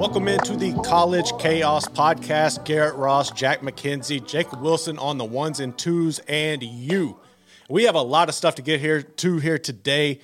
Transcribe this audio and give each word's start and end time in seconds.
Welcome 0.00 0.28
into 0.28 0.56
the 0.56 0.72
College 0.82 1.30
Chaos 1.38 1.86
Podcast. 1.86 2.64
Garrett 2.64 2.94
Ross, 2.94 3.30
Jack 3.32 3.60
McKenzie, 3.60 4.26
Jacob 4.26 4.62
Wilson 4.62 4.98
on 4.98 5.18
the 5.18 5.26
ones 5.26 5.60
and 5.60 5.76
twos, 5.76 6.20
and 6.20 6.62
you. 6.62 7.18
We 7.68 7.84
have 7.84 7.96
a 7.96 8.00
lot 8.00 8.30
of 8.30 8.34
stuff 8.34 8.54
to 8.54 8.62
get 8.62 8.80
here 8.80 9.02
to 9.02 9.36
here 9.36 9.58
today. 9.58 10.20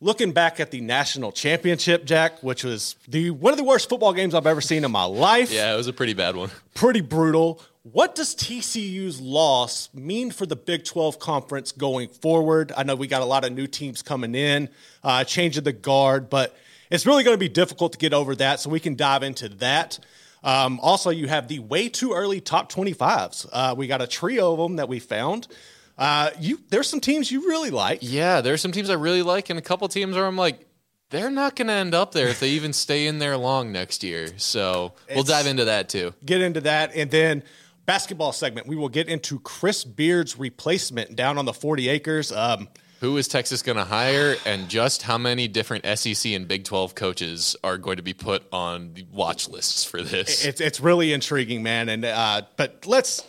Looking 0.00 0.30
back 0.30 0.60
at 0.60 0.70
the 0.70 0.80
national 0.80 1.32
championship, 1.32 2.04
Jack, 2.04 2.44
which 2.44 2.62
was 2.62 2.94
the 3.08 3.32
one 3.32 3.52
of 3.52 3.56
the 3.56 3.64
worst 3.64 3.88
football 3.88 4.12
games 4.12 4.36
I've 4.36 4.46
ever 4.46 4.60
seen 4.60 4.84
in 4.84 4.92
my 4.92 5.02
life. 5.02 5.50
Yeah, 5.50 5.74
it 5.74 5.76
was 5.76 5.88
a 5.88 5.92
pretty 5.92 6.14
bad 6.14 6.36
one. 6.36 6.52
Pretty 6.74 7.00
brutal. 7.00 7.60
What 7.82 8.14
does 8.14 8.36
TCU's 8.36 9.20
loss 9.20 9.92
mean 9.92 10.30
for 10.30 10.46
the 10.46 10.54
Big 10.54 10.84
12 10.84 11.18
conference 11.18 11.72
going 11.72 12.08
forward? 12.10 12.70
I 12.76 12.84
know 12.84 12.94
we 12.94 13.08
got 13.08 13.22
a 13.22 13.24
lot 13.24 13.44
of 13.44 13.52
new 13.52 13.66
teams 13.66 14.00
coming 14.00 14.36
in, 14.36 14.68
uh, 15.02 15.24
changing 15.24 15.64
the 15.64 15.72
guard, 15.72 16.30
but 16.30 16.56
it's 16.90 17.06
really 17.06 17.24
going 17.24 17.34
to 17.34 17.38
be 17.38 17.48
difficult 17.48 17.92
to 17.92 17.98
get 17.98 18.12
over 18.12 18.34
that. 18.36 18.60
So 18.60 18.70
we 18.70 18.80
can 18.80 18.94
dive 18.96 19.22
into 19.22 19.48
that. 19.50 19.98
Um, 20.44 20.78
also, 20.80 21.10
you 21.10 21.26
have 21.28 21.48
the 21.48 21.58
way 21.58 21.88
too 21.88 22.12
early 22.12 22.40
top 22.40 22.70
25s. 22.72 23.48
Uh, 23.52 23.74
we 23.76 23.86
got 23.86 24.00
a 24.00 24.06
trio 24.06 24.52
of 24.52 24.58
them 24.58 24.76
that 24.76 24.88
we 24.88 24.98
found. 25.00 25.48
Uh, 25.96 26.30
you 26.38 26.60
there's 26.68 26.88
some 26.88 27.00
teams 27.00 27.30
you 27.32 27.48
really 27.48 27.70
like. 27.70 27.98
Yeah, 28.02 28.40
there's 28.40 28.60
some 28.60 28.70
teams 28.70 28.88
I 28.88 28.94
really 28.94 29.22
like, 29.22 29.50
and 29.50 29.58
a 29.58 29.62
couple 29.62 29.88
teams 29.88 30.14
where 30.14 30.26
I'm 30.26 30.36
like, 30.36 30.64
they're 31.10 31.30
not 31.30 31.56
going 31.56 31.66
to 31.68 31.72
end 31.74 31.92
up 31.94 32.12
there 32.12 32.28
if 32.28 32.38
they 32.38 32.50
even 32.50 32.72
stay 32.72 33.06
in 33.08 33.18
there 33.18 33.36
long 33.36 33.72
next 33.72 34.04
year. 34.04 34.28
So 34.36 34.92
we'll 35.10 35.20
It's- 35.20 35.26
dive 35.26 35.46
into 35.46 35.64
that 35.64 35.88
too. 35.88 36.14
Get 36.24 36.40
into 36.40 36.60
that, 36.60 36.94
and 36.94 37.10
then 37.10 37.42
basketball 37.86 38.30
segment. 38.32 38.66
We 38.68 38.76
will 38.76 38.90
get 38.90 39.08
into 39.08 39.40
Chris 39.40 39.82
Beard's 39.82 40.38
replacement 40.38 41.16
down 41.16 41.36
on 41.38 41.46
the 41.46 41.54
40 41.54 41.88
acres. 41.88 42.30
Um, 42.30 42.68
Who 43.00 43.16
is 43.16 43.28
Texas 43.28 43.62
going 43.62 43.78
to 43.78 43.84
hire, 43.84 44.34
and 44.44 44.68
just 44.68 45.02
how 45.02 45.18
many 45.18 45.46
different 45.46 45.86
SEC 45.98 46.32
and 46.32 46.48
Big 46.48 46.64
12 46.64 46.96
coaches 46.96 47.54
are 47.62 47.78
going 47.78 47.98
to 47.98 48.02
be 48.02 48.12
put 48.12 48.42
on 48.52 48.92
the 48.94 49.06
watch 49.12 49.48
lists 49.48 49.84
for 49.84 50.02
this? 50.02 50.44
it's 50.44 50.60
it's 50.60 50.80
really 50.80 51.12
intriguing, 51.12 51.62
man. 51.62 51.88
And 51.88 52.04
uh, 52.04 52.42
but 52.56 52.86
let's, 52.86 53.24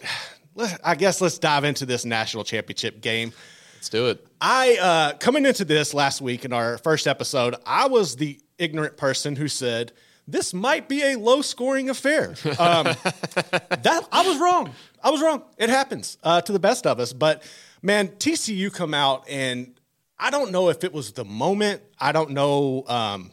let, 0.56 0.80
I 0.84 0.96
guess 0.96 1.22
let's 1.22 1.38
dive 1.38 1.66
into 1.66 1.86
this 1.86 2.04
national 2.04 2.46
championship 2.46 3.00
game. 3.00 3.32
Let's 3.76 3.90
do 3.90 4.08
it. 4.08 4.26
I 4.42 4.78
uh, 4.82 5.18
coming 5.18 5.46
into 5.46 5.66
this 5.66 5.94
last 5.94 6.20
week 6.20 6.46
in 6.46 6.52
our 6.52 6.80
first 6.80 7.06
episode, 7.06 7.56
I 7.64 7.88
was 7.88 8.16
the 8.16 8.40
ignorant 8.58 8.98
person 8.98 9.36
who 9.36 9.48
said 9.48 9.92
this 10.28 10.54
might 10.54 10.90
be 10.90 11.04
a 11.04 11.16
low 11.16 11.42
scoring 11.42 11.90
affair. 11.90 12.30
Um, 12.58 12.86
that 13.04 14.08
I 14.12 14.28
was 14.28 14.38
wrong. 14.40 14.74
I 15.04 15.12
was 15.12 15.22
wrong. 15.22 15.44
It 15.58 15.70
happens 15.70 16.18
uh, 16.24 16.42
to 16.42 16.52
the 16.52 16.60
best 16.60 16.86
of 16.86 17.00
us. 17.00 17.14
But 17.14 17.44
man, 17.82 18.10
TCU 18.10 18.74
come 18.74 18.94
out 18.94 19.26
and 19.30 19.76
I 20.20 20.32
don't 20.32 20.52
know 20.52 20.70
if 20.70 20.84
it 20.84 20.94
was 20.94 21.14
the 21.14 21.26
moment. 21.26 21.82
I 21.98 22.12
don't 22.12 22.32
know 22.32 22.84
um, 22.88 23.32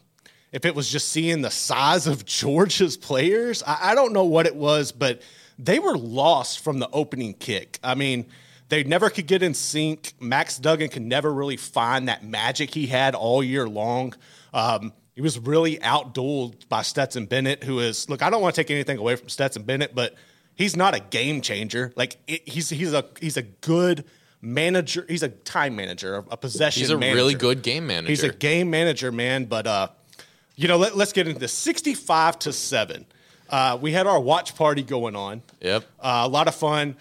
if 0.53 0.65
it 0.65 0.75
was 0.75 0.89
just 0.89 1.09
seeing 1.09 1.43
the 1.43 1.51
size 1.51 2.07
of 2.07 2.25
Georgia's 2.25 2.97
players. 2.97 3.63
I, 3.63 3.91
I 3.91 3.95
don't 3.95 4.13
know 4.13 4.25
what 4.25 4.47
it 4.47 4.55
was, 4.55 4.93
but 4.93 5.23
they 5.59 5.79
were 5.79 5.97
lost 5.97 6.61
from 6.61 6.79
the 6.79 6.89
opening 6.93 7.35
kick. 7.35 7.79
I 7.83 7.95
mean, 7.95 8.27
they 8.69 8.85
never 8.85 9.11
could 9.11 9.27
get 9.27 9.43
in 9.43 9.55
sync. 9.55 10.15
Max 10.21 10.59
Duggan 10.59 10.89
could 10.89 11.03
never 11.03 11.33
really 11.33 11.57
find 11.57 12.09
that 12.09 12.25
magic 12.25 12.75
he 12.75 12.87
had 12.87 13.15
all 13.15 13.43
year 13.43 13.69
long. 13.69 14.15
Um, 14.53 14.93
he 15.15 15.23
was 15.23 15.39
really 15.39 15.79
outdueled 15.79 16.69
by 16.69 16.83
Stetson 16.83 17.27
Bennett, 17.27 17.65
who 17.65 17.81
is 17.81 18.09
look. 18.11 18.23
I 18.23 18.29
don't 18.29 18.43
want 18.43 18.55
to 18.55 18.61
take 18.61 18.71
anything 18.71 18.99
away 18.99 19.17
from 19.17 19.29
Stetson 19.29 19.63
Bennett, 19.63 19.95
but 19.95 20.15
he's 20.55 20.77
not 20.77 20.95
a 20.95 21.01
game 21.01 21.41
changer. 21.41 21.93
Like 21.97 22.19
it, 22.27 22.47
he's 22.47 22.69
he's 22.69 22.93
a 22.93 23.07
he's 23.21 23.37
a 23.39 23.43
good 23.43 24.05
manager. 24.41 25.05
He's 25.09 25.23
a 25.23 25.29
time 25.29 25.77
manager, 25.77 26.25
a 26.31 26.37
possession. 26.37 26.81
He's 26.81 26.91
a 26.91 26.99
manager. 26.99 27.17
really 27.17 27.35
good 27.35 27.63
game 27.63 27.87
manager. 27.87 28.09
He's 28.09 28.23
a 28.25 28.33
game 28.33 28.71
manager, 28.71 29.11
man. 29.13 29.45
But 29.47 29.67
uh, 29.67 29.89
you 30.55 30.69
know, 30.69 30.77
let, 30.79 30.95
us 30.95 31.13
get 31.13 31.27
into 31.27 31.41
this. 31.41 31.53
Sixty-five 31.53 32.39
to 32.41 32.53
seven. 32.53 33.07
Uh, 33.49 33.79
we 33.81 33.93
had 33.93 34.07
our 34.07 34.19
watch 34.21 34.55
party 34.57 34.83
going 34.83 35.15
on. 35.15 35.43
Yep. 35.61 35.85
Uh, 36.01 36.23
a 36.25 36.29
lot 36.29 36.49
of 36.49 36.55
fun. 36.55 36.97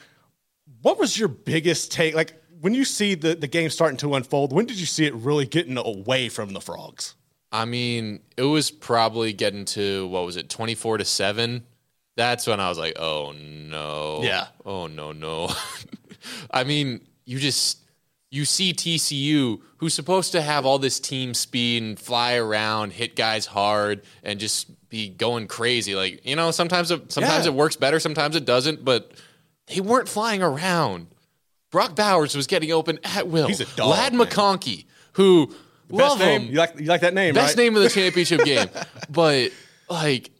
What 0.81 0.99
was 0.99 1.17
your 1.17 1.27
biggest 1.29 1.91
take? 1.91 2.13
Like 2.13 2.41
when 2.61 2.73
you 2.73 2.85
see 2.85 3.15
the 3.15 3.35
the 3.35 3.47
game 3.47 3.69
starting 3.69 3.97
to 3.97 4.15
unfold, 4.15 4.53
when 4.53 4.65
did 4.65 4.79
you 4.79 4.85
see 4.85 5.05
it 5.05 5.13
really 5.15 5.45
getting 5.45 5.77
away 5.77 6.29
from 6.29 6.53
the 6.53 6.61
frogs? 6.61 7.15
I 7.51 7.65
mean, 7.65 8.19
it 8.35 8.43
was 8.43 8.69
probably 8.69 9.31
getting 9.31 9.65
to 9.65 10.07
what 10.07 10.25
was 10.25 10.35
it, 10.37 10.49
twenty 10.49 10.75
four 10.75 10.97
to 10.97 11.05
seven. 11.05 11.65
That's 12.17 12.47
when 12.47 12.59
I 12.59 12.69
was 12.69 12.77
like, 12.77 12.97
oh 12.97 13.33
no, 13.33 14.21
Yeah. 14.23 14.47
oh 14.65 14.87
no, 14.87 15.11
no. 15.11 15.49
I 16.51 16.63
mean, 16.63 17.05
you 17.25 17.39
just 17.39 17.79
you 18.31 18.43
see 18.45 18.73
TCU, 18.73 19.61
who's 19.77 19.93
supposed 19.93 20.31
to 20.33 20.41
have 20.41 20.65
all 20.65 20.77
this 20.79 20.99
team 20.99 21.33
speed 21.33 21.83
and 21.83 21.99
fly 21.99 22.35
around, 22.35 22.91
hit 22.91 23.15
guys 23.15 23.45
hard, 23.45 24.01
and 24.23 24.39
just 24.39 24.67
be 24.89 25.09
going 25.09 25.47
crazy. 25.47 25.95
Like 25.95 26.25
you 26.25 26.35
know, 26.35 26.51
sometimes 26.51 26.91
it, 26.91 27.11
sometimes 27.11 27.45
Yeah. 27.45 27.51
it 27.51 27.55
works 27.55 27.75
better, 27.75 27.99
sometimes 27.99 28.35
it 28.35 28.45
doesn't. 28.45 28.83
But 28.85 29.11
they 29.67 29.79
weren't 29.81 30.09
flying 30.09 30.41
around. 30.43 31.07
Brock 31.71 31.95
Bowers 31.95 32.35
was 32.35 32.47
getting 32.47 32.71
open 32.71 32.99
at 33.03 33.27
will. 33.27 33.47
He's 33.47 33.59
a 33.61 33.65
dog, 33.75 33.89
Ladd 33.89 34.13
man. 34.13 34.27
McConkey, 34.27 34.85
who 35.13 35.53
love 35.89 36.19
name. 36.19 36.43
him, 36.43 36.51
You 36.51 36.57
like 36.57 36.79
you 36.79 36.85
like 36.85 37.01
that 37.01 37.13
name, 37.13 37.33
best 37.33 37.57
right? 37.57 37.63
name 37.63 37.75
of 37.75 37.83
the 37.83 37.89
championship 37.99 38.43
game. 38.45 38.67
But 39.09 39.51
like, 39.89 40.31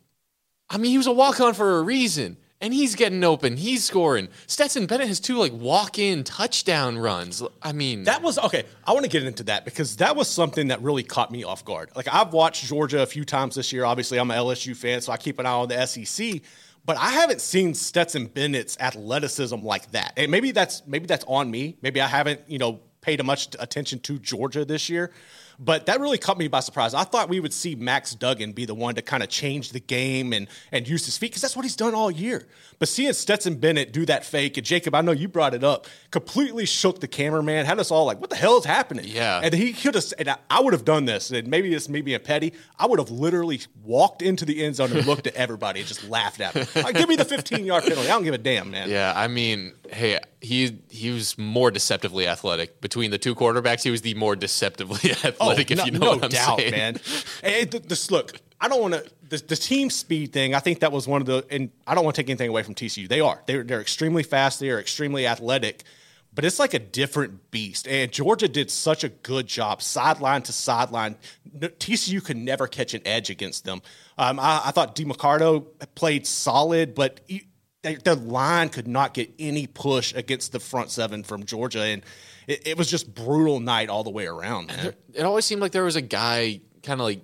I 0.70 0.78
mean, 0.78 0.92
he 0.92 0.98
was 0.98 1.08
a 1.08 1.12
walk 1.12 1.40
on 1.42 1.54
for 1.54 1.78
a 1.78 1.82
reason, 1.82 2.38
and 2.62 2.74
he's 2.74 2.96
getting 2.96 3.24
open. 3.24 3.58
He's 3.58 3.84
scoring. 3.84 4.30
Stetson 4.48 4.86
Bennett 4.86 5.08
has 5.08 5.20
two 5.20 5.38
like 5.38 5.54
walk 5.54 6.00
in 6.00 6.24
touchdown 6.24 6.98
runs. 6.98 7.44
I 7.62 7.74
mean, 7.74 8.04
That 8.04 8.22
was 8.22 8.38
okay. 8.40 8.64
I 8.86 8.94
want 8.94 9.04
to 9.04 9.10
get 9.10 9.24
into 9.24 9.44
that 9.44 9.66
because 9.66 9.98
that 9.98 10.16
was 10.16 10.28
something 10.28 10.70
that 10.70 10.82
really 10.82 11.04
caught 11.04 11.32
me 11.32 11.44
off 11.44 11.66
guard. 11.66 11.92
Like 11.96 12.08
I've 12.12 12.34
watched 12.34 12.66
Georgia 12.66 13.02
a 13.02 13.06
few 13.06 13.26
times 13.26 13.56
this 13.56 13.72
year. 13.74 13.86
Obviously, 13.86 14.18
I'm 14.20 14.32
an 14.32 14.38
LSU 14.38 14.76
fan, 14.76 15.02
so 15.02 15.12
I 15.12 15.18
keep 15.18 15.40
an 15.40 15.46
eye 15.46 15.52
on 15.52 15.68
the 15.68 15.86
SEC. 15.86 16.42
But 16.86 16.98
I 16.98 17.10
haven't 17.10 17.42
seen 17.42 17.74
Stetson 17.74 18.28
Bennett's 18.28 18.78
athleticism 18.80 19.58
like 19.58 19.92
that. 19.92 20.14
And 20.18 20.30
maybe 20.30 20.52
that's 20.52 20.84
maybe 20.86 21.08
that's 21.08 21.26
on 21.28 21.50
me. 21.50 21.78
Maybe 21.82 22.00
I 22.00 22.08
haven't 22.08 22.42
you 22.48 22.60
know 22.60 22.80
paid 23.06 23.24
much 23.24 23.50
attention 23.60 24.00
to 24.00 24.18
Georgia 24.20 24.66
this 24.66 24.90
year. 24.90 25.12
But 25.58 25.86
that 25.86 26.02
really 26.02 26.18
caught 26.18 26.38
me 26.38 26.50
by 26.50 26.60
surprise. 26.60 26.94
I 26.94 27.06
thought 27.06 27.30
we 27.30 27.40
would 27.40 27.54
see 27.54 27.76
Max 27.76 28.14
Duggan 28.14 28.52
be 28.52 28.66
the 28.66 28.74
one 28.76 28.96
to 28.96 29.02
kind 29.02 29.24
of 29.24 29.30
change 29.30 29.70
the 29.72 29.80
game 29.80 30.34
and 30.34 30.48
and 30.74 30.86
use 30.86 31.06
his 31.06 31.18
feet 31.18 31.28
because 31.32 31.44
that's 31.44 31.56
what 31.56 31.64
he's 31.64 31.78
done 31.78 31.94
all 31.96 32.12
year. 32.12 32.46
But 32.78 32.90
seeing 32.90 33.14
Stetson 33.14 33.56
Bennett 33.56 33.94
do 33.94 34.06
that 34.08 34.26
fake, 34.26 34.58
and 34.58 34.66
Jacob, 34.66 34.94
I 34.96 35.00
know 35.00 35.14
you 35.14 35.30
brought 35.30 35.54
it 35.54 35.64
up, 35.64 35.88
completely 36.12 36.66
shook 36.66 37.00
the 37.00 37.08
cameraman, 37.08 37.66
had 37.66 37.80
us 37.80 37.90
all 37.90 38.04
like, 38.04 38.20
"What 38.20 38.32
the 38.32 38.36
hell 38.36 38.58
is 38.58 38.66
happening?" 38.66 39.06
Yeah. 39.08 39.40
and 39.42 39.54
he 39.54 39.72
could 39.72 39.96
have. 39.96 40.04
And 40.20 40.28
I- 40.28 40.38
I 40.50 40.60
would 40.62 40.74
have 40.74 40.84
done 40.84 41.06
this, 41.06 41.32
and 41.32 41.48
maybe 41.48 41.74
it's 41.74 41.88
me 41.88 42.02
being 42.02 42.20
petty. 42.20 42.52
I 42.78 42.86
would 42.88 43.00
have 43.00 43.10
literally 43.12 43.62
walked 43.82 44.22
into 44.22 44.44
the 44.44 44.62
end 44.62 44.76
zone 44.76 44.92
and 44.92 45.06
looked 45.08 45.26
at 45.26 45.36
everybody 45.36 45.80
and 45.80 45.88
just 45.88 46.04
laughed 46.10 46.42
at 46.42 46.54
them. 46.54 46.68
Like, 46.84 46.96
give 46.98 47.08
me 47.08 47.16
the 47.16 47.24
15 47.24 47.66
yard 47.66 47.84
penalty. 47.84 48.10
I 48.10 48.12
don't 48.12 48.26
give 48.26 48.34
a 48.34 48.38
damn, 48.38 48.72
man. 48.72 48.90
yeah. 48.90 49.14
I 49.16 49.30
mean, 49.30 49.72
hey, 49.92 50.20
he 50.42 50.78
he 50.90 51.12
was 51.12 51.38
more 51.38 51.72
deceptively 51.72 52.28
athletic 52.28 52.82
between 52.82 53.12
the 53.12 53.18
two 53.18 53.36
quarterbacks. 53.36 53.84
He 53.84 53.92
was 53.92 54.02
the 54.02 54.14
more 54.16 54.36
deceptively 54.36 55.12
athletic, 55.24 55.72
if 55.72 55.80
Oh, 55.80 55.82
no, 55.82 55.86
you 55.86 55.92
know 55.92 56.00
no 56.00 56.12
what 56.12 56.24
I'm 56.26 56.30
doubt, 56.30 56.60
saying. 56.60 56.72
man. 56.72 56.94
Th- 57.44 57.70
this 57.84 58.12
look, 58.12 58.34
I 58.62 58.68
don't 58.68 58.82
want 58.82 58.94
to 58.96 59.06
the, 59.30 59.38
the 59.38 59.56
team 59.56 59.90
speed 59.90 60.34
thing. 60.34 60.54
I 60.54 60.60
think 60.60 60.80
that 60.82 60.92
was 60.92 61.08
one 61.08 61.22
of 61.22 61.28
the, 61.28 61.46
and 61.50 61.72
I 61.88 61.96
don't 61.96 62.04
want 62.04 62.16
to 62.16 62.22
take 62.22 62.30
anything 62.30 62.50
away 62.50 62.64
from 62.64 62.76
TCU. 62.76 63.08
They 63.08 63.22
are 63.22 63.42
they're 63.48 63.64
they're 63.64 63.82
extremely 63.82 64.24
fast. 64.24 64.60
They 64.60 64.70
are 64.70 64.80
extremely 64.80 65.26
athletic. 65.28 65.84
But 66.34 66.44
it's 66.44 66.60
like 66.60 66.74
a 66.74 66.80
different 66.80 67.50
beast. 67.50 67.88
And 67.88 68.12
Georgia 68.12 68.50
did 68.50 68.70
such 68.70 69.06
a 69.06 69.10
good 69.10 69.48
job, 69.48 69.82
sideline 69.82 70.42
to 70.42 70.52
sideline. 70.52 71.16
TCU 71.58 72.22
could 72.22 72.36
never 72.36 72.68
catch 72.68 72.94
an 72.94 73.02
edge 73.06 73.30
against 73.30 73.64
them. 73.64 73.82
Um, 74.18 74.38
I, 74.42 74.64
I 74.66 74.72
thought 74.72 74.98
DiMarcardo 74.98 75.66
played 75.96 76.28
solid, 76.28 76.94
but 76.94 77.22
he, 77.26 77.48
their, 77.86 77.98
their 77.98 78.16
line 78.16 78.70
could 78.70 78.88
not 78.88 79.14
get 79.14 79.32
any 79.40 79.68
push 79.68 80.14
against 80.14 80.52
the 80.52 80.60
front 80.60 80.90
seven 80.92 81.24
from 81.24 81.46
Georgia. 81.46 81.82
And 81.84 82.04
it, 82.48 82.68
it 82.68 82.78
was 82.78 82.90
just 82.90 83.14
brutal 83.14 83.60
night 83.60 83.90
all 83.90 84.04
the 84.04 84.10
way 84.10 84.26
around, 84.28 84.68
man. 84.68 84.94
it 85.14 85.24
always 85.24 85.46
seemed 85.46 85.62
like 85.62 85.72
there 85.72 85.84
was 85.84 85.96
a 85.96 86.02
guy 86.02 86.62
kind 86.84 87.00
of 87.00 87.06
like 87.06 87.22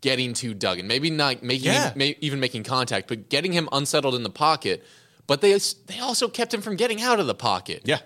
getting 0.00 0.32
to 0.34 0.54
Duggan, 0.54 0.86
maybe 0.86 1.10
not 1.10 1.42
making 1.42 1.66
Yeah. 1.66 1.90
him, 1.90 1.98
may, 1.98 2.16
even 2.20 2.40
making 2.40 2.62
contact, 2.64 3.06
but 3.08 3.28
getting 3.28 3.52
him 3.52 3.68
unsettled 3.72 4.14
in 4.14 4.22
the 4.22 4.30
pocket. 4.30 4.84
But 5.26 5.40
they 5.42 5.56
they 5.86 6.00
also 6.00 6.28
kept 6.28 6.52
him 6.52 6.60
from 6.60 6.76
getting 6.76 7.00
out 7.02 7.20
of 7.20 7.26
the 7.26 7.34
pocket. 7.34 7.82
Yeah. 7.84 7.98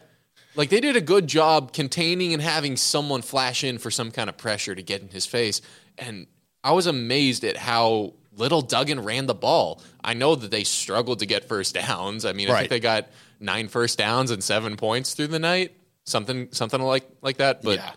Like 0.56 0.70
they 0.70 0.80
did 0.80 0.94
a 0.96 1.00
good 1.00 1.26
job 1.26 1.72
containing 1.72 2.32
and 2.32 2.42
having 2.42 2.76
someone 2.76 3.22
flash 3.22 3.64
in 3.64 3.78
for 3.78 3.90
some 3.90 4.10
kind 4.10 4.28
of 4.28 4.36
pressure 4.36 4.74
to 4.74 4.82
get 4.82 5.00
in 5.02 5.08
his 5.08 5.24
face. 5.26 5.60
And 5.98 6.26
I 6.62 6.72
was 6.72 6.86
amazed 6.86 7.44
at 7.44 7.56
how 7.56 8.14
little 8.36 8.60
Duggan 8.62 9.00
ran 9.00 9.26
the 9.26 9.34
ball. 9.34 9.80
I 10.04 10.14
know 10.14 10.34
that 10.34 10.50
they 10.50 10.64
struggled 10.64 11.20
to 11.20 11.26
get 11.26 11.48
first 11.48 11.74
downs. 11.74 12.24
I 12.24 12.32
mean, 12.32 12.50
I 12.50 12.58
think 12.58 12.70
they 12.70 12.80
got 12.80 13.08
nine 13.40 13.68
first 13.68 13.98
downs 13.98 14.30
and 14.30 14.44
seven 14.44 14.76
points 14.76 15.14
through 15.14 15.28
the 15.28 15.38
night. 15.38 15.72
Something 16.04 16.48
something 16.52 16.80
like 16.80 17.08
like 17.22 17.38
that. 17.38 17.62
But 17.62 17.78
Yeah. 17.78 17.92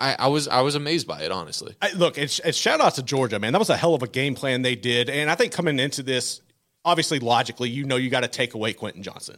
I, 0.00 0.16
I 0.18 0.26
was 0.26 0.48
I 0.48 0.60
was 0.62 0.74
amazed 0.74 1.06
by 1.06 1.22
it, 1.22 1.30
honestly. 1.30 1.76
I, 1.80 1.92
look, 1.92 2.18
it's, 2.18 2.40
it's 2.40 2.58
shout 2.58 2.80
out 2.80 2.96
to 2.96 3.02
Georgia, 3.02 3.38
man. 3.38 3.52
That 3.52 3.60
was 3.60 3.70
a 3.70 3.76
hell 3.76 3.94
of 3.94 4.02
a 4.02 4.08
game 4.08 4.34
plan 4.34 4.62
they 4.62 4.74
did, 4.74 5.08
and 5.08 5.30
I 5.30 5.36
think 5.36 5.52
coming 5.52 5.78
into 5.78 6.02
this, 6.02 6.40
obviously 6.84 7.20
logically, 7.20 7.70
you 7.70 7.84
know, 7.84 7.94
you 7.94 8.10
got 8.10 8.22
to 8.22 8.28
take 8.28 8.54
away 8.54 8.72
Quentin 8.72 9.04
Johnston, 9.04 9.36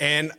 and 0.00 0.32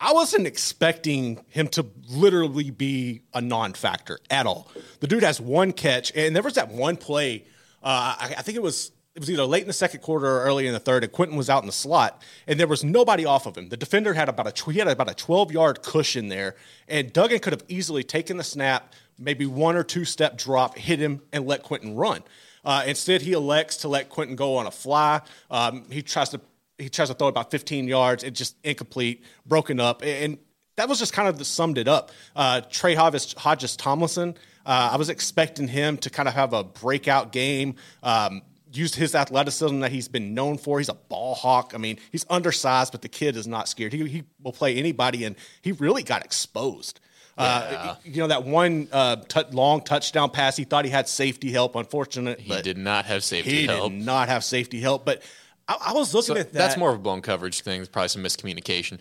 I 0.00 0.12
wasn't 0.12 0.48
expecting 0.48 1.44
him 1.48 1.68
to 1.68 1.86
literally 2.10 2.70
be 2.70 3.22
a 3.32 3.40
non-factor 3.40 4.18
at 4.28 4.44
all. 4.44 4.70
The 4.98 5.06
dude 5.06 5.22
has 5.22 5.40
one 5.40 5.72
catch, 5.72 6.12
and 6.16 6.34
there 6.34 6.42
was 6.42 6.54
that 6.54 6.68
one 6.68 6.96
play. 6.96 7.44
Uh, 7.82 8.16
I, 8.18 8.34
I 8.38 8.42
think 8.42 8.56
it 8.56 8.62
was 8.62 8.90
it 9.16 9.20
was 9.20 9.30
either 9.30 9.46
late 9.46 9.62
in 9.62 9.66
the 9.66 9.72
second 9.72 10.00
quarter 10.00 10.26
or 10.26 10.42
early 10.42 10.66
in 10.66 10.74
the 10.74 10.78
third, 10.78 11.02
and 11.02 11.10
Quentin 11.10 11.38
was 11.38 11.48
out 11.48 11.62
in 11.62 11.66
the 11.66 11.72
slot, 11.72 12.22
and 12.46 12.60
there 12.60 12.66
was 12.66 12.84
nobody 12.84 13.24
off 13.24 13.46
of 13.46 13.56
him. 13.56 13.70
The 13.70 13.76
defender 13.76 14.12
had 14.12 14.28
about 14.28 14.46
a 14.46 14.70
he 14.70 14.78
had 14.78 14.88
about 14.88 15.10
a 15.10 15.14
twelve 15.14 15.50
yard 15.50 15.82
cushion 15.82 16.28
there, 16.28 16.54
and 16.86 17.10
Duggan 17.10 17.38
could 17.38 17.54
have 17.54 17.64
easily 17.66 18.04
taken 18.04 18.36
the 18.36 18.44
snap, 18.44 18.92
maybe 19.18 19.46
one 19.46 19.74
or 19.74 19.82
two 19.82 20.04
step 20.04 20.36
drop, 20.36 20.76
hit 20.76 20.98
him, 20.98 21.22
and 21.32 21.46
let 21.46 21.62
Quentin 21.62 21.96
run. 21.96 22.22
Uh, 22.62 22.84
instead, 22.86 23.22
he 23.22 23.32
elects 23.32 23.78
to 23.78 23.88
let 23.88 24.10
Quentin 24.10 24.36
go 24.36 24.56
on 24.56 24.66
a 24.66 24.70
fly. 24.70 25.22
Um, 25.50 25.86
he 25.90 26.02
tries 26.02 26.28
to 26.30 26.40
he 26.76 26.90
tries 26.90 27.08
to 27.08 27.14
throw 27.14 27.28
about 27.28 27.50
15 27.50 27.88
yards. 27.88 28.22
It 28.22 28.34
just 28.34 28.54
incomplete, 28.62 29.24
broken 29.46 29.80
up, 29.80 30.02
and 30.04 30.36
that 30.76 30.90
was 30.90 30.98
just 30.98 31.14
kind 31.14 31.26
of 31.26 31.38
the, 31.38 31.44
summed 31.46 31.78
it 31.78 31.88
up. 31.88 32.10
Uh, 32.34 32.60
Trey 32.68 32.94
Hodges, 32.94 33.32
Hodges 33.32 33.76
Tomlinson, 33.76 34.36
uh, 34.66 34.90
I 34.92 34.96
was 34.96 35.08
expecting 35.08 35.68
him 35.68 35.96
to 35.98 36.10
kind 36.10 36.28
of 36.28 36.34
have 36.34 36.52
a 36.52 36.64
breakout 36.64 37.32
game. 37.32 37.76
Um, 38.02 38.42
use 38.72 38.94
his 38.94 39.14
athleticism 39.14 39.80
that 39.80 39.92
he's 39.92 40.08
been 40.08 40.34
known 40.34 40.58
for. 40.58 40.78
He's 40.78 40.88
a 40.88 40.94
ball 40.94 41.34
hawk. 41.34 41.72
I 41.74 41.78
mean, 41.78 41.98
he's 42.12 42.26
undersized, 42.28 42.92
but 42.92 43.02
the 43.02 43.08
kid 43.08 43.36
is 43.36 43.46
not 43.46 43.68
scared. 43.68 43.92
He, 43.92 44.06
he 44.08 44.24
will 44.42 44.52
play 44.52 44.76
anybody, 44.76 45.24
and 45.24 45.36
he 45.62 45.72
really 45.72 46.02
got 46.02 46.24
exposed. 46.24 47.00
Uh, 47.38 47.96
you 48.02 48.16
know 48.22 48.28
that 48.28 48.44
one 48.44 48.88
uh, 48.92 49.16
t- 49.16 49.42
long 49.52 49.82
touchdown 49.82 50.30
pass. 50.30 50.56
He 50.56 50.64
thought 50.64 50.86
he 50.86 50.90
had 50.90 51.06
safety 51.06 51.52
help. 51.52 51.76
Unfortunate, 51.76 52.40
He 52.40 52.48
but 52.48 52.64
did 52.64 52.78
not 52.78 53.04
have 53.04 53.22
safety 53.22 53.50
help. 53.50 53.60
he 53.60 53.66
help. 53.78 53.92
did 53.92 54.04
not 54.06 54.28
have 54.28 54.42
safety 54.42 54.80
help. 54.80 55.04
But 55.04 55.22
I, 55.68 55.76
I 55.88 55.92
was 55.92 56.14
looking 56.14 56.34
So 56.34 56.40
at 56.40 56.52
that. 56.54 56.58
that's 56.58 56.76
more 56.78 56.88
of 56.90 56.96
a 56.96 56.98
blown 56.98 57.20
coverage 57.20 57.60
thing. 57.60 57.84
Probably 57.92 58.08
some 58.08 58.22
miscommunication. 58.24 58.98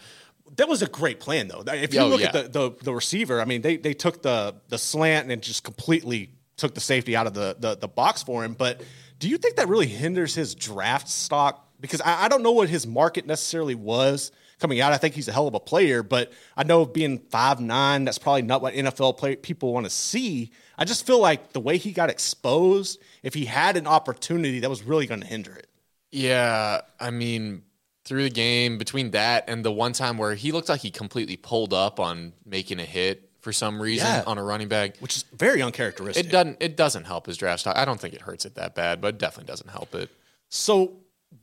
that 0.57 0.67
was 0.67 0.81
a 0.81 0.87
great 0.87 1.21
plan 1.21 1.47
though. 1.47 1.63
If 1.65 1.93
you 1.93 2.01
Oh, 2.01 2.07
look 2.09 2.19
yeah. 2.19 2.27
at 2.35 2.51
the, 2.51 2.69
the 2.69 2.75
the 2.83 2.93
receiver, 2.93 3.39
I 3.39 3.45
mean, 3.45 3.61
they 3.61 3.77
they 3.77 3.93
took 3.93 4.21
the 4.21 4.55
the 4.67 4.77
slant 4.77 5.31
and 5.31 5.41
just 5.41 5.63
completely 5.63 6.31
took 6.57 6.73
the 6.75 6.81
safety 6.81 7.15
out 7.15 7.27
of 7.27 7.33
the 7.33 7.55
the, 7.57 7.77
the 7.77 7.87
box 7.87 8.21
for 8.21 8.43
him. 8.43 8.53
But 8.53 8.81
do 9.19 9.29
you 9.29 9.37
think 9.37 9.55
that 9.55 9.67
really 9.67 9.87
hinders 9.87 10.35
his 10.35 10.55
draft 10.55 11.07
stock? 11.07 11.67
Because 11.79 12.01
I, 12.01 12.25
I 12.25 12.27
don't 12.27 12.43
know 12.43 12.51
what 12.51 12.69
his 12.69 12.85
market 12.87 13.25
necessarily 13.25 13.75
was 13.75 14.31
coming 14.59 14.81
out. 14.81 14.93
I 14.93 14.97
think 14.97 15.15
he's 15.15 15.27
a 15.27 15.31
hell 15.31 15.47
of 15.47 15.53
a 15.53 15.59
player, 15.59 16.03
but 16.03 16.31
I 16.55 16.63
know 16.63 16.85
being 16.85 17.19
five 17.29 17.59
nine, 17.59 18.05
that's 18.05 18.17
probably 18.17 18.41
not 18.43 18.61
what 18.61 18.73
NFL 18.73 19.17
play, 19.17 19.35
people 19.35 19.73
want 19.73 19.85
to 19.85 19.89
see. 19.89 20.51
I 20.77 20.85
just 20.85 21.05
feel 21.05 21.19
like 21.19 21.53
the 21.53 21.59
way 21.59 21.77
he 21.77 21.91
got 21.91 22.09
exposed, 22.09 23.01
if 23.23 23.33
he 23.33 23.45
had 23.45 23.77
an 23.77 23.87
opportunity, 23.87 24.59
that 24.59 24.69
was 24.69 24.83
really 24.83 25.07
going 25.07 25.21
to 25.21 25.27
hinder 25.27 25.53
it. 25.53 25.67
Yeah, 26.11 26.81
I 26.99 27.11
mean, 27.11 27.63
through 28.05 28.23
the 28.23 28.29
game, 28.29 28.77
between 28.77 29.11
that 29.11 29.45
and 29.47 29.65
the 29.65 29.71
one 29.71 29.93
time 29.93 30.17
where 30.17 30.35
he 30.35 30.51
looked 30.51 30.69
like 30.69 30.81
he 30.81 30.91
completely 30.91 31.37
pulled 31.37 31.73
up 31.73 31.99
on 31.99 32.33
making 32.45 32.79
a 32.79 32.85
hit 32.85 33.24
for 33.45 33.53
some 33.53 33.79
reason 33.79 34.07
Yeah. 34.07 34.23
on 34.25 34.39
a 34.39 34.43
running 34.43 34.67
back, 34.67 34.97
Which 34.97 35.17
is 35.17 35.23
very 35.31 35.61
uncharacteristic. 35.61 36.25
it 36.25 36.31
doesn't 36.31 36.57
it 36.59 36.75
doesn't 36.75 37.03
help 37.03 37.27
his 37.27 37.37
draft 37.37 37.59
stock. 37.59 37.77
I 37.77 37.85
don't 37.85 38.01
think 38.01 38.15
it 38.15 38.21
hurts 38.21 38.43
it 38.43 38.55
that 38.55 38.73
bad, 38.73 39.01
but 39.01 39.09
it 39.09 39.17
definitely 39.19 39.51
doesn't 39.51 39.69
help 39.69 39.93
it. 39.93 40.09
So, 40.49 40.93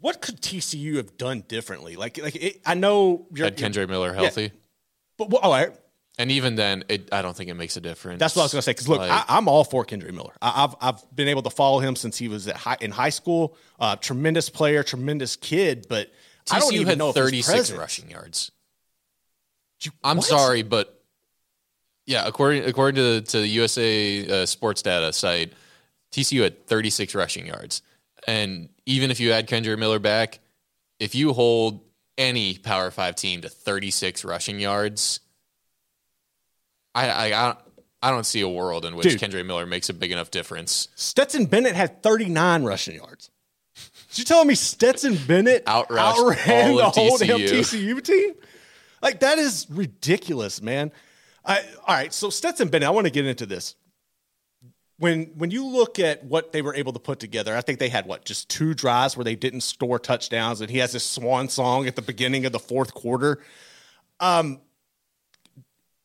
what 0.01 0.21
could 0.21 0.41
TCU 0.43 0.97
have 0.97 1.17
done 1.17 1.45
differently? 1.47 1.95
Like, 1.95 2.19
like 2.19 2.35
it, 2.35 2.61
I 2.67 2.75
know 2.75 3.29
you're, 3.33 3.45
Had 3.47 3.57
Kendre 3.57 3.89
Miller 3.89 4.13
healthy, 4.13 4.51
but 5.17 5.31
well, 5.31 5.41
all 5.43 5.53
right, 5.53 5.71
and 6.19 6.33
even 6.33 6.57
then, 6.57 6.83
it 6.89 7.09
I 7.13 7.23
don't 7.23 7.37
think 7.37 7.49
it 7.51 7.55
makes 7.55 7.77
a 7.77 7.81
difference. 7.81 8.19
that's 8.19 8.35
what 8.35 8.43
I 8.43 8.47
was 8.47 8.53
going 8.53 8.59
to 8.59 8.63
say. 8.65 8.73
Because 8.73 8.89
look, 8.89 8.99
Like- 8.99 9.11
I, 9.13 9.25
I'm 9.29 9.47
all 9.47 9.63
for 9.63 9.85
Kendre 9.87 10.13
Miller. 10.13 10.33
I, 10.43 10.65
I've 10.65 10.75
I've 10.81 11.15
been 11.17 11.29
able 11.29 11.43
to 11.43 11.51
follow 11.51 11.79
him 11.79 11.95
since 11.95 12.19
he 12.19 12.27
was 12.27 12.49
at 12.49 12.57
high, 12.57 12.79
in 12.81 12.91
high 12.91 13.11
school. 13.11 13.57
Uh, 13.79 13.95
tremendous 13.95 14.49
player, 14.51 14.83
tremendous 14.83 15.37
kid, 15.37 15.87
but 15.89 16.11
I 16.51 16.59
don't 16.59 16.73
TCU 16.73 16.75
even 16.81 16.87
had 16.89 16.99
know 16.99 17.13
36 17.13 17.47
presence- 17.49 17.79
rushing 17.79 18.11
yards. 18.11 18.51
You- 19.83 19.93
I'm 20.03 20.17
what? 20.19 20.27
sorry, 20.27 20.63
but 20.63 21.02
yeah, 22.13 22.27
according 22.27 22.65
according 22.65 22.97
to 22.97 23.03
the, 23.15 23.21
to 23.23 23.39
the 23.41 23.49
USA 23.49 24.43
uh, 24.43 24.47
Sports 24.47 24.83
Data 24.83 25.13
site, 25.13 25.53
TCU 26.13 26.43
had 26.43 26.67
36 26.67 27.15
rushing 27.15 27.47
yards, 27.47 27.81
and 28.27 28.69
even 28.87 29.11
if 29.11 29.19
you 29.19 29.33
add 29.33 29.49
Kendre 29.49 29.79
Miller 29.79 29.99
back, 29.99 30.41
if 31.01 31.15
you 31.15 31.33
hold 31.33 31.81
any 32.19 32.59
Power 32.59 32.91
Five 32.91 33.15
team 33.17 33.41
to 33.41 33.49
36 33.49 34.25
rushing 34.25 34.61
yards, 34.61 35.21
I 36.95 37.09
I, 37.09 37.25
I 37.27 37.47
don't- 37.47 37.59
I 38.05 38.11
don't 38.11 38.27
see 38.27 38.41
a 38.41 38.49
world 38.49 38.85
in 38.85 38.97
which 38.97 39.07
Dude. 39.07 39.21
Kendre 39.21 39.47
Miller 39.47 39.65
makes 39.65 39.89
a 39.89 39.95
big 39.95 40.11
enough 40.11 40.33
difference. 40.33 40.89
Stetson 40.97 41.45
Bennett 41.47 41.77
had 41.77 42.03
39 42.03 42.65
rushing 42.65 42.97
yards. 42.97 43.31
You 44.15 44.25
telling 44.25 44.49
me 44.49 44.57
Stetson 44.57 45.17
Bennett 45.29 45.65
Outrushed 45.67 45.99
outran 45.99 46.75
the 46.77 46.91
whole 46.91 47.17
damn 47.17 47.39
TCU. 47.39 47.61
TCU 47.61 48.03
team? 48.03 48.35
Like 49.01 49.21
that 49.21 49.39
is 49.39 49.69
ridiculous, 49.71 50.61
man. 50.61 50.91
I, 51.45 51.65
all 51.87 51.95
right, 51.95 52.13
so 52.13 52.31
Stetson 52.31 52.69
Bennett, 52.69 52.87
I 52.87 52.91
want 52.91 53.07
to 53.07 53.13
get 53.13 53.27
into 53.27 53.47
this. 53.47 53.75
When 54.99 55.33
when 55.35 55.51
you 55.51 55.67
look 55.67 55.99
at 55.99 56.25
what 56.25 56.53
they 56.53 56.63
were 56.63 56.75
able 56.75 56.93
to 56.93 57.01
put 57.01 57.19
together, 57.19 57.57
I 57.57 57.61
think 57.61 57.81
they 57.81 57.89
had 57.89 58.07
what 58.07 58.25
just 58.25 58.49
two 58.49 58.73
drives 58.73 59.17
where 59.17 59.25
they 59.25 59.35
didn't 59.35 59.63
score 59.63 59.99
touchdowns, 59.99 60.61
and 60.61 60.71
he 60.71 60.79
has 60.79 60.93
this 60.93 61.05
swan 61.05 61.49
song 61.49 61.89
at 61.89 61.97
the 61.97 62.03
beginning 62.03 62.47
of 62.47 62.53
the 62.53 62.61
fourth 62.61 62.95
quarter. 62.95 63.43
Um, 64.21 64.61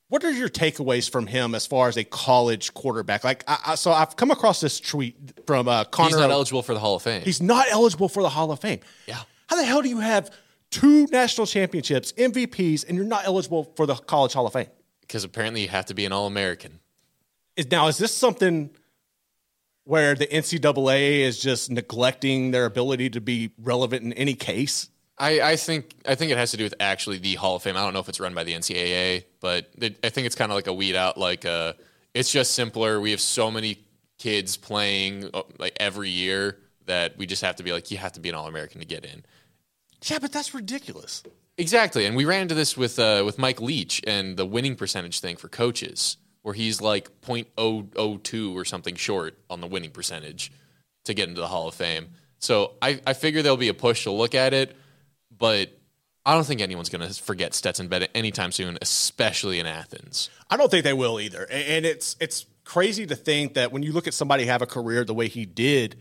what 0.09 0.23
are 0.23 0.31
your 0.31 0.49
takeaways 0.49 1.09
from 1.09 1.27
him 1.27 1.53
as 1.53 1.67
far 1.67 1.89
as 1.89 1.97
a 1.97 2.03
college 2.03 2.73
quarterback? 2.73 3.23
Like, 3.23 3.43
I, 3.47 3.57
I, 3.67 3.75
so 3.75 3.91
I've 3.91 4.15
come 4.15 4.31
across 4.31 4.61
this 4.61 4.79
tweet 4.79 5.15
from 5.45 5.67
uh, 5.67 5.83
Connor. 5.83 6.09
He's 6.09 6.17
not 6.17 6.31
eligible 6.31 6.63
for 6.63 6.73
the 6.73 6.79
Hall 6.79 6.95
of 6.95 7.03
Fame. 7.03 7.21
He's 7.23 7.41
not 7.41 7.67
eligible 7.69 8.07
for 8.07 8.23
the 8.23 8.29
Hall 8.29 8.51
of 8.51 8.59
Fame. 8.61 8.79
Yeah. 9.05 9.19
How 9.49 9.57
the 9.57 9.65
hell 9.65 9.81
do 9.81 9.89
you 9.89 9.99
have 9.99 10.31
two 10.71 11.07
national 11.07 11.45
championships, 11.45 12.13
MVPs, 12.13 12.87
and 12.87 12.97
you're 12.97 13.05
not 13.05 13.25
eligible 13.25 13.73
for 13.75 13.85
the 13.85 13.95
College 13.95 14.33
Hall 14.33 14.47
of 14.47 14.53
Fame? 14.53 14.67
Because 15.07 15.23
apparently 15.23 15.61
you 15.61 15.69
have 15.69 15.85
to 15.85 15.93
be 15.93 16.05
an 16.05 16.11
All 16.11 16.27
American. 16.27 16.79
Is 17.55 17.71
now 17.71 17.87
is 17.87 17.97
this 17.97 18.15
something 18.15 18.69
where 19.85 20.15
the 20.15 20.27
NCAA 20.27 21.21
is 21.21 21.39
just 21.39 21.71
neglecting 21.71 22.51
their 22.51 22.65
ability 22.65 23.09
to 23.11 23.21
be 23.21 23.51
relevant 23.57 24.03
in 24.03 24.13
any 24.13 24.35
case? 24.35 24.89
I, 25.17 25.41
I 25.41 25.55
think 25.55 25.95
I 26.07 26.15
think 26.15 26.31
it 26.31 26.37
has 26.37 26.51
to 26.51 26.57
do 26.57 26.63
with 26.63 26.75
actually 26.79 27.17
the 27.17 27.35
Hall 27.35 27.55
of 27.55 27.63
Fame. 27.63 27.75
I 27.75 27.81
don't 27.81 27.93
know 27.93 27.99
if 27.99 28.09
it's 28.09 28.19
run 28.19 28.35
by 28.35 28.43
the 28.43 28.53
NCAA, 28.53 29.23
but 29.39 29.69
it, 29.79 29.97
I 30.03 30.09
think 30.09 30.27
it's 30.27 30.35
kind 30.35 30.51
of 30.51 30.55
like 30.55 30.67
a 30.67 30.73
weed 30.73 30.95
out. 30.95 31.17
Like 31.17 31.45
uh, 31.45 31.73
it's 32.13 32.31
just 32.31 32.51
simpler. 32.51 32.99
We 32.99 33.11
have 33.11 33.21
so 33.21 33.49
many 33.49 33.79
kids 34.19 34.57
playing 34.57 35.29
uh, 35.33 35.43
like 35.57 35.75
every 35.79 36.09
year 36.09 36.59
that 36.85 37.17
we 37.17 37.25
just 37.25 37.41
have 37.41 37.55
to 37.55 37.63
be 37.63 37.71
like 37.71 37.89
you 37.89 37.97
have 37.97 38.13
to 38.13 38.19
be 38.19 38.29
an 38.29 38.35
All 38.35 38.47
American 38.47 38.79
to 38.81 38.85
get 38.85 39.05
in. 39.05 39.23
Yeah, 40.05 40.19
but 40.19 40.31
that's 40.31 40.53
ridiculous. 40.53 41.23
Exactly, 41.57 42.05
and 42.05 42.15
we 42.15 42.25
ran 42.25 42.43
into 42.43 42.55
this 42.55 42.77
with 42.77 42.99
uh, 42.99 43.23
with 43.25 43.39
Mike 43.39 43.59
Leach 43.59 44.01
and 44.05 44.37
the 44.37 44.45
winning 44.45 44.75
percentage 44.75 45.19
thing 45.19 45.37
for 45.37 45.47
coaches, 45.47 46.17
where 46.43 46.53
he's 46.53 46.81
like 46.81 47.09
.002 47.21 48.53
or 48.53 48.63
something 48.63 48.95
short 48.95 49.37
on 49.49 49.59
the 49.59 49.67
winning 49.67 49.89
percentage 49.89 50.51
to 51.05 51.13
get 51.15 51.27
into 51.27 51.41
the 51.41 51.47
Hall 51.47 51.67
of 51.67 51.73
Fame. 51.73 52.09
So 52.39 52.73
I, 52.81 53.01
I 53.07 53.13
figure 53.13 53.41
there'll 53.41 53.57
be 53.57 53.69
a 53.69 53.73
push 53.73 54.03
to 54.03 54.11
look 54.11 54.35
at 54.35 54.53
it, 54.53 54.75
but 55.35 55.75
I 56.25 56.33
don't 56.33 56.45
think 56.45 56.61
anyone's 56.61 56.89
going 56.89 57.07
to 57.07 57.13
forget 57.23 57.53
Stetson 57.53 57.87
Bennett 57.87 58.11
anytime 58.13 58.51
soon, 58.51 58.77
especially 58.81 59.59
in 59.59 59.65
Athens. 59.65 60.29
I 60.49 60.57
don't 60.57 60.69
think 60.69 60.83
they 60.83 60.93
will 60.93 61.19
either. 61.19 61.47
And 61.49 61.85
it's 61.85 62.15
it's 62.19 62.45
crazy 62.65 63.07
to 63.07 63.15
think 63.15 63.55
that 63.55 63.71
when 63.71 63.81
you 63.81 63.93
look 63.93 64.07
at 64.07 64.13
somebody 64.13 64.45
have 64.45 64.61
a 64.61 64.67
career 64.67 65.05
the 65.05 65.13
way 65.13 65.27
he 65.27 65.45
did, 65.45 65.95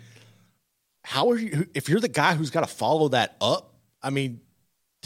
how 1.04 1.30
are 1.30 1.38
you 1.38 1.66
if 1.74 1.88
you're 1.88 2.00
the 2.00 2.08
guy 2.08 2.34
who's 2.34 2.50
got 2.50 2.60
to 2.60 2.66
follow 2.66 3.08
that 3.08 3.36
up? 3.40 3.72
I 4.02 4.10
mean, 4.10 4.40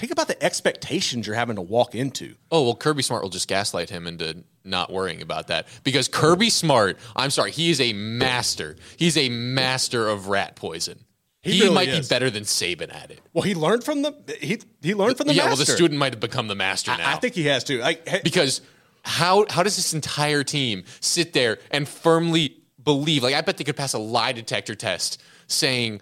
think 0.00 0.12
about 0.12 0.28
the 0.28 0.42
expectations 0.42 1.26
you're 1.26 1.36
having 1.36 1.56
to 1.56 1.62
walk 1.62 1.94
into. 1.94 2.34
Oh 2.50 2.64
well, 2.64 2.74
Kirby 2.74 3.02
Smart 3.02 3.22
will 3.22 3.30
just 3.30 3.48
gaslight 3.48 3.90
him 3.90 4.06
into 4.06 4.44
not 4.64 4.92
worrying 4.92 5.22
about 5.22 5.48
that 5.48 5.66
because 5.84 6.08
Kirby 6.08 6.50
Smart, 6.50 6.98
I'm 7.16 7.30
sorry, 7.30 7.50
he 7.50 7.70
is 7.70 7.80
a 7.80 7.92
master. 7.92 8.76
He's 8.96 9.16
a 9.16 9.28
master 9.28 10.08
of 10.08 10.28
rat 10.28 10.56
poison. 10.56 10.98
He 11.42 11.52
He, 11.52 11.60
really 11.62 11.74
might 11.74 11.88
is. 11.88 12.06
be 12.08 12.12
better 12.14 12.28
than 12.30 12.42
Saban 12.44 12.94
at 12.94 13.10
it. 13.10 13.20
Well, 13.32 13.42
he 13.42 13.54
learned 13.54 13.82
from 13.84 14.02
the 14.02 14.14
he 14.40 14.60
he 14.82 14.94
learned 14.94 15.16
from 15.16 15.26
the 15.26 15.34
yeah, 15.34 15.44
master. 15.44 15.50
well, 15.50 15.66
the 15.66 15.72
student 15.72 15.98
might 15.98 16.12
have 16.12 16.20
become 16.20 16.48
the 16.48 16.54
master 16.54 16.90
now. 16.96 17.08
I, 17.08 17.14
I 17.14 17.16
think 17.16 17.34
he 17.34 17.44
has 17.46 17.64
to. 17.64 17.82
He- 17.82 18.20
because 18.22 18.60
how 19.04 19.46
how 19.48 19.62
does 19.62 19.76
this 19.76 19.94
entire 19.94 20.44
team 20.44 20.84
sit 21.00 21.32
there 21.32 21.58
and 21.70 21.88
firmly 21.88 22.56
believe? 22.82 23.22
Like, 23.22 23.34
I 23.34 23.40
bet 23.40 23.56
they 23.56 23.64
could 23.64 23.76
pass 23.76 23.94
a 23.94 23.98
lie 23.98 24.32
detector 24.32 24.74
test 24.74 25.22
saying 25.46 26.00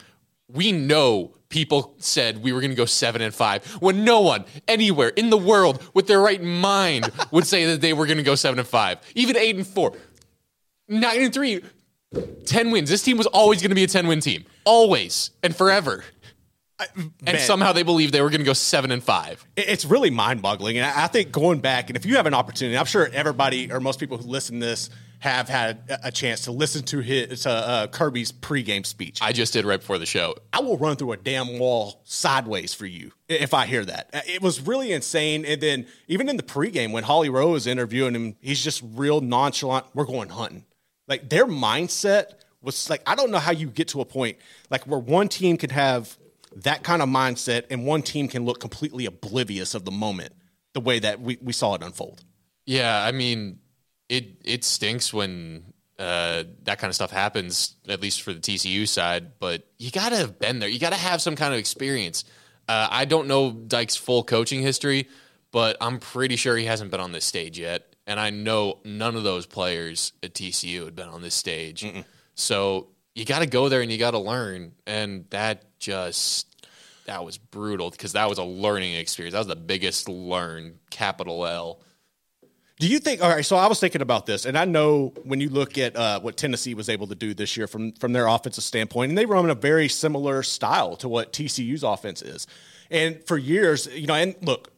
we 0.49 0.73
know 0.73 1.33
people 1.49 1.95
said 1.99 2.43
we 2.43 2.53
were 2.53 2.61
going 2.61 2.71
to 2.71 2.77
go 2.77 2.85
seven 2.85 3.23
and 3.23 3.35
five 3.35 3.65
when 3.81 4.05
no 4.05 4.21
one 4.21 4.45
anywhere 4.67 5.09
in 5.09 5.31
the 5.31 5.37
world 5.37 5.83
with 5.95 6.07
their 6.07 6.21
right 6.21 6.43
mind 6.43 7.11
would 7.31 7.47
say 7.47 7.67
that 7.67 7.81
they 7.81 7.93
were 7.93 8.07
going 8.07 8.19
to 8.19 8.23
go 8.23 8.35
seven 8.35 8.59
and 8.59 8.69
five, 8.69 8.99
even 9.15 9.37
eight 9.37 9.57
and 9.57 9.67
four, 9.67 9.93
nine 10.89 11.23
and 11.23 11.33
three, 11.33 11.63
10 12.47 12.71
wins. 12.71 12.89
This 12.89 13.03
team 13.03 13.19
was 13.19 13.27
always 13.27 13.61
going 13.61 13.71
to 13.71 13.75
be 13.75 13.85
a 13.85 13.89
10 13.89 14.07
win 14.07 14.21
team, 14.21 14.45
always 14.65 15.31
and 15.43 15.55
forever. 15.55 16.05
and 16.97 17.13
Man. 17.23 17.39
somehow 17.41 17.73
they 17.73 17.83
believed 17.83 18.15
they 18.15 18.23
were 18.23 18.31
going 18.31 18.41
to 18.41 18.47
go 18.47 18.53
seven 18.53 18.91
and 18.91 19.03
five. 19.03 19.45
It's 19.57 19.85
really 19.85 20.11
mind 20.11 20.41
boggling. 20.41 20.79
And 20.79 20.87
I 20.87 21.05
I 21.05 21.07
think 21.09 21.33
going 21.33 21.61
back, 21.61 21.91
and 21.91 21.97
if 21.97 22.07
you 22.07 22.17
have 22.17 22.27
an 22.27 22.35
opportunity, 22.35 22.79
I'm 22.79 22.87
sure 22.87 23.09
everybody 23.13 23.71
or 23.73 23.81
most 23.81 23.99
people 24.01 24.17
who 24.17 24.29
listen 24.29 24.61
to 24.61 24.67
this 24.67 24.91
have 25.21 25.49
had 25.49 25.83
a- 26.05 26.13
chance 26.13 26.43
to 26.43 26.53
listen 26.53 26.83
to 26.85 27.01
his 27.01 27.43
to, 27.43 27.51
uh, 27.51 27.87
Kirby's 27.89 28.31
pregame 28.33 28.87
speech. 28.87 29.19
I 29.21 29.33
just 29.33 29.53
did 29.53 29.65
right 29.65 29.81
before 29.81 29.99
the 29.99 30.07
show. 30.07 30.35
I 30.53 30.61
will 30.61 30.79
run 30.79 30.97
through 30.97 31.13
a 31.13 31.17
damn 31.17 31.59
wall 31.59 32.01
sideways 32.05 32.73
for 32.75 32.87
you 32.87 33.13
if 33.29 33.53
I 33.53 33.67
hear 33.67 33.85
that. 33.85 34.11
Uh, 34.13 34.21
It 34.27 34.43
was 34.43 34.61
really 34.61 34.93
insane. 34.93 35.45
And 35.45 35.61
then 35.61 35.87
even 36.07 36.29
in 36.29 36.37
the 36.37 36.43
pregame, 36.43 36.93
when 36.93 37.03
Holly 37.05 37.29
Rowe 37.29 37.55
is 37.57 37.67
interviewing 37.67 38.15
him, 38.15 38.37
he's 38.41 38.63
just 38.63 38.83
real 38.95 39.21
nonchalant. 39.21 39.87
We're 39.95 40.05
going 40.05 40.29
hunting. 40.29 40.65
Like 41.09 41.29
their 41.29 41.47
mindset 41.47 42.27
was 42.63 42.89
like, 42.91 43.03
I 43.07 43.15
don't 43.15 43.31
know 43.31 43.39
how 43.39 43.53
you 43.53 43.69
get 43.69 43.89
to 43.89 44.01
a 44.01 44.05
point 44.05 44.37
like 44.71 44.85
where 44.87 44.99
one 45.01 45.29
team 45.29 45.57
can 45.57 45.71
have 45.71 46.17
that 46.57 46.83
kind 46.83 47.03
of 47.03 47.09
mindset 47.09 47.65
and 47.71 47.87
one 47.87 48.03
team 48.03 48.29
can 48.29 48.45
look 48.45 48.61
completely 48.61 49.07
oblivious 49.07 49.75
of 49.75 49.85
the 49.85 49.91
moment 49.91 50.33
the 50.75 50.81
way 50.81 50.99
that 50.99 51.21
we, 51.21 51.39
we 51.41 51.53
saw 51.53 51.75
it 51.75 51.83
unfold. 51.83 52.25
Yeah, 52.67 53.03
I 53.03 53.13
mean, 53.13 53.61
it 54.09 54.41
it 54.45 54.65
stinks 54.65 55.13
when 55.13 55.73
uh, 55.99 56.45
that 56.63 56.79
kind 56.79 56.89
of 56.91 56.95
stuff 56.95 57.11
happens, 57.11 57.75
at 57.89 58.01
least 58.01 58.23
for 58.23 58.33
the 58.33 58.41
TCU 58.41 58.87
side. 58.87 59.39
But 59.39 59.67
you 59.79 59.91
got 59.91 60.11
to 60.11 60.17
have 60.17 60.39
been 60.39 60.61
there. 60.61 60.69
You 60.69 60.79
got 60.79 60.93
to 60.93 60.99
have 60.99 61.21
some 61.21 61.37
kind 61.37 61.53
of 61.53 61.59
experience. 61.59 62.25
Uh, 62.69 62.87
I 62.91 63.05
don't 63.05 63.29
know 63.29 63.51
Dykes' 63.51 63.97
full 63.97 64.23
coaching 64.23 64.63
history, 64.63 65.09
but 65.51 65.77
I'm 65.81 65.99
pretty 65.99 66.37
sure 66.37 66.57
he 66.57 66.67
hasn't 66.67 66.91
been 66.91 67.01
on 67.01 67.13
this 67.13 67.25
stage 67.25 67.59
yet. 67.59 67.97
And 68.07 68.19
I 68.19 68.31
know 68.31 68.79
none 68.85 69.17
of 69.17 69.23
those 69.25 69.45
players 69.45 70.13
at 70.23 70.35
TCU 70.35 70.85
had 70.85 70.95
been 70.97 71.09
on 71.09 71.21
this 71.21 71.35
stage. 71.35 71.85
So 72.35 72.89
you 73.15 73.25
got 73.25 73.41
to 73.41 73.47
go 73.47 73.69
there 73.69 73.83
and 73.83 73.91
you 73.91 73.99
got 73.99 74.13
to 74.13 74.19
learn. 74.19 74.73
And 74.87 75.27
that 75.31 75.79
just 75.79 76.67
that 77.07 77.25
was 77.25 77.37
brutal 77.39 77.91
because 77.91 78.13
that 78.13 78.29
was 78.29 78.39
a 78.39 78.45
learning 78.45 78.95
experience. 78.95 79.33
That 79.33 79.41
was 79.41 79.49
the 79.49 79.57
biggest 79.57 80.09
learn, 80.09 80.79
capital 80.91 81.45
L. 81.47 81.81
Do 82.81 82.87
you 82.87 83.01
think? 83.01 83.21
All 83.21 83.29
right, 83.29 83.45
so 83.45 83.57
I 83.57 83.67
was 83.67 83.81
thinking 83.81 84.03
about 84.03 84.27
this, 84.27 84.47
and 84.47 84.57
I 84.57 84.65
know 84.65 85.13
when 85.25 85.41
you 85.41 85.49
look 85.49 85.77
at 85.79 85.97
uh, 85.97 86.21
what 86.21 86.37
Tennessee 86.37 86.75
was 86.75 86.89
able 86.89 87.09
to 87.09 87.17
do 87.17 87.35
this 87.35 87.57
year 87.57 87.67
from 87.67 87.91
from 87.93 88.13
their 88.13 88.29
offensive 88.29 88.63
standpoint, 88.63 89.09
and 89.09 89.19
they 89.19 89.27
run 89.27 89.51
a 89.51 89.55
very 89.55 89.89
similar 89.89 90.45
style 90.45 90.95
to 90.97 91.09
what 91.09 91.33
TCU's 91.33 91.83
offense 91.83 92.23
is. 92.23 92.47
And 92.89 93.21
for 93.27 93.37
years, 93.37 93.89
you 93.89 94.07
know, 94.07 94.15
and 94.15 94.37
look, 94.43 94.71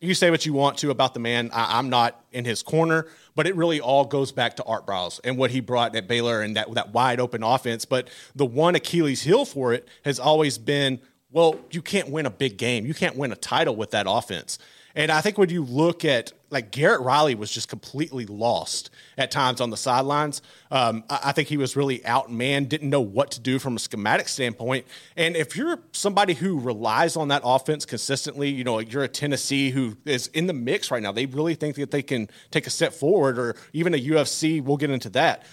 you 0.00 0.14
say 0.14 0.32
what 0.32 0.44
you 0.44 0.52
want 0.52 0.78
to 0.78 0.90
about 0.90 1.14
the 1.14 1.20
man. 1.20 1.50
I, 1.52 1.78
I'm 1.78 1.88
not 1.88 2.24
in 2.32 2.44
his 2.44 2.60
corner, 2.60 3.06
but 3.36 3.46
it 3.46 3.54
really 3.54 3.80
all 3.80 4.04
goes 4.04 4.32
back 4.32 4.56
to 4.56 4.64
Art 4.64 4.84
Briles 4.84 5.20
and 5.22 5.38
what 5.38 5.52
he 5.52 5.60
brought 5.60 5.94
at 5.94 6.08
Baylor 6.08 6.42
and 6.42 6.56
that 6.56 6.74
that 6.74 6.92
wide 6.92 7.20
open 7.20 7.44
offense. 7.44 7.84
But 7.84 8.08
the 8.34 8.46
one 8.46 8.74
Achilles 8.74 9.22
heel 9.22 9.44
for 9.44 9.72
it 9.72 9.86
has 10.04 10.18
always 10.18 10.58
been, 10.58 11.00
well, 11.30 11.60
you 11.70 11.82
can't 11.82 12.10
win 12.10 12.26
a 12.26 12.30
big 12.30 12.56
game, 12.58 12.84
you 12.84 12.94
can't 12.94 13.14
win 13.14 13.30
a 13.30 13.36
title 13.36 13.76
with 13.76 13.92
that 13.92 14.06
offense. 14.08 14.58
And 14.94 15.10
I 15.10 15.20
think 15.20 15.38
when 15.38 15.50
you 15.50 15.64
look 15.64 16.04
at 16.04 16.32
like 16.54 16.70
Garrett 16.70 17.00
Riley 17.00 17.34
was 17.34 17.50
just 17.50 17.68
completely 17.68 18.26
lost 18.26 18.90
at 19.18 19.32
times 19.32 19.60
on 19.60 19.70
the 19.70 19.76
sidelines. 19.76 20.40
Um, 20.70 21.02
I, 21.10 21.20
I 21.24 21.32
think 21.32 21.48
he 21.48 21.56
was 21.56 21.74
really 21.76 21.98
outmanned, 21.98 22.68
didn't 22.68 22.88
know 22.88 23.00
what 23.00 23.32
to 23.32 23.40
do 23.40 23.58
from 23.58 23.74
a 23.74 23.78
schematic 23.80 24.28
standpoint. 24.28 24.86
And 25.16 25.34
if 25.36 25.56
you're 25.56 25.80
somebody 25.90 26.32
who 26.34 26.60
relies 26.60 27.16
on 27.16 27.28
that 27.28 27.42
offense 27.44 27.84
consistently, 27.84 28.50
you 28.50 28.62
know, 28.62 28.78
you're 28.78 29.02
a 29.02 29.08
Tennessee 29.08 29.70
who 29.70 29.96
is 30.04 30.28
in 30.28 30.46
the 30.46 30.52
mix 30.52 30.92
right 30.92 31.02
now. 31.02 31.10
They 31.10 31.26
really 31.26 31.56
think 31.56 31.74
that 31.74 31.90
they 31.90 32.02
can 32.02 32.30
take 32.52 32.68
a 32.68 32.70
step 32.70 32.92
forward, 32.92 33.36
or 33.36 33.56
even 33.72 33.92
a 33.92 33.98
UFC. 33.98 34.62
We'll 34.62 34.76
get 34.76 34.90
into 34.90 35.10
that. 35.10 35.44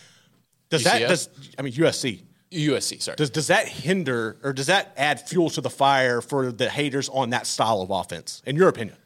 Does 0.70 0.84
that 0.84 1.00
does 1.00 1.30
I 1.58 1.64
mean 1.64 1.74
USC? 1.74 2.22
USC, 2.52 3.02
sorry. 3.02 3.16
Does 3.16 3.32
does 3.32 3.48
that 3.48 3.68
hinder 3.68 4.38
or 4.44 4.54
does 4.54 4.68
that 4.68 4.94
add 4.98 5.28
fuel 5.28 5.50
to 5.50 5.62
the 5.62 5.70
fire 5.70 6.22
for 6.22 6.52
the 6.52 6.70
haters 6.70 7.10
on 7.10 7.32
that 7.32 7.48
style 7.48 7.82
of 7.82 7.90
offense? 7.90 8.44
In 8.46 8.56
your 8.56 8.68
opinion? 8.68 8.98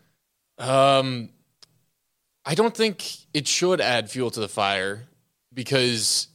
I 0.59 2.53
don't 2.53 2.75
think 2.75 3.05
it 3.33 3.47
should 3.47 3.81
add 3.81 4.09
fuel 4.09 4.31
to 4.31 4.39
the 4.39 4.47
fire 4.47 5.07
because 5.53 6.27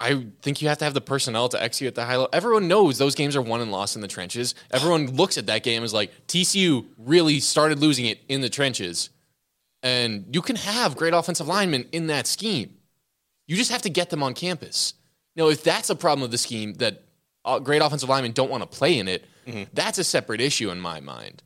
I 0.00 0.26
think 0.42 0.62
you 0.62 0.68
have 0.68 0.78
to 0.78 0.84
have 0.84 0.94
the 0.94 1.00
personnel 1.00 1.48
to 1.48 1.60
execute 1.62 1.88
at 1.88 1.94
the 1.96 2.04
high 2.04 2.12
level. 2.12 2.28
Everyone 2.32 2.68
knows 2.68 2.98
those 2.98 3.16
games 3.16 3.34
are 3.34 3.42
won 3.42 3.60
and 3.60 3.72
lost 3.72 3.96
in 3.96 4.02
the 4.02 4.08
trenches. 4.08 4.54
Everyone 4.70 5.08
looks 5.16 5.36
at 5.36 5.46
that 5.46 5.64
game 5.64 5.82
as 5.82 5.92
like 5.92 6.12
TCU 6.28 6.86
really 6.96 7.40
started 7.40 7.80
losing 7.80 8.06
it 8.06 8.20
in 8.28 8.40
the 8.40 8.48
trenches. 8.48 9.10
And 9.82 10.26
you 10.32 10.40
can 10.42 10.56
have 10.56 10.96
great 10.96 11.14
offensive 11.14 11.48
linemen 11.48 11.86
in 11.92 12.06
that 12.08 12.26
scheme. 12.26 12.74
You 13.46 13.56
just 13.56 13.72
have 13.72 13.82
to 13.82 13.90
get 13.90 14.10
them 14.10 14.22
on 14.22 14.34
campus. 14.34 14.94
Now, 15.34 15.48
if 15.48 15.62
that's 15.64 15.90
a 15.90 15.96
problem 15.96 16.24
of 16.24 16.30
the 16.30 16.38
scheme 16.38 16.74
that 16.74 17.02
uh, 17.44 17.58
great 17.58 17.80
offensive 17.82 18.08
linemen 18.08 18.32
don't 18.32 18.50
want 18.50 18.62
to 18.62 18.66
play 18.66 18.98
in 18.98 19.08
it, 19.08 19.24
that's 19.72 19.98
a 19.98 20.04
separate 20.04 20.40
issue 20.40 20.70
in 20.70 20.78
my 20.80 21.00
mind. 21.00 21.42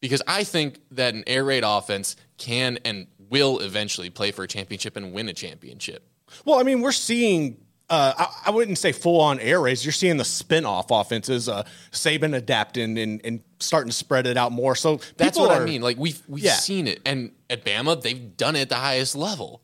Because 0.00 0.22
I 0.26 0.44
think 0.44 0.80
that 0.92 1.14
an 1.14 1.24
air 1.26 1.44
raid 1.44 1.62
offense 1.66 2.16
can 2.38 2.78
and 2.84 3.06
will 3.28 3.58
eventually 3.60 4.10
play 4.10 4.30
for 4.30 4.42
a 4.44 4.48
championship 4.48 4.96
and 4.96 5.12
win 5.12 5.28
a 5.28 5.32
championship. 5.34 6.06
Well, 6.44 6.58
I 6.58 6.62
mean, 6.62 6.80
we're 6.80 6.92
seeing. 6.92 7.58
Uh, 7.90 8.14
I, 8.16 8.28
I 8.46 8.50
wouldn't 8.50 8.78
say 8.78 8.92
full 8.92 9.20
on 9.20 9.40
air 9.40 9.60
raids. 9.60 9.84
You're 9.84 9.90
seeing 9.92 10.16
the 10.16 10.24
spin 10.24 10.64
off 10.64 10.92
offenses, 10.92 11.48
uh, 11.48 11.64
Saban 11.90 12.36
adapting 12.36 12.96
and, 12.96 13.20
and 13.24 13.40
starting 13.58 13.90
to 13.90 13.96
spread 13.96 14.28
it 14.28 14.36
out 14.36 14.52
more. 14.52 14.76
So 14.76 15.00
That's 15.16 15.36
what 15.36 15.50
are- 15.50 15.60
I 15.60 15.64
mean. 15.64 15.82
Like 15.82 15.98
we've 15.98 16.22
we've 16.28 16.44
Yeah. 16.44 16.52
seen 16.54 16.86
it, 16.86 17.00
and 17.04 17.32
at 17.50 17.64
Bama 17.64 18.00
they've 18.00 18.36
done 18.36 18.54
it 18.54 18.60
at 18.62 18.68
the 18.68 18.76
highest 18.76 19.16
level. 19.16 19.60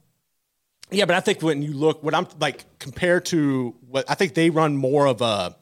Yeah, 0.91 1.05
but 1.05 1.15
I 1.17 1.21
think 1.21 1.41
when 1.41 1.63
you 1.63 1.73
look, 1.73 2.03
what 2.03 2.15
I'm 2.15 2.27
like 2.41 2.65
compared 2.81 3.27
to 3.27 3.77
what 3.89 4.11
I 4.11 4.15
think 4.17 4.35
they 4.35 4.51
run 4.51 4.77
more 4.77 5.07
of 5.07 5.23
a 5.23 5.57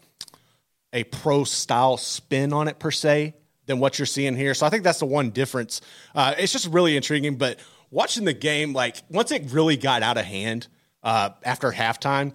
a 0.95 1.05
pro 1.05 1.45
style 1.45 1.99
spin 1.99 2.53
on 2.55 2.67
it 2.69 2.79
per 2.79 2.91
se 2.91 3.35
than 3.67 3.79
what 3.79 3.99
you're 3.99 4.07
seeing 4.07 4.37
here. 4.37 4.55
So 4.55 4.67
I 4.67 4.71
think 4.71 4.85
that's 4.85 5.01
the 5.01 5.07
one 5.07 5.31
difference. 5.31 5.81
Uh, 6.15 6.35
it's 6.39 6.53
just 6.53 6.67
really 6.69 6.97
intriguing. 6.97 7.37
But 7.37 7.59
watching 7.91 8.25
the 8.25 8.33
game, 8.35 8.73
like 8.73 8.97
once 9.09 9.31
it 9.33 9.51
really 9.51 9.77
got 9.77 10.03
out 10.03 10.17
of 10.17 10.25
hand 10.25 10.69
uh, 11.03 11.31
after 11.43 11.71
halftime, 11.71 12.33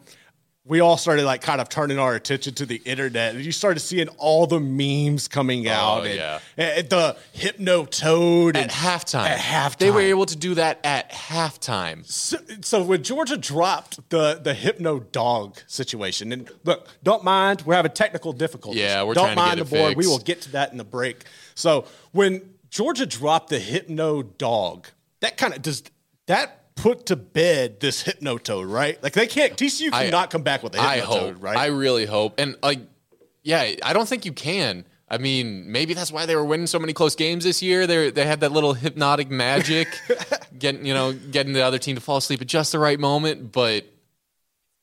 we 0.69 0.81
all 0.81 0.97
started 0.97 1.25
like 1.25 1.41
kind 1.41 1.59
of 1.59 1.67
turning 1.67 1.97
our 1.97 2.13
attention 2.13 2.53
to 2.53 2.65
the 2.65 2.75
internet, 2.85 3.35
and 3.35 3.43
you 3.43 3.51
started 3.51 3.79
seeing 3.79 4.07
all 4.19 4.45
the 4.45 4.59
memes 4.59 5.27
coming 5.27 5.67
oh, 5.67 5.71
out. 5.71 6.05
and, 6.05 6.15
yeah. 6.15 6.39
and 6.57 6.89
the 6.89 7.17
hypno 7.33 7.85
toad 7.85 8.55
At 8.55 8.69
halftime, 8.69 9.25
At 9.25 9.39
halftime, 9.39 9.77
they 9.79 9.89
were 9.89 9.99
able 9.99 10.27
to 10.27 10.38
do 10.38 10.53
that 10.53 10.79
at 10.83 11.11
halftime. 11.11 12.05
So, 12.05 12.38
so 12.61 12.83
when 12.83 13.01
Georgia 13.03 13.35
dropped 13.35 14.09
the 14.09 14.39
the 14.41 14.53
hypno 14.53 14.99
dog 14.99 15.57
situation, 15.65 16.31
and 16.31 16.49
look, 16.63 16.88
don't 17.01 17.23
mind, 17.23 17.63
we're 17.63 17.73
having 17.73 17.91
technical 17.91 18.31
difficulties. 18.31 18.81
Yeah, 18.81 19.03
we're 19.03 19.15
don't 19.15 19.33
trying 19.33 19.35
to 19.35 19.41
mind 19.41 19.59
the 19.59 19.65
board. 19.65 19.97
We 19.97 20.05
will 20.05 20.19
get 20.19 20.41
to 20.43 20.51
that 20.51 20.71
in 20.71 20.77
the 20.77 20.83
break. 20.83 21.23
So 21.55 21.85
when 22.11 22.53
Georgia 22.69 23.07
dropped 23.07 23.49
the 23.49 23.59
hypno 23.59 24.21
dog, 24.21 24.88
that 25.21 25.35
kind 25.35 25.55
of 25.55 25.63
does 25.63 25.81
that 26.27 26.58
put 26.81 27.05
to 27.07 27.15
bed 27.15 27.79
this 27.79 28.01
hypno 28.01 28.38
toad, 28.38 28.67
right? 28.67 29.01
Like 29.03 29.13
they 29.13 29.27
can't 29.27 29.53
TCU 29.55 29.89
I- 29.93 30.05
cannot 30.05 30.29
come 30.31 30.43
back 30.43 30.63
with 30.63 30.75
a 30.75 30.77
hypno 30.77 30.91
I 30.91 31.00
hope, 31.00 31.36
right? 31.43 31.57
I 31.57 31.67
really 31.67 32.05
hope, 32.05 32.39
and 32.39 32.55
like, 32.63 32.79
yeah, 33.43 33.71
I 33.83 33.93
don't 33.93 34.07
think 34.07 34.25
you 34.25 34.33
can. 34.33 34.86
I 35.12 35.17
mean, 35.17 35.71
maybe 35.71 35.95
that's 35.95 36.12
why 36.12 36.27
they 36.27 36.36
were 36.36 36.45
winning 36.45 36.67
so 36.67 36.77
many 36.77 36.93
close 36.93 37.15
games 37.15 37.43
this 37.43 37.63
year. 37.63 37.88
They 37.88 38.12
they 38.12 38.25
had 38.25 38.41
that 38.41 38.51
little 38.51 38.74
hypnotic 38.74 39.29
magic, 39.31 39.88
getting 40.59 40.86
you 40.86 40.93
know 40.93 41.13
getting 41.13 41.53
the 41.53 41.62
other 41.62 41.79
team 41.79 41.95
to 41.95 42.01
fall 42.01 42.17
asleep 42.17 42.41
at 42.41 42.48
just 42.48 42.71
the 42.71 42.79
right 42.79 43.00
moment. 43.00 43.51
But 43.51 43.86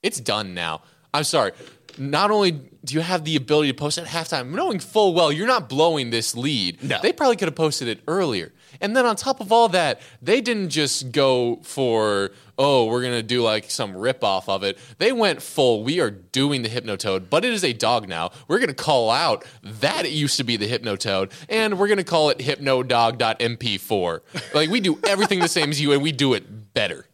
it's 0.02 0.18
done 0.20 0.52
now. 0.54 0.82
I'm 1.14 1.24
sorry. 1.24 1.52
Not 1.98 2.30
only 2.30 2.50
do 2.50 2.94
you 2.94 3.00
have 3.00 3.24
the 3.24 3.36
ability 3.36 3.68
to 3.70 3.74
post 3.74 3.96
at 3.98 4.06
halftime, 4.06 4.50
knowing 4.50 4.80
full 4.80 5.14
well 5.14 5.30
you're 5.32 5.46
not 5.46 5.68
blowing 5.68 6.10
this 6.10 6.34
lead, 6.34 6.82
No. 6.82 6.98
they 7.02 7.12
probably 7.12 7.36
could 7.36 7.48
have 7.48 7.54
posted 7.54 7.88
it 7.88 8.00
earlier. 8.08 8.52
And 8.80 8.96
then 8.96 9.06
on 9.06 9.16
top 9.16 9.40
of 9.40 9.52
all 9.52 9.68
that, 9.70 10.00
they 10.22 10.40
didn't 10.40 10.70
just 10.70 11.12
go 11.12 11.56
for, 11.62 12.30
oh, 12.58 12.86
we're 12.86 13.02
going 13.02 13.14
to 13.14 13.22
do 13.22 13.42
like 13.42 13.70
some 13.70 13.92
ripoff 13.94 14.48
of 14.48 14.62
it. 14.62 14.78
They 14.98 15.12
went 15.12 15.42
full, 15.42 15.82
we 15.84 16.00
are 16.00 16.10
doing 16.10 16.62
the 16.62 16.68
Hypnotoad, 16.68 17.30
but 17.30 17.44
it 17.44 17.52
is 17.52 17.64
a 17.64 17.72
dog 17.72 18.08
now. 18.08 18.30
We're 18.48 18.58
going 18.58 18.68
to 18.68 18.74
call 18.74 19.10
out 19.10 19.44
that 19.62 20.06
it 20.06 20.12
used 20.12 20.36
to 20.38 20.44
be 20.44 20.56
the 20.56 20.68
Hypnotoad, 20.68 21.32
and 21.48 21.78
we're 21.78 21.88
going 21.88 21.98
to 21.98 22.04
call 22.04 22.30
it 22.30 22.38
hypnodog.mp4. 22.38 24.20
like, 24.54 24.70
we 24.70 24.80
do 24.80 24.98
everything 25.04 25.40
the 25.40 25.48
same 25.48 25.70
as 25.70 25.80
you, 25.80 25.92
and 25.92 26.02
we 26.02 26.12
do 26.12 26.34
it 26.34 26.74
better. 26.74 27.06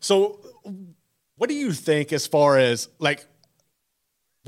So, 0.00 0.40
what 1.36 1.48
do 1.48 1.54
you 1.54 1.72
think 1.72 2.12
as 2.12 2.26
far 2.26 2.58
as 2.58 2.88
like 2.98 3.26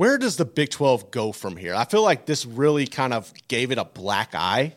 where 0.00 0.16
does 0.16 0.36
the 0.36 0.46
Big 0.46 0.70
12 0.70 1.10
go 1.10 1.30
from 1.30 1.58
here? 1.58 1.74
I 1.74 1.84
feel 1.84 2.02
like 2.02 2.24
this 2.24 2.46
really 2.46 2.86
kind 2.86 3.12
of 3.12 3.30
gave 3.48 3.70
it 3.70 3.76
a 3.76 3.84
black 3.84 4.34
eye. 4.34 4.74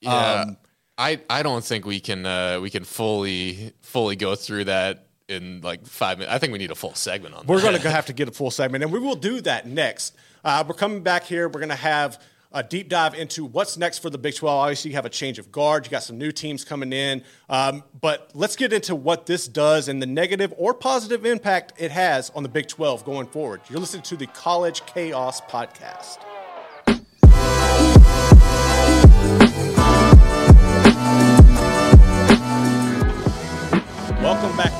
Yeah. 0.00 0.44
Um, 0.46 0.56
I, 0.98 1.20
I 1.30 1.44
don't 1.44 1.64
think 1.64 1.86
we 1.86 2.00
can 2.00 2.26
uh, 2.26 2.58
we 2.60 2.70
can 2.70 2.82
fully 2.82 3.72
fully 3.80 4.16
go 4.16 4.34
through 4.34 4.64
that 4.64 5.06
in 5.28 5.60
like 5.60 5.86
five 5.86 6.18
minutes. 6.18 6.34
I 6.34 6.38
think 6.38 6.52
we 6.52 6.58
need 6.58 6.72
a 6.72 6.74
full 6.74 6.94
segment 6.94 7.36
on 7.36 7.46
We're 7.46 7.62
going 7.62 7.78
to 7.80 7.90
have 7.90 8.06
to 8.06 8.12
get 8.12 8.28
a 8.28 8.32
full 8.32 8.50
segment, 8.50 8.82
and 8.82 8.92
we 8.92 8.98
will 8.98 9.14
do 9.14 9.40
that 9.42 9.66
next. 9.66 10.16
Uh, 10.44 10.64
we're 10.66 10.74
coming 10.74 11.02
back 11.02 11.24
here. 11.24 11.48
We're 11.48 11.60
going 11.60 11.68
to 11.68 11.76
have 11.76 12.20
a 12.50 12.62
deep 12.62 12.88
dive 12.88 13.14
into 13.14 13.44
what's 13.44 13.76
next 13.76 13.98
for 13.98 14.10
the 14.10 14.18
Big 14.18 14.34
12. 14.34 14.58
Obviously, 14.58 14.90
you 14.90 14.96
have 14.96 15.04
a 15.04 15.10
change 15.10 15.38
of 15.38 15.52
guard. 15.52 15.84
You 15.84 15.90
got 15.90 16.02
some 16.02 16.16
new 16.16 16.32
teams 16.32 16.64
coming 16.64 16.92
in. 16.92 17.22
Um, 17.48 17.84
but 18.00 18.30
let's 18.34 18.56
get 18.56 18.72
into 18.72 18.96
what 18.96 19.26
this 19.26 19.46
does 19.46 19.88
and 19.88 20.00
the 20.00 20.06
negative 20.06 20.54
or 20.56 20.72
positive 20.72 21.26
impact 21.26 21.74
it 21.76 21.90
has 21.90 22.30
on 22.30 22.42
the 22.42 22.48
Big 22.48 22.66
12 22.66 23.04
going 23.04 23.26
forward. 23.26 23.60
You're 23.68 23.80
listening 23.80 24.02
to 24.04 24.16
the 24.16 24.26
College 24.28 24.86
Chaos 24.86 25.42
Podcast. 25.42 26.18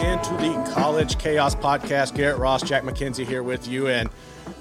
Into 0.09 0.31
the 0.39 0.73
College 0.73 1.19
Chaos 1.19 1.55
Podcast. 1.55 2.15
Garrett 2.15 2.39
Ross, 2.39 2.63
Jack 2.63 2.83
McKenzie 2.83 3.27
here 3.27 3.43
with 3.43 3.69
you. 3.69 3.89
And 3.89 4.09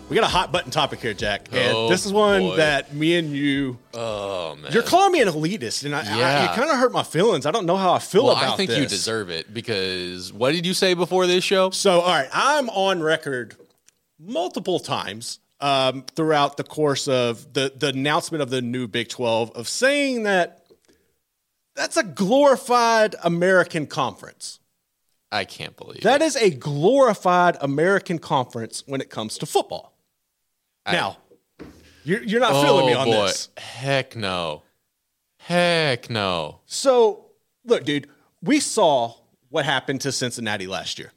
we 0.09 0.15
got 0.15 0.25
a 0.25 0.27
hot 0.27 0.51
button 0.51 0.71
topic 0.71 0.99
here, 0.99 1.13
Jack. 1.13 1.47
And 1.53 1.73
Oh, 1.73 1.87
this 1.89 2.05
is 2.05 2.11
one 2.11 2.41
boy. 2.41 2.57
that 2.57 2.93
me 2.93 3.15
and 3.15 3.31
you 3.31 3.77
oh 3.93 4.57
man, 4.57 4.73
You're 4.73 4.83
calling 4.83 5.13
me 5.13 5.21
an 5.21 5.29
elitist, 5.29 5.85
and 5.85 5.95
I, 5.95 5.99
I, 5.99 6.51
it 6.51 6.55
kind 6.55 6.69
of 6.69 6.75
hurt 6.77 6.91
my 6.91 7.03
feelings. 7.03 7.45
I 7.45 7.51
don't 7.51 7.65
know 7.65 7.77
how 7.77 7.93
I 7.93 7.99
feel 7.99 8.25
well, 8.25 8.35
about 8.35 8.53
I 8.53 8.57
think 8.57 8.69
this. 8.71 8.79
you 8.79 8.85
deserve 8.87 9.29
it 9.29 9.53
because 9.53 10.33
what 10.33 10.51
did 10.51 10.65
you 10.65 10.73
say 10.73 10.93
before 10.93 11.27
this 11.27 11.45
show? 11.45 11.69
So, 11.69 12.01
all 12.01 12.09
right, 12.13 12.29
I'm 12.33 12.69
on 12.69 13.01
record 13.01 13.55
multiple 14.19 14.79
times 14.79 15.39
um, 15.61 16.03
throughout 16.13 16.57
the 16.57 16.63
course 16.65 17.07
of 17.07 17.53
the 17.53 17.71
the 17.73 17.87
announcement 17.87 18.41
of 18.41 18.49
the 18.49 18.61
new 18.61 18.85
Big 18.87 19.07
12 19.07 19.51
of 19.51 19.69
saying 19.69 20.23
that 20.23 20.65
that's 21.73 21.95
a 21.95 22.03
glorified 22.03 23.15
American 23.23 23.87
conference. 23.87 24.59
I 25.37 25.45
can't 25.45 25.75
believe 25.77 26.01
That 26.01 26.21
it. 26.21 26.25
is 26.25 26.35
a 26.35 26.49
glorified 26.49 27.57
American 27.61 28.19
conference 28.19 28.83
when 28.87 29.01
it 29.01 29.09
comes 29.09 29.37
to 29.39 29.45
football. 29.45 29.93
now, 30.85 31.17
you're, 32.03 32.23
you're 32.23 32.39
not 32.39 32.61
feeling 32.63 32.85
me 32.87 32.95
Oh, 32.95 32.99
on 32.99 33.05
boy. 33.07 33.25
this. 33.27 33.49
Heck 33.57 34.15
no. 34.15 34.63
Heck 35.37 36.09
no. 36.09 36.59
So, 36.65 37.25
look, 37.65 37.83
dude, 37.85 38.07
we 38.41 38.59
saw 38.59 39.13
what 39.49 39.65
happened 39.65 40.01
to 40.01 40.11
Cincinnati 40.11 40.67
last 40.67 40.99
year. 40.99 41.11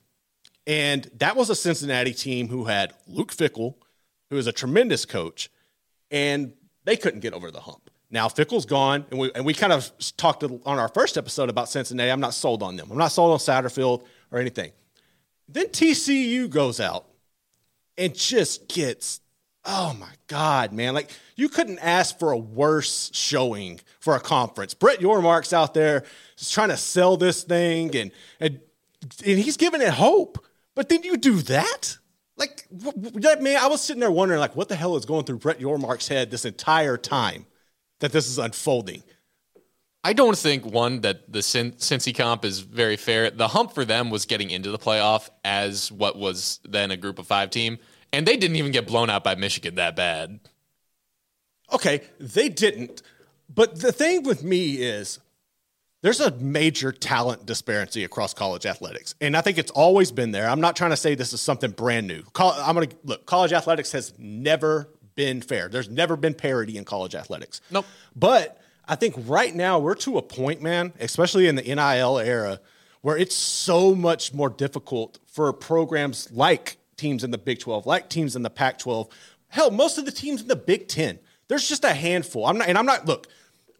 And 0.67 1.11
that 1.19 1.37
was 1.37 1.51
a 1.51 1.57
Cincinnati 1.57 2.13
team 2.13 2.49
who 2.49 2.65
had 2.67 2.93
Luke 3.09 3.33
Fickell, 3.35 3.75
who 4.31 4.37
is 4.37 4.47
a 4.47 4.53
tremendous 4.53 5.05
coach, 5.05 5.51
and 6.11 6.53
they 6.85 6.97
couldn't 6.97 7.21
get 7.21 7.33
over 7.33 7.51
the 7.51 7.61
hump. 7.61 7.90
Now 8.11 8.29
Fickell's 8.29 8.67
gone, 8.67 9.05
and 9.11 9.21
we 9.21 9.31
and 9.35 9.45
we 9.45 9.55
kind 9.55 9.73
of 9.73 9.91
talked 10.17 10.43
on 10.43 10.61
our 10.65 10.89
first 10.89 11.17
episode 11.17 11.49
about 11.49 11.69
Cincinnati. 11.69 12.11
I'm 12.11 12.21
not 12.21 12.35
sold 12.35 12.63
on 12.63 12.77
them. 12.77 12.89
I'm 12.91 12.99
not 12.99 13.13
sold 13.13 13.33
on 13.33 13.39
Satterfield 13.39 14.03
or 14.33 14.39
anything. 14.39 14.73
Then 15.49 15.67
TCU 15.67 16.51
goes 16.51 16.81
out 16.81 17.07
and 17.97 18.15
just 18.15 18.69
gets 18.69 19.21
oh 19.65 19.95
my 19.99 20.11
god, 20.27 20.73
man! 20.73 20.95
Like 20.95 21.11
you 21.37 21.49
couldn't 21.49 21.79
ask 21.79 22.19
for 22.19 22.33
a 22.33 22.39
worse 22.39 23.11
showing 23.15 23.81
for 24.01 24.17
a 24.17 24.21
conference. 24.21 24.75
Brett 24.75 24.99
Yormark's 24.99 25.53
out 25.53 25.75
there 25.75 26.05
just 26.37 26.53
trying 26.53 26.71
to 26.71 26.77
sell 26.77 27.17
this 27.17 27.45
thing, 27.45 27.95
and 27.97 28.11
and 28.41 28.61
and 29.25 29.39
he's 29.39 29.57
giving 29.57 29.83
it 29.83 29.91
hope. 29.95 30.45
But 30.75 30.89
then 30.89 31.05
you 31.05 31.17
do 31.17 31.37
that. 31.43 31.99
Like 32.37 32.67
man, 32.73 33.59
I 33.61 33.67
was 33.69 33.83
sitting 33.83 34.01
there 34.01 34.11
wondering, 34.11 34.41
like, 34.41 34.57
what 34.57 34.69
the 34.69 34.75
hell 34.75 34.97
is 34.97 35.05
going 35.05 35.27
through 35.27 35.39
Brett 35.39 35.61
Yormark's 35.61 36.09
head 36.09 36.31
this 36.31 36.45
entire 36.45 36.97
time 36.97 37.47
that 38.01 38.13
this 38.13 38.29
is 38.29 38.39
unfolding? 38.39 39.03
I 40.03 40.13
don't 40.15 40.37
think 40.37 40.65
one 40.65 41.03
that 41.03 41.31
the 41.31 41.43
Cin- 41.43 41.73
Cincy 41.73 42.17
comp 42.17 42.45
is 42.45 42.61
very 42.61 42.97
fair. 42.97 43.31
The 43.31 43.49
hump 43.49 43.75
for 43.75 43.85
them 43.85 44.11
was 44.11 44.25
getting 44.25 44.51
into 44.51 44.71
the 44.71 44.79
playoff 44.79 45.29
as 45.45 45.93
what 45.93 46.19
was 46.19 46.59
then 46.65 46.91
a 46.91 46.97
group 46.97 47.19
of 47.19 47.27
five 47.27 47.51
team, 47.51 47.79
and 48.13 48.27
they 48.27 48.37
didn't 48.37 48.57
even 48.57 48.73
get 48.73 48.87
blown 48.87 49.11
out 49.11 49.23
by 49.23 49.35
Michigan 49.35 49.75
that 49.75 49.97
bad. 49.97 50.41
Okay, 51.73 52.01
they 52.19 52.49
didn't. 52.49 53.03
But 53.53 53.81
the 53.81 53.93
thing 53.93 54.23
with 54.23 54.43
me 54.43 54.77
is 54.77 55.19
there's 56.03 56.21
a 56.21 56.31
major 56.37 56.93
talent 56.93 57.45
disparity 57.45 58.05
across 58.05 58.33
college 58.33 58.65
athletics. 58.65 59.15
And 59.21 59.37
I 59.37 59.43
think 59.43 59.59
it's 59.59 59.71
always 59.73 60.11
been 60.11 60.31
there. 60.31 60.49
I'm 60.49 60.61
not 60.61 60.77
trying 60.77 60.91
to 60.91 60.97
say 60.97 61.15
this 61.15 61.33
is 61.33 61.41
something 61.41 61.73
brand 61.73 62.07
new. 62.07 62.23
I'm 62.37 62.75
going 62.75 62.89
to 62.89 62.97
look, 63.05 63.27
college 63.27 63.53
athletics 63.53 63.93
has 63.93 64.15
never 64.19 64.89
been 65.15 65.41
fair. 65.41 65.69
There's 65.69 65.89
never 65.89 66.17
been 66.17 66.35
parity 66.35 66.77
in 66.77 66.85
college 66.85 67.15
athletics. 67.15 67.61
Nope. 67.71 67.87
But 68.15 68.61
I 68.87 68.97
think 68.97 69.15
right 69.27 69.55
now 69.55 69.79
we're 69.79 69.95
to 69.97 70.19
a 70.19 70.23
point, 70.23 70.63
man, 70.63 70.93
especially 71.01 71.47
in 71.47 71.55
the 71.55 71.63
NIL 71.63 72.19
era, 72.19 72.61
where 73.03 73.17
it's 73.17 73.35
so 73.35 73.95
much 73.95 74.35
more 74.35 74.51
difficult 74.51 75.19
for 75.27 75.53
programs 75.53 76.31
like 76.33 76.79
teams 76.97 77.25
in 77.25 77.31
the 77.31 77.39
Big 77.39 77.59
12, 77.61 77.87
like 77.87 78.09
teams 78.09 78.37
in 78.37 78.43
the 78.43 78.51
Pac 78.51 78.79
12. 78.79 79.09
Hell, 79.49 79.71
most 79.71 79.99
of 79.99 80.05
the 80.05 80.13
teams 80.13 80.43
in 80.43 80.49
the 80.49 80.57
Big 80.57 80.89
10. 80.89 81.19
There's 81.49 81.69
just 81.69 81.85
a 81.85 81.95
handful. 81.95 82.47
I'm 82.47 82.59
not, 82.59 82.69
and 82.69 82.79
I'm 82.79 82.87
not, 82.87 83.07
look, 83.07 83.27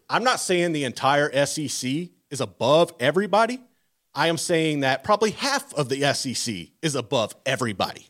I'm 0.09 0.23
not 0.23 0.39
saying 0.39 0.73
the 0.73 0.83
entire 0.83 1.45
SEC 1.45 2.09
is 2.29 2.41
above 2.41 2.93
everybody. 2.99 3.61
I 4.13 4.27
am 4.27 4.37
saying 4.37 4.81
that 4.81 5.03
probably 5.03 5.31
half 5.31 5.73
of 5.73 5.87
the 5.87 6.13
SEC 6.13 6.67
is 6.81 6.95
above 6.95 7.33
everybody. 7.45 8.09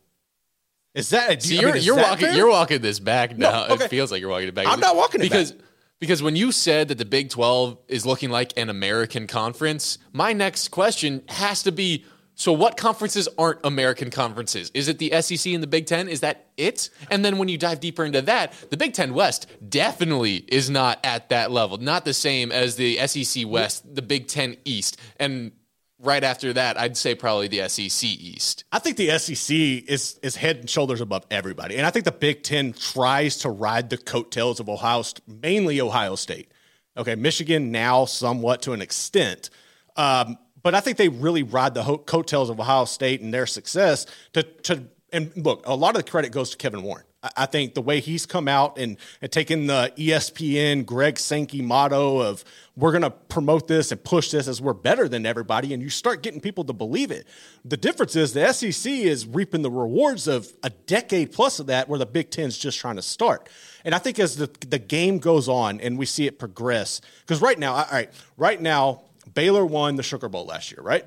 Is 0.94 1.10
that? 1.12 1.30
I 1.30 1.38
you're 1.42 1.68
mean, 1.68 1.78
is 1.78 1.86
you're 1.86 1.96
that 1.96 2.10
walking 2.10 2.28
fair? 2.28 2.36
you're 2.36 2.50
walking 2.50 2.82
this 2.82 3.00
back 3.00 3.38
now. 3.38 3.68
okay. 3.70 3.86
It 3.86 3.90
feels 3.90 4.12
like 4.12 4.20
you're 4.22 4.30
walking 4.30 4.50
it 4.50 4.56
back. 4.56 4.68
I'm 4.68 4.80
not 4.80 4.96
walking 4.96 5.22
it 5.22 5.24
because 5.24 5.54
back. 5.54 5.66
because 6.00 6.22
when 6.22 6.36
you 6.36 6.52
said 6.52 6.90
that 6.90 6.98
the 6.98 7.06
Big 7.06 7.30
Twelve 7.30 7.78
is 7.88 8.06
looking 8.06 8.30
like 8.30 8.52
an 8.58 8.70
American 8.70 9.26
conference, 9.28 9.98
my 10.12 10.34
next 10.34 10.70
question 10.70 11.24
has 11.30 11.64
to 11.64 11.72
be: 11.72 12.04
So, 12.36 12.52
what 12.52 12.76
conferences 12.76 13.30
aren't 13.38 13.60
American 13.64 14.10
conferences? 14.10 14.70
Is 14.74 14.90
it 14.90 14.98
the 14.98 15.14
SEC 15.22 15.54
and 15.54 15.64
the 15.64 15.68
Big 15.68 15.86
Ten? 15.86 16.10
Is 16.10 16.20
that 16.20 16.50
it? 16.58 16.90
And 17.10 17.24
then 17.24 17.38
when 17.38 17.48
you 17.48 17.58
dive 17.58 17.80
deeper 17.80 18.04
into 18.04 18.22
that, 18.24 18.52
the 18.70 18.76
Big 18.76 18.94
Ten 18.94 19.14
West 19.14 19.48
definitely 19.70 20.44
is 20.50 20.70
not 20.70 21.00
at 21.06 21.30
that 21.30 21.52
level, 21.52 21.78
not 21.78 22.04
the 22.04 22.14
same 22.14 22.52
as 22.52 22.76
the 22.76 22.98
SEC 23.08 23.48
West, 23.48 23.96
the 23.96 24.02
Big 24.02 24.28
Ten 24.28 24.58
East, 24.66 25.00
and 25.18 25.54
right 26.02 26.24
after 26.24 26.54
that, 26.54 26.80
I'd 26.80 26.98
say 26.98 27.16
probably 27.16 27.48
the 27.48 27.68
SEC 27.70 28.04
East. 28.10 28.64
I 28.72 28.80
think 28.80 28.98
the 28.98 29.18
SEC 29.18 29.56
is 29.56 30.20
is 30.24 30.36
head 30.36 30.58
and 30.58 30.70
shoulders 30.70 31.02
above 31.02 31.26
everybody, 31.32 31.78
and 31.78 31.86
I 31.86 31.90
think 31.90 32.06
the 32.06 32.12
Big 32.12 32.44
Ten 32.44 32.74
tries 32.74 33.38
to 33.40 33.50
ride 33.50 33.90
the 33.90 33.98
coattails 33.98 34.60
of 34.60 34.70
Ohio, 34.70 35.04
mainly 35.28 35.80
Ohio 35.82 36.16
State. 36.16 36.52
Okay, 36.98 37.16
Michigan 37.16 37.72
now 37.72 38.06
somewhat 38.06 38.64
to 38.64 38.74
an 38.74 38.82
extent, 38.82 39.50
um, 39.96 40.38
but 40.62 40.76
I 40.76 40.82
think 40.82 40.98
they 40.98 41.10
really 41.10 41.44
ride 41.44 41.74
the 41.74 41.84
ho- 41.84 41.98
coattails 41.98 42.50
of 42.50 42.60
Ohio 42.60 42.86
State 42.86 43.22
and 43.22 43.34
their 43.34 43.46
success 43.48 44.06
to 44.34 44.44
to. 44.44 44.84
And 45.14 45.32
look, 45.36 45.64
a 45.66 45.76
lot 45.76 45.98
of 45.98 46.06
the 46.06 46.10
credit 46.10 46.32
goes 46.32 46.52
to 46.52 46.58
Kevin 46.58 46.84
Warren. 46.84 47.04
I, 47.24 47.46
think 47.46 47.76
the 47.76 47.82
way 47.82 48.00
he's 48.00 48.26
come 48.26 48.48
out 48.48 48.80
and, 48.80 48.98
and 49.22 49.32
taken 49.32 49.68
the 49.68 49.94
ESPN 49.96 50.86
Greg 50.86 51.20
Sankey 51.20 51.62
motto 51.62 52.20
of 52.20 52.44
we're 52.76 52.92
going 52.92 53.04
to 53.04 53.12
promote 53.12 53.68
this 53.68 53.92
and 53.92 54.04
push 54.04 54.32
this 54.32 54.48
as 54.48 54.60
we're 54.60 54.74
better 54.74 55.08
than 55.08 55.26
everybody, 55.26 55.74
and 55.74 55.84
you 55.84 55.90
start 55.90 56.24
getting 56.24 56.42
people 56.42 56.64
to 56.64 56.74
believe 56.74 57.12
it. 57.12 57.28
The 57.64 57.78
difference 57.78 58.16
is 58.16 58.34
the 58.34 58.52
SEC 58.52 58.92
is 58.92 59.28
reaping 59.28 59.62
the 59.62 59.70
rewards 59.70 60.28
of 60.28 60.52
a 60.64 60.72
decade 60.72 61.32
plus 61.32 61.60
of 61.60 61.68
that, 61.68 61.88
where 61.88 62.00
the 62.00 62.08
Big 62.08 62.32
Ten 62.32 62.46
is 62.46 62.58
just 62.58 62.80
trying 62.80 62.96
to 62.96 63.04
start. 63.04 63.50
And 63.86 63.94
I 63.94 64.00
think 64.00 64.18
as 64.18 64.38
the 64.38 64.50
the 64.68 64.80
game 64.80 65.20
goes 65.20 65.48
on 65.48 65.80
and 65.80 65.98
we 66.00 66.06
see 66.06 66.26
it 66.26 66.40
progress, 66.40 67.02
because 67.22 67.42
right 67.42 67.60
now, 67.60 67.74
all 67.74 67.86
right, 67.92 68.12
right 68.36 68.60
now, 68.60 69.04
Baylor 69.32 69.66
won 69.66 69.96
the 69.96 70.04
Sugar 70.04 70.28
Bowl 70.28 70.46
last 70.46 70.72
year, 70.72 70.82
right? 70.82 71.06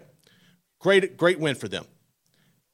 Great, 0.79 1.17
great 1.17 1.41
win 1.41 1.57
for 1.57 1.67
them. 1.67 1.87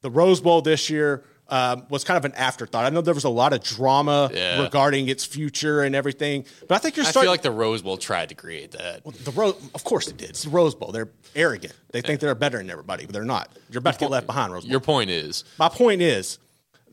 The 0.01 0.11
Rose 0.11 0.41
Bowl 0.41 0.61
this 0.61 0.89
year 0.89 1.23
um, 1.51 1.85
was 1.89 2.03
kind 2.05 2.17
of 2.17 2.25
an 2.25 2.33
afterthought. 2.35 2.85
I 2.85 2.89
know 2.89 3.01
there 3.01 3.13
was 3.13 3.25
a 3.25 3.29
lot 3.29 3.51
of 3.53 3.61
drama 3.61 4.31
Yeah. 4.33 4.63
regarding 4.63 5.09
its 5.09 5.25
future 5.25 5.81
and 5.81 5.93
everything, 5.95 6.45
but 6.67 6.75
I 6.75 6.77
think 6.79 6.95
you're 6.95 7.05
Starting, 7.05 7.19
I 7.19 7.23
feel 7.23 7.31
like 7.31 7.41
the 7.41 7.51
Rose 7.51 7.81
Bowl 7.81 7.97
tried 7.97 8.29
to 8.29 8.35
create 8.35 8.71
that. 8.71 9.03
the 9.03 9.31
Rose, 9.31 9.55
of 9.75 9.83
course, 9.83 10.07
it 10.07 10.17
did. 10.17 10.29
It's 10.29 10.43
the 10.43 10.49
Rose 10.49 10.73
Bowl. 10.73 10.91
They're 10.91 11.09
arrogant. 11.35 11.73
They 11.91 12.01
think 12.01 12.21
they're 12.21 12.33
better 12.35 12.57
than 12.57 12.69
everybody, 12.69 13.05
but 13.05 13.13
they're 13.13 13.25
not. 13.25 13.51
You're 13.69 13.79
about 13.79 13.95
to 13.95 13.99
get 13.99 14.09
left 14.09 14.27
behind, 14.27 14.53
Rose 14.53 14.63
Bowl. 14.63 14.71
Your 14.71 14.79
point 14.79 15.09
is, 15.09 15.43
My 15.59 15.67
point 15.69 16.01
is 16.01 16.39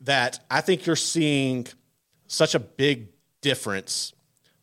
that 0.03 0.39
I 0.51 0.61
think 0.61 0.85
you're 0.85 0.95
seeing 0.97 1.65
such 2.27 2.53
a 2.53 2.59
big 2.59 3.07
difference 3.41 4.13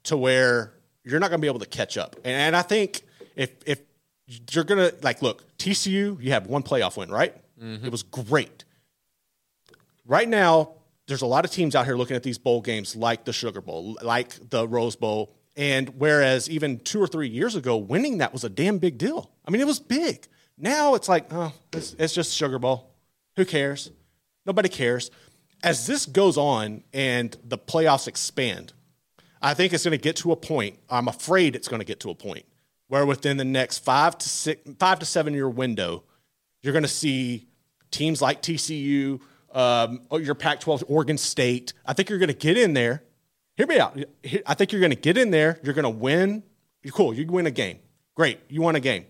to 0.05 0.17
where 0.17 0.73
you're 1.05 1.21
not 1.21 1.31
going 1.31 1.41
to 1.41 1.43
be 1.43 1.49
able 1.49 1.61
to 1.61 1.67
catch 1.67 1.97
up. 1.97 2.17
And, 2.25 2.35
and 2.35 2.57
I 2.57 2.63
think 2.63 3.03
if 3.35 3.51
if 3.65 3.81
you're 4.53 4.65
going 4.65 4.91
to 4.91 4.95
like 5.03 5.23
look 5.23 5.57
TCU, 5.57 6.23
you 6.23 6.33
have 6.33 6.47
one 6.47 6.63
playoff 6.63 6.97
win, 6.97 7.11
right? 7.11 7.35
It 7.61 7.91
was 7.91 8.03
great. 8.03 8.65
Right 10.07 10.29
now, 10.29 10.75
there's 11.07 11.23
a 11.23 11.27
lot 11.27 11.45
of 11.45 11.51
teams 11.51 11.75
out 11.75 11.85
here 11.85 11.97
looking 11.97 12.17
at 12.17 12.23
these 12.23 12.39
bowl 12.39 12.61
games 12.61 12.95
like 12.97 13.25
the 13.25 13.33
Sugar 13.33 13.61
Bowl, 13.61 13.97
like 14.03 14.51
the 14.51 14.67
Rose 14.67 14.97
Bowl, 14.97 15.35
and 15.57 15.89
whereas 15.99 16.49
even 16.51 16.79
two 16.79 17.01
or 17.01 17.07
three 17.07 17.29
years 17.29 17.57
ago, 17.57 17.77
winning 17.77 18.19
that 18.19 18.33
was 18.33 18.45
a 18.45 18.49
damn 18.49 18.79
big 18.79 18.99
deal. 18.99 19.31
I 19.47 19.51
mean, 19.51 19.61
it 19.61 19.67
was 19.67 19.81
big. 19.81 20.27
Now 20.59 20.95
it's 20.95 21.09
like, 21.09 21.27
oh, 21.33 21.53
it's, 21.73 21.95
it's 21.99 22.15
just 22.15 22.35
Sugar 22.35 22.59
Bowl. 22.59 22.93
Who 23.37 23.45
cares? 23.45 23.91
Nobody 24.45 24.69
cares. 24.69 25.11
As 25.63 25.87
this 25.87 26.07
goes 26.07 26.37
on 26.37 26.85
and 26.93 27.37
the 27.43 27.59
playoffs 27.59 28.07
expand, 28.07 28.73
I 29.43 29.55
think 29.55 29.73
it's 29.73 29.85
going 29.85 29.93
to 29.93 30.03
get 30.03 30.17
to 30.17 30.33
a 30.33 30.37
point. 30.37 30.79
I'm 30.89 31.09
afraid 31.09 31.57
it's 31.57 31.69
going 31.69 31.81
to 31.81 31.87
get 31.87 32.01
to 32.01 32.11
a 32.11 32.15
point 32.15 32.45
where 32.89 33.05
within 33.05 33.37
the 33.37 33.45
next 33.45 33.79
five 33.79 34.17
to 34.19 34.29
six, 34.29 34.63
five 34.79 34.99
to 35.01 35.07
seven 35.07 35.35
year 35.35 35.49
window, 35.49 36.05
You're 36.63 36.73
going 36.73 36.83
to 36.83 36.89
see 36.89 37.49
teams 37.91 38.23
like 38.23 38.43
TCU, 38.43 39.21
um, 39.57 40.03
your 40.13 40.35
Pac-12, 40.35 40.85
Oregon 40.87 41.17
State. 41.19 41.73
I 41.85 41.95
think 41.95 42.11
you're 42.11 42.19
going 42.19 42.29
to 42.29 42.35
get 42.35 42.59
in 42.59 42.75
there. 42.75 43.03
Hear 43.57 43.67
me 43.67 43.81
out. 43.81 43.99
I 44.47 44.55
think 44.55 44.71
you're 44.71 44.81
going 44.81 44.93
to 44.93 44.97
get 44.97 45.17
in 45.17 45.31
there. 45.31 45.59
You're 45.63 45.75
going 45.75 45.85
to 45.85 45.89
win. 45.89 46.43
You're 46.83 46.93
cool. 46.93 47.15
You 47.15 47.27
win 47.27 47.47
a 47.47 47.51
game. 47.51 47.79
Great. 48.15 48.39
You 48.49 48.61
won 48.61 48.77
a 48.77 48.81
game, 48.81 49.07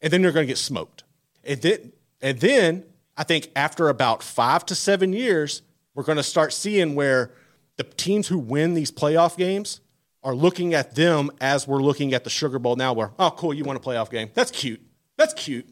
and 0.00 0.12
then 0.12 0.22
you're 0.22 0.32
going 0.32 0.46
to 0.46 0.50
get 0.50 0.58
smoked. 0.58 1.02
And 1.44 1.60
then, 1.60 1.92
and 2.22 2.38
then 2.38 2.84
I 3.16 3.24
think 3.24 3.50
after 3.56 3.88
about 3.88 4.22
five 4.22 4.64
to 4.66 4.74
seven 4.76 5.12
years, 5.12 5.62
we're 5.94 6.04
going 6.04 6.16
to 6.16 6.22
start 6.22 6.52
seeing 6.52 6.94
where 6.94 7.32
the 7.76 7.82
teams 7.82 8.28
who 8.28 8.38
win 8.38 8.74
these 8.74 8.92
playoff 8.92 9.36
games 9.36 9.80
are 10.22 10.34
looking 10.34 10.74
at 10.74 10.94
them 10.94 11.30
as 11.40 11.66
we're 11.66 11.82
looking 11.82 12.14
at 12.14 12.22
the 12.22 12.30
Sugar 12.30 12.58
Bowl 12.58 12.76
now, 12.76 12.92
where, 12.92 13.12
oh, 13.18 13.30
cool, 13.30 13.52
you 13.52 13.64
won 13.64 13.76
a 13.76 13.80
playoff 13.80 14.10
game. 14.10 14.30
That's 14.34 14.50
cute. 14.50 14.80
That's 15.16 15.34
cute. 15.34 15.68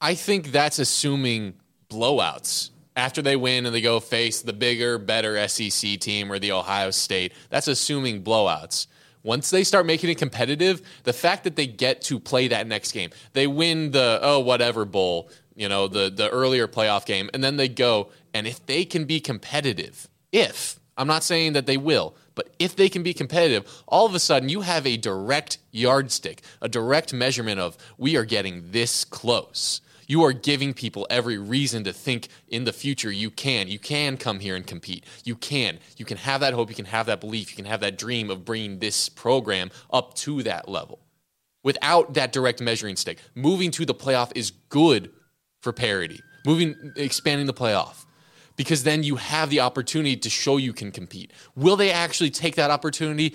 I 0.00 0.14
think 0.14 0.52
that's 0.52 0.78
assuming 0.78 1.54
blowouts. 1.88 2.70
After 2.96 3.20
they 3.20 3.36
win 3.36 3.66
and 3.66 3.74
they 3.74 3.82
go 3.82 4.00
face 4.00 4.40
the 4.40 4.54
bigger, 4.54 4.98
better 4.98 5.46
SEC 5.48 6.00
team 6.00 6.32
or 6.32 6.38
the 6.38 6.52
Ohio 6.52 6.90
State, 6.90 7.32
that's 7.50 7.68
assuming 7.68 8.22
blowouts. 8.24 8.86
Once 9.22 9.50
they 9.50 9.64
start 9.64 9.84
making 9.84 10.08
it 10.08 10.16
competitive, 10.16 10.80
the 11.02 11.12
fact 11.12 11.44
that 11.44 11.56
they 11.56 11.66
get 11.66 12.00
to 12.00 12.18
play 12.18 12.48
that 12.48 12.66
next 12.66 12.92
game, 12.92 13.10
they 13.32 13.46
win 13.46 13.90
the 13.90 14.18
oh 14.22 14.40
whatever 14.40 14.84
bowl, 14.84 15.28
you 15.54 15.68
know, 15.68 15.88
the 15.88 16.08
the 16.08 16.28
earlier 16.30 16.66
playoff 16.66 17.04
game, 17.04 17.28
and 17.34 17.44
then 17.44 17.56
they 17.56 17.68
go 17.68 18.08
and 18.32 18.46
if 18.46 18.64
they 18.66 18.84
can 18.84 19.04
be 19.04 19.20
competitive, 19.20 20.08
if 20.32 20.78
I'm 20.96 21.06
not 21.06 21.24
saying 21.24 21.54
that 21.54 21.66
they 21.66 21.76
will, 21.76 22.14
but 22.34 22.54
if 22.58 22.76
they 22.76 22.88
can 22.88 23.02
be 23.02 23.12
competitive, 23.12 23.66
all 23.86 24.06
of 24.06 24.14
a 24.14 24.18
sudden 24.18 24.48
you 24.48 24.60
have 24.60 24.86
a 24.86 24.96
direct 24.96 25.58
yardstick, 25.70 26.42
a 26.62 26.68
direct 26.68 27.12
measurement 27.12 27.60
of 27.60 27.76
we 27.98 28.16
are 28.16 28.24
getting 28.24 28.70
this 28.70 29.04
close. 29.04 29.80
You 30.06 30.22
are 30.24 30.32
giving 30.32 30.74
people 30.74 31.06
every 31.10 31.38
reason 31.38 31.84
to 31.84 31.92
think 31.92 32.28
in 32.48 32.64
the 32.64 32.72
future 32.72 33.10
you 33.10 33.30
can. 33.30 33.68
You 33.68 33.78
can 33.78 34.16
come 34.16 34.40
here 34.40 34.56
and 34.56 34.66
compete. 34.66 35.04
You 35.24 35.36
can. 35.36 35.78
You 35.96 36.04
can 36.04 36.16
have 36.18 36.40
that 36.40 36.54
hope. 36.54 36.68
You 36.68 36.76
can 36.76 36.84
have 36.84 37.06
that 37.06 37.20
belief. 37.20 37.50
You 37.50 37.56
can 37.56 37.64
have 37.64 37.80
that 37.80 37.98
dream 37.98 38.30
of 38.30 38.44
bringing 38.44 38.78
this 38.78 39.08
program 39.08 39.70
up 39.90 40.14
to 40.14 40.42
that 40.44 40.68
level. 40.68 41.00
Without 41.64 42.14
that 42.14 42.32
direct 42.32 42.60
measuring 42.60 42.96
stick, 42.96 43.18
moving 43.34 43.70
to 43.72 43.84
the 43.84 43.94
playoff 43.94 44.30
is 44.36 44.52
good 44.68 45.10
for 45.60 45.72
parity. 45.72 46.20
Moving, 46.46 46.92
expanding 46.96 47.46
the 47.46 47.54
playoff 47.54 48.06
because 48.56 48.82
then 48.84 49.02
you 49.02 49.16
have 49.16 49.50
the 49.50 49.60
opportunity 49.60 50.16
to 50.16 50.30
show 50.30 50.56
you 50.56 50.72
can 50.72 50.90
compete. 50.90 51.32
Will 51.54 51.76
they 51.76 51.90
actually 51.90 52.30
take 52.30 52.56
that 52.56 52.70
opportunity? 52.70 53.34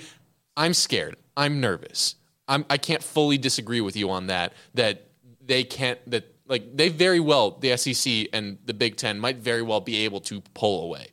I'm 0.58 0.74
scared. 0.74 1.16
I'm 1.38 1.62
nervous. 1.62 2.16
I'm, 2.48 2.66
I 2.70 2.78
can't 2.78 3.04
fully 3.04 3.38
disagree 3.38 3.82
with 3.82 3.96
you 3.96 4.10
on 4.10 4.28
that. 4.28 4.54
That 4.74 5.08
they 5.46 5.64
can't. 5.64 6.00
That 6.10 6.31
like 6.52 6.76
they 6.78 6.90
very 6.90 7.20
well 7.20 7.52
the 7.60 7.76
SEC 7.78 8.28
and 8.34 8.58
the 8.66 8.74
Big 8.76 8.96
Ten 8.98 9.18
might 9.20 9.38
very 9.38 9.62
well 9.64 9.80
be 9.82 10.06
able 10.06 10.20
to 10.22 10.42
pull 10.54 10.84
away, 10.84 11.08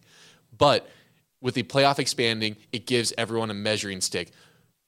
but 0.56 0.88
with 1.40 1.54
the 1.54 1.62
playoff 1.62 1.98
expanding, 1.98 2.56
it 2.72 2.84
gives 2.86 3.12
everyone 3.16 3.48
a 3.50 3.54
measuring 3.54 4.00
stick 4.00 4.32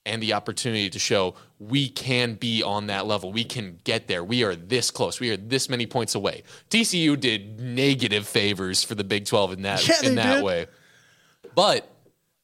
and 0.05 0.21
the 0.23 0.33
opportunity 0.33 0.91
to 0.91 0.99
show 0.99 1.35
we 1.61 1.89
can 1.89 2.35
be 2.35 2.63
on 2.63 2.89
that 2.89 3.07
level. 3.07 3.31
We 3.33 3.45
can 3.45 3.79
get 3.85 4.09
there. 4.09 4.25
We 4.25 4.43
are 4.45 4.57
this 4.57 4.91
close. 4.91 5.21
We 5.21 5.31
are 5.31 5.37
this 5.37 5.69
many 5.69 5.87
points 5.87 6.15
away. 6.17 6.43
TCU 6.71 7.21
did 7.21 7.61
negative 7.61 8.27
favors 8.27 8.83
for 8.83 8.95
the 8.97 9.05
Big 9.05 9.27
12 9.27 9.53
in 9.53 9.63
that 9.63 9.87
Yeah, 9.87 10.09
in 10.09 10.15
that 10.17 10.37
did. 10.37 10.45
way. 10.45 10.67
But 11.55 11.89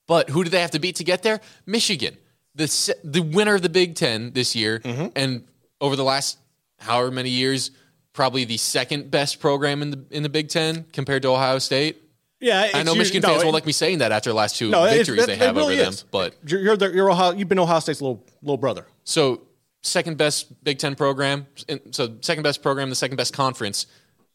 but 0.07 0.31
who 0.31 0.45
do 0.45 0.51
they 0.51 0.61
have 0.61 0.71
to 0.73 0.79
beat 0.79 0.97
to 0.97 1.05
get 1.05 1.23
there? 1.23 1.40
Michigan. 1.66 2.16
The 2.55 2.95
the 3.05 3.23
winner 3.23 3.55
of 3.57 3.62
the 3.62 3.69
Big 3.69 3.95
10 3.97 4.33
this 4.33 4.55
year 4.55 4.79
Mm-hmm. 4.81 5.07
and 5.16 5.45
over 5.81 5.97
the 5.97 6.05
last 6.05 6.38
however 6.79 7.11
many 7.11 7.31
years 7.31 7.71
probably 8.16 8.44
the 8.44 8.57
second 8.57 9.11
best 9.11 9.38
program 9.38 9.83
in 9.83 9.90
the 9.90 10.05
in 10.11 10.24
the 10.24 10.29
Big 10.29 10.48
10 10.48 10.87
compared 10.92 11.22
to 11.22 11.29
Ohio 11.29 11.61
State. 11.61 12.02
Yeah, 12.40 12.70
I 12.74 12.83
know 12.83 12.94
Michigan 12.94 13.22
fans 13.22 13.44
won't 13.44 13.55
like 13.55 13.64
me 13.64 13.72
saying 13.72 13.98
that 13.98 14.12
after 14.12 14.31
the 14.31 14.35
last 14.35 14.57
two 14.57 14.70
no, 14.70 14.85
victories 14.85 15.20
that- 15.20 15.26
they 15.26 15.37
have 15.37 15.57
really 15.57 15.81
over 15.81 15.90
them, 15.90 16.09
but 16.11 16.35
you're 16.46 16.76
the, 16.76 16.90
you're 16.92 17.11
Ohio, 17.11 17.33
you've 17.33 17.48
been 17.48 17.59
Ohio 17.59 17.79
State's 17.79 18.00
little 18.00 18.24
little 18.42 18.59
brother. 18.59 18.87
So 19.05 19.42
second 19.83 20.16
best 20.18 20.62
Big 20.64 20.79
Ten 20.79 20.96
program. 20.96 21.46
So 21.92 22.16
second 22.20 22.42
best 22.42 22.62
program, 22.62 22.90
the 22.90 22.96
second 22.96 23.16
best 23.16 23.33
conference, 23.33 23.87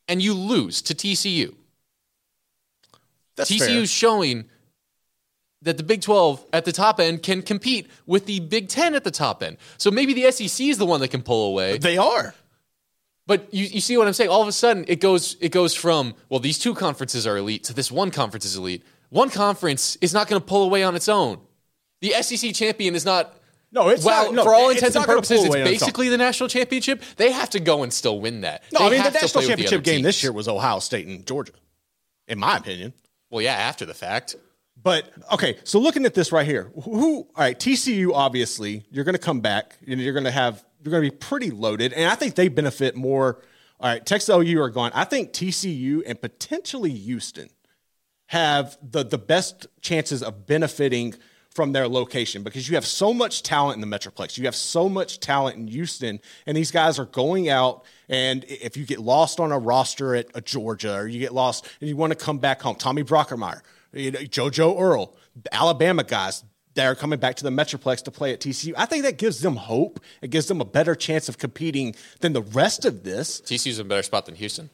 and 0.07 0.21
you 0.21 0.33
lose 0.33 0.81
to 0.83 0.95
TCU. 0.95 1.53
That's 3.35 3.51
TCU 3.51 3.59
fair. 3.59 3.77
is 3.77 3.91
showing 3.91 4.45
that 5.61 5.77
the 5.77 5.83
Big 5.83 6.01
Twelve 6.01 6.43
at 6.53 6.65
the 6.65 6.71
top 6.71 6.99
end 6.99 7.21
can 7.21 7.43
compete 7.43 7.87
with 8.07 8.25
the 8.25 8.39
Big 8.39 8.67
Ten 8.67 8.95
at 8.95 9.03
the 9.03 9.11
top 9.11 9.43
end. 9.43 9.57
So 9.77 9.91
maybe 9.91 10.13
the 10.13 10.31
SEC 10.31 10.67
is 10.67 10.77
the 10.79 10.87
one 10.87 11.01
that 11.01 11.09
can 11.09 11.21
pull 11.21 11.47
away. 11.47 11.77
They 11.77 11.97
are. 11.97 12.33
But 13.31 13.53
you, 13.53 13.63
you 13.63 13.79
see 13.79 13.95
what 13.95 14.07
I'm 14.07 14.13
saying? 14.13 14.29
All 14.29 14.41
of 14.41 14.49
a 14.49 14.51
sudden, 14.51 14.83
it 14.89 14.99
goes 14.99 15.37
it 15.39 15.53
goes 15.53 15.73
from 15.73 16.15
well, 16.27 16.41
these 16.41 16.59
two 16.59 16.75
conferences 16.75 17.25
are 17.25 17.37
elite 17.37 17.63
to 17.63 17.73
this 17.73 17.89
one 17.89 18.11
conference 18.11 18.43
is 18.43 18.57
elite. 18.57 18.83
One 19.07 19.29
conference 19.29 19.95
is 20.01 20.13
not 20.13 20.27
going 20.27 20.41
to 20.41 20.45
pull 20.45 20.63
away 20.63 20.83
on 20.83 20.97
its 20.97 21.07
own. 21.07 21.39
The 22.01 22.09
SEC 22.23 22.53
champion 22.53 22.93
is 22.93 23.05
not. 23.05 23.33
No, 23.71 23.87
it's 23.87 24.03
well, 24.03 24.25
not- 24.25 24.33
no, 24.33 24.43
for 24.43 24.53
all 24.53 24.69
intents 24.69 24.97
and 24.97 25.05
purposes, 25.05 25.45
it's 25.45 25.47
away 25.47 25.61
on 25.61 25.67
its 25.67 25.81
own. 25.81 25.85
basically 25.85 26.09
the 26.09 26.17
national 26.17 26.49
championship. 26.49 27.01
They 27.15 27.31
have 27.31 27.49
to 27.51 27.61
go 27.61 27.83
and 27.83 27.93
still 27.93 28.19
win 28.19 28.41
that. 28.41 28.63
No, 28.73 28.79
They 28.79 28.85
I 28.85 28.89
mean 28.89 29.03
the 29.03 29.11
national 29.11 29.43
the 29.43 29.47
championship 29.47 29.77
other 29.77 29.81
game 29.81 30.01
this 30.01 30.21
year 30.21 30.33
was 30.33 30.49
Ohio 30.49 30.79
State 30.79 31.07
and 31.07 31.25
Georgia, 31.25 31.53
in 32.27 32.37
my 32.37 32.57
opinion. 32.57 32.91
Well, 33.29 33.41
yeah, 33.41 33.53
after 33.53 33.85
the 33.85 33.93
fact. 33.93 34.35
But 34.83 35.09
okay, 35.31 35.57
so 35.63 35.79
looking 35.79 36.05
at 36.05 36.15
this 36.15 36.33
right 36.33 36.45
here, 36.45 36.69
who? 36.83 37.19
All 37.19 37.27
right, 37.37 37.57
TCU. 37.57 38.11
Obviously, 38.13 38.83
you're 38.91 39.05
going 39.05 39.15
to 39.15 39.21
come 39.21 39.39
back 39.39 39.77
and 39.87 40.01
you're 40.01 40.11
going 40.11 40.25
to 40.25 40.31
have 40.31 40.65
you're 40.83 40.91
going 40.91 41.03
to 41.03 41.11
be 41.11 41.15
pretty 41.15 41.51
loaded, 41.51 41.93
and 41.93 42.09
I 42.09 42.15
think 42.15 42.35
they 42.35 42.47
benefit 42.47 42.95
more. 42.95 43.41
All 43.79 43.89
right, 43.89 44.05
Texas 44.05 44.29
OU 44.29 44.61
are 44.61 44.69
gone. 44.69 44.91
I 44.93 45.03
think 45.03 45.31
TCU 45.31 46.03
and 46.05 46.19
potentially 46.21 46.91
Houston 46.91 47.49
have 48.27 48.77
the 48.81 49.03
the 49.03 49.17
best 49.17 49.67
chances 49.81 50.23
of 50.23 50.45
benefiting 50.45 51.15
from 51.49 51.73
their 51.73 51.87
location 51.87 52.43
because 52.43 52.69
you 52.69 52.75
have 52.75 52.85
so 52.85 53.13
much 53.13 53.43
talent 53.43 53.81
in 53.81 53.89
the 53.89 53.97
Metroplex. 53.97 54.37
You 54.37 54.45
have 54.45 54.55
so 54.55 54.87
much 54.87 55.19
talent 55.19 55.57
in 55.57 55.67
Houston, 55.67 56.19
and 56.45 56.55
these 56.55 56.71
guys 56.71 56.97
are 56.97 57.05
going 57.05 57.49
out. 57.49 57.83
And 58.07 58.45
if 58.45 58.77
you 58.77 58.85
get 58.85 58.99
lost 58.99 59.39
on 59.39 59.51
a 59.51 59.59
roster 59.59 60.15
at 60.15 60.27
a 60.33 60.41
Georgia, 60.41 60.95
or 60.95 61.07
you 61.07 61.19
get 61.19 61.33
lost 61.33 61.67
and 61.81 61.89
you 61.89 61.97
want 61.97 62.11
to 62.11 62.17
come 62.17 62.37
back 62.37 62.61
home, 62.61 62.75
Tommy 62.75 63.03
Brockermeyer, 63.03 63.61
you 63.93 64.11
know, 64.11 64.19
JoJo 64.19 64.79
Earle, 64.79 65.15
Alabama 65.51 66.03
guys 66.03 66.43
that 66.75 66.85
are 66.85 66.95
coming 66.95 67.19
back 67.19 67.35
to 67.35 67.43
the 67.43 67.49
Metroplex 67.49 68.03
to 68.03 68.11
play 68.11 68.33
at 68.33 68.39
TCU, 68.39 68.73
I 68.77 68.85
think 68.85 69.03
that 69.03 69.17
gives 69.17 69.41
them 69.41 69.55
hope. 69.55 69.99
It 70.21 70.29
gives 70.29 70.47
them 70.47 70.61
a 70.61 70.65
better 70.65 70.95
chance 70.95 71.27
of 71.29 71.37
competing 71.37 71.95
than 72.21 72.33
the 72.33 72.41
rest 72.41 72.85
of 72.85 73.03
this. 73.03 73.41
TCU's 73.41 73.79
in 73.79 73.85
a 73.85 73.89
better 73.89 74.03
spot 74.03 74.25
than 74.25 74.35
Houston. 74.35 74.69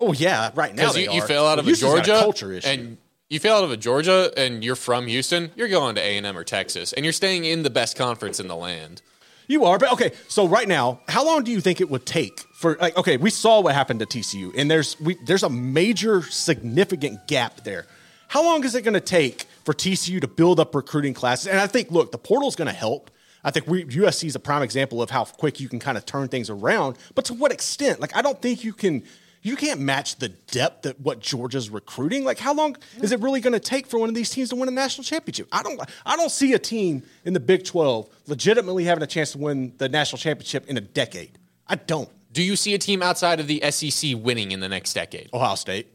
Oh 0.00 0.12
yeah, 0.12 0.50
right 0.54 0.74
now 0.74 0.92
you, 0.92 1.10
you 1.12 1.22
fail 1.22 1.44
out 1.46 1.56
Well, 1.56 1.60
of 1.60 1.66
a 1.66 1.68
Houston's 1.68 1.92
Georgia 1.92 2.18
culture 2.20 2.52
issue. 2.52 2.68
and 2.68 2.98
you 3.30 3.40
fail 3.40 3.56
out 3.56 3.64
of 3.64 3.70
a 3.72 3.76
Georgia 3.76 4.30
and 4.36 4.62
you're 4.62 4.76
from 4.76 5.06
Houston, 5.06 5.50
you're 5.56 5.68
going 5.68 5.94
to 5.94 6.00
A 6.02 6.16
and 6.18 6.26
M 6.26 6.36
or 6.36 6.44
Texas, 6.44 6.92
and 6.92 7.04
you're 7.04 7.12
staying 7.12 7.44
in 7.44 7.62
the 7.62 7.70
best 7.70 7.96
conference 7.96 8.38
in 8.38 8.46
the 8.48 8.56
land. 8.56 9.00
You 9.48 9.64
are, 9.64 9.78
but 9.78 9.92
okay. 9.92 10.10
So 10.28 10.48
right 10.48 10.66
now, 10.66 11.00
how 11.08 11.24
long 11.24 11.44
do 11.44 11.52
you 11.52 11.60
think 11.60 11.80
it 11.80 11.88
would 11.88 12.04
take 12.04 12.40
for 12.52 12.76
like? 12.80 12.96
Okay, 12.96 13.16
we 13.16 13.30
saw 13.30 13.60
what 13.60 13.74
happened 13.74 14.00
to 14.00 14.06
TCU, 14.06 14.52
and 14.56 14.68
there's 14.70 14.98
we 15.00 15.16
there's 15.24 15.44
a 15.44 15.48
major 15.50 16.20
significant 16.22 17.26
gap 17.28 17.62
there. 17.64 17.86
How 18.28 18.42
long 18.42 18.64
is 18.64 18.74
it 18.74 18.82
going 18.82 18.94
to 18.94 19.00
take 19.00 19.46
for 19.66 19.74
TCU 19.74 20.20
to 20.20 20.28
build 20.28 20.58
up 20.58 20.74
recruiting 20.74 21.12
classes? 21.12 21.48
And 21.48 21.60
I 21.60 21.66
think, 21.66 21.90
look, 21.90 22.12
the 22.12 22.18
portal 22.18 22.48
is 22.48 22.56
going 22.56 22.68
to 22.68 22.74
help. 22.74 23.10
I 23.44 23.50
think 23.50 23.66
we, 23.66 23.84
USC 23.84 24.24
is 24.24 24.34
a 24.34 24.40
prime 24.40 24.62
example 24.62 25.02
of 25.02 25.10
how 25.10 25.24
quick 25.24 25.60
you 25.60 25.68
can 25.68 25.78
kind 25.78 25.98
of 25.98 26.06
turn 26.06 26.28
things 26.28 26.48
around. 26.48 26.96
But 27.14 27.26
to 27.26 27.34
what 27.34 27.52
extent? 27.52 28.00
Like, 28.00 28.16
I 28.16 28.22
don't 28.22 28.40
think 28.40 28.64
you 28.64 28.72
can. 28.72 29.02
You 29.42 29.54
can't 29.54 29.78
match 29.78 30.16
the 30.16 30.30
depth 30.30 30.82
that 30.82 30.98
what 30.98 31.20
Georgia's 31.20 31.70
recruiting. 31.70 32.24
Like, 32.24 32.40
how 32.40 32.52
long 32.52 32.76
is 33.00 33.12
it 33.12 33.20
really 33.20 33.40
going 33.40 33.52
to 33.52 33.60
take 33.60 33.86
for 33.86 33.96
one 33.96 34.08
of 34.08 34.14
these 34.16 34.28
teams 34.28 34.48
to 34.48 34.56
win 34.56 34.66
a 34.66 34.72
national 34.72 35.04
championship? 35.04 35.46
I 35.52 35.62
don't. 35.62 35.80
I 36.04 36.16
don't 36.16 36.32
see 36.32 36.54
a 36.54 36.58
team 36.58 37.04
in 37.24 37.32
the 37.32 37.38
Big 37.38 37.64
Twelve 37.64 38.08
legitimately 38.26 38.82
having 38.84 39.04
a 39.04 39.06
chance 39.06 39.32
to 39.32 39.38
win 39.38 39.74
the 39.78 39.88
national 39.88 40.18
championship 40.18 40.66
in 40.66 40.76
a 40.76 40.80
decade. 40.80 41.38
I 41.68 41.76
don't. 41.76 42.08
Do 42.32 42.42
you 42.42 42.56
see 42.56 42.74
a 42.74 42.78
team 42.78 43.02
outside 43.02 43.38
of 43.38 43.46
the 43.46 43.62
SEC 43.70 44.14
winning 44.16 44.50
in 44.50 44.58
the 44.58 44.68
next 44.68 44.94
decade? 44.94 45.30
Ohio 45.32 45.54
State. 45.54 45.86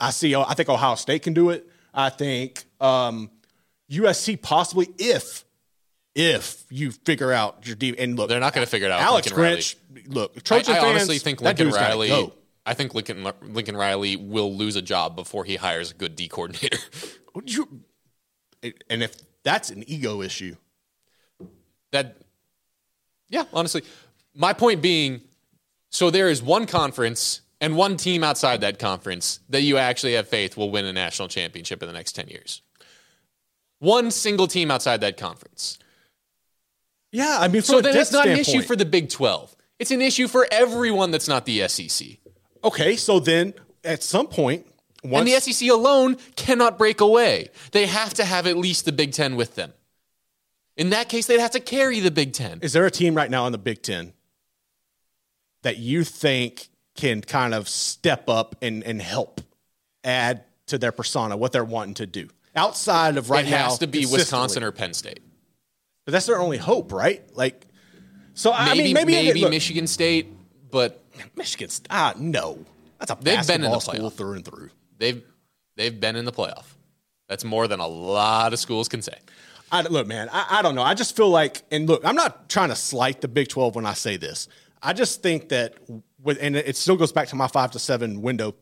I 0.00 0.10
see. 0.10 0.34
I 0.34 0.54
think 0.54 0.70
Ohio 0.70 0.94
State 0.94 1.22
can 1.22 1.34
do 1.34 1.50
it. 1.50 1.68
I 1.96 2.10
think 2.10 2.64
um, 2.80 3.30
USC 3.90 4.40
possibly 4.40 4.88
if 4.98 5.44
if 6.14 6.64
you 6.70 6.92
figure 6.92 7.32
out 7.32 7.66
your 7.66 7.76
deep 7.76 7.96
and 7.98 8.16
look, 8.16 8.28
They're 8.28 8.40
not 8.40 8.54
going 8.54 8.64
to 8.66 8.70
figure 8.70 8.86
it 8.86 8.92
out. 8.92 9.00
Alex 9.00 9.26
Lincoln 9.28 9.42
Riley. 9.42 9.56
Grinch. 9.58 9.76
Look, 10.06 10.32
I, 10.36 10.40
Trojan 10.40 10.74
I 10.74 10.80
fans, 10.80 10.90
honestly 10.90 11.18
think 11.18 11.40
Lincoln 11.40 11.70
Riley. 11.70 12.08
go. 12.08 12.32
I 12.64 12.74
think 12.74 12.94
Lincoln 12.94 13.26
Lincoln 13.42 13.76
Riley 13.76 14.16
will 14.16 14.54
lose 14.54 14.76
a 14.76 14.82
job 14.82 15.16
before 15.16 15.44
he 15.44 15.56
hires 15.56 15.90
a 15.90 15.94
good 15.94 16.14
D 16.16 16.28
coordinator. 16.28 16.78
You- 17.44 17.82
and 18.88 19.02
if 19.02 19.14
that's 19.44 19.68
an 19.70 19.84
ego 19.86 20.22
issue, 20.22 20.56
that, 21.92 22.16
yeah, 23.28 23.44
honestly, 23.52 23.82
my 24.34 24.52
point 24.54 24.80
being, 24.82 25.20
so 25.90 26.10
there 26.10 26.28
is 26.28 26.42
one 26.42 26.66
conference 26.66 27.42
and 27.60 27.76
one 27.76 27.96
team 27.96 28.22
outside 28.22 28.60
that 28.60 28.78
conference 28.78 29.40
that 29.48 29.62
you 29.62 29.78
actually 29.78 30.14
have 30.14 30.28
faith 30.28 30.56
will 30.56 30.70
win 30.70 30.84
a 30.84 30.92
national 30.92 31.28
championship 31.28 31.82
in 31.82 31.86
the 31.88 31.92
next 31.92 32.12
ten 32.12 32.28
years. 32.28 32.62
One 33.78 34.10
single 34.10 34.46
team 34.46 34.70
outside 34.70 35.00
that 35.02 35.16
conference. 35.16 35.78
yeah. 37.12 37.38
I 37.40 37.48
mean, 37.48 37.62
So 37.62 37.80
then 37.80 37.96
it's 37.96 38.12
not 38.12 38.26
an 38.26 38.38
issue 38.38 38.62
for 38.62 38.74
the 38.76 38.86
Big 38.86 39.10
12. 39.10 39.54
It's 39.78 39.90
an 39.90 40.00
issue 40.00 40.28
for 40.28 40.46
everyone 40.50 41.10
that's 41.10 41.28
not 41.28 41.44
the 41.44 41.68
SEC. 41.68 42.08
Okay, 42.64 42.96
so 42.96 43.20
then 43.20 43.52
at 43.84 44.02
some 44.02 44.26
point, 44.28 44.66
once 45.04 45.30
And 45.30 45.44
the 45.44 45.52
SEC 45.52 45.68
alone 45.68 46.16
cannot 46.36 46.78
break 46.78 47.00
away. 47.02 47.50
They 47.72 47.86
have 47.86 48.14
to 48.14 48.24
have 48.24 48.46
at 48.46 48.56
least 48.56 48.86
the 48.86 48.92
Big 48.92 49.12
Ten 49.12 49.36
with 49.36 49.54
them. 49.54 49.74
In 50.76 50.90
that 50.90 51.08
case, 51.10 51.26
they'd 51.26 51.38
have 51.40 51.50
to 51.52 51.60
carry 51.60 52.00
the 52.00 52.10
Big 52.10 52.32
Ten. 52.32 52.58
is 52.62 52.72
there 52.72 52.86
a 52.86 52.90
team 52.90 53.14
right 53.14 53.30
now 53.30 53.44
in 53.46 53.52
the 53.52 53.58
Big 53.58 53.82
Ten 53.82 54.14
that 55.62 55.76
you 55.76 56.02
think 56.02 56.68
can 56.96 57.20
kind 57.20 57.54
of 57.54 57.68
step 57.68 58.28
up 58.28 58.56
and, 58.62 58.82
and 58.84 59.00
help 59.00 59.40
add 60.04 60.44
to 60.66 60.78
their 60.78 60.92
persona 60.92 61.36
what 61.36 61.52
they're 61.52 61.64
wanting 61.64 61.94
to 61.94 62.06
do 62.06 62.28
outside 62.54 63.16
of 63.16 63.30
right 63.30 63.46
it 63.46 63.50
now? 63.50 63.64
has 63.64 63.78
to 63.78 63.86
be? 63.86 64.06
Wisconsin 64.06 64.62
or 64.62 64.72
Penn 64.72 64.94
State. 64.94 65.20
But 66.04 66.12
that's 66.12 66.26
their 66.26 66.38
only 66.40 66.58
hope, 66.58 66.92
right? 66.92 67.22
Like, 67.34 67.66
so 68.34 68.52
I 68.52 68.74
mean, 68.74 68.94
maybe 68.94 69.12
maybe, 69.12 69.40
look, 69.40 69.50
Michigan 69.50 69.86
State, 69.86 70.28
but 70.70 71.02
Michigan's 71.36 71.82
ah 71.90 72.14
no, 72.16 72.58
that's 72.98 73.10
a 73.10 73.18
They've 73.20 73.46
been 73.46 73.64
in 73.64 73.70
the 73.70 73.80
school 73.80 74.10
playoff. 74.10 74.14
through 74.14 74.32
and 74.34 74.44
through. 74.44 74.70
they've 74.98 75.22
they've 75.76 75.98
been 75.98 76.16
in 76.16 76.24
the 76.24 76.32
playoff. 76.32 76.64
That's 77.28 77.44
more 77.44 77.66
than 77.66 77.80
a 77.80 77.86
lot 77.88 78.52
of 78.52 78.58
schools 78.58 78.88
can 78.88 79.02
say. 79.02 79.18
I, 79.72 79.82
look, 79.82 80.06
man, 80.06 80.28
I, 80.32 80.58
I 80.58 80.62
don't 80.62 80.76
know. 80.76 80.82
I 80.82 80.94
just 80.94 81.16
feel 81.16 81.28
like, 81.28 81.62
and 81.72 81.88
look, 81.88 82.04
I'm 82.04 82.14
not 82.14 82.48
trying 82.48 82.68
to 82.68 82.76
slight 82.76 83.20
the 83.20 83.26
Big 83.26 83.48
12 83.48 83.74
when 83.74 83.84
I 83.84 83.94
say 83.94 84.16
this. 84.16 84.46
I 84.80 84.92
just 84.92 85.22
think 85.22 85.48
that, 85.48 85.74
and 86.28 86.56
it 86.56 86.76
still 86.76 86.96
goes 86.96 87.12
back 87.12 87.28
to 87.28 87.36
my 87.36 87.48
five 87.48 87.70
to 87.72 87.78
seven 87.78 88.22
window 88.22 88.54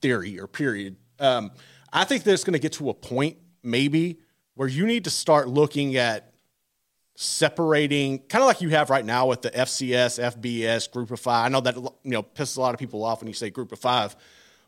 theory 0.00 0.38
or 0.38 0.46
period. 0.46 0.96
Um, 1.18 1.52
I 1.92 2.04
think 2.04 2.24
that 2.24 2.32
it's 2.32 2.44
going 2.44 2.54
to 2.54 2.58
get 2.58 2.72
to 2.74 2.90
a 2.90 2.94
point, 2.94 3.36
maybe, 3.62 4.18
where 4.54 4.68
you 4.68 4.86
need 4.86 5.04
to 5.04 5.10
start 5.10 5.48
looking 5.48 5.96
at 5.96 6.32
separating, 7.14 8.18
kind 8.20 8.42
of 8.42 8.46
like 8.46 8.60
you 8.60 8.70
have 8.70 8.90
right 8.90 9.04
now 9.04 9.26
with 9.26 9.42
the 9.42 9.50
FCS, 9.50 10.34
FBS, 10.34 10.90
Group 10.90 11.10
of 11.10 11.20
Five. 11.20 11.46
I 11.46 11.48
know 11.48 11.60
that 11.60 11.76
you 11.76 11.92
know 12.04 12.22
pisses 12.22 12.56
a 12.56 12.60
lot 12.60 12.74
of 12.74 12.80
people 12.80 13.04
off 13.04 13.20
when 13.20 13.28
you 13.28 13.34
say 13.34 13.50
Group 13.50 13.72
of 13.72 13.78
Five, 13.78 14.16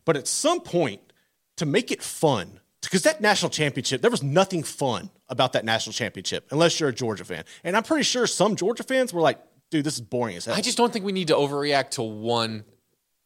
but 0.05 0.17
at 0.17 0.29
some 0.29 0.61
point, 0.61 1.01
to 1.57 1.67
make 1.67 1.91
it 1.91 2.03
fun, 2.03 2.61
because 2.83 3.03
that 3.03 3.21
national 3.21 3.51
championship, 3.51 4.03
there 4.03 4.11
was 4.11 4.23
nothing 4.23 4.63
fun 4.63 5.11
about 5.29 5.55
that 5.55 5.65
national 5.65 5.93
championship 5.93 6.47
unless 6.51 6.79
you're 6.79 6.91
a 6.91 6.95
Georgia 6.95 7.25
fan, 7.25 7.45
and 7.65 7.77
I'm 7.77 7.83
pretty 7.83 8.05
sure 8.05 8.27
some 8.27 8.57
Georgia 8.57 8.83
fans 8.83 9.13
were 9.13 9.23
like, 9.23 9.41
"Dude, 9.75 9.85
this 9.85 9.95
is 9.95 10.01
boring 10.03 10.37
as 10.37 10.45
hell." 10.45 10.55
I 10.55 10.61
just 10.61 10.79
don't 10.79 10.93
think 10.93 11.05
we 11.05 11.11
need 11.11 11.29
to 11.29 11.35
overreact 11.35 11.91
to 11.93 12.03
one 12.03 12.65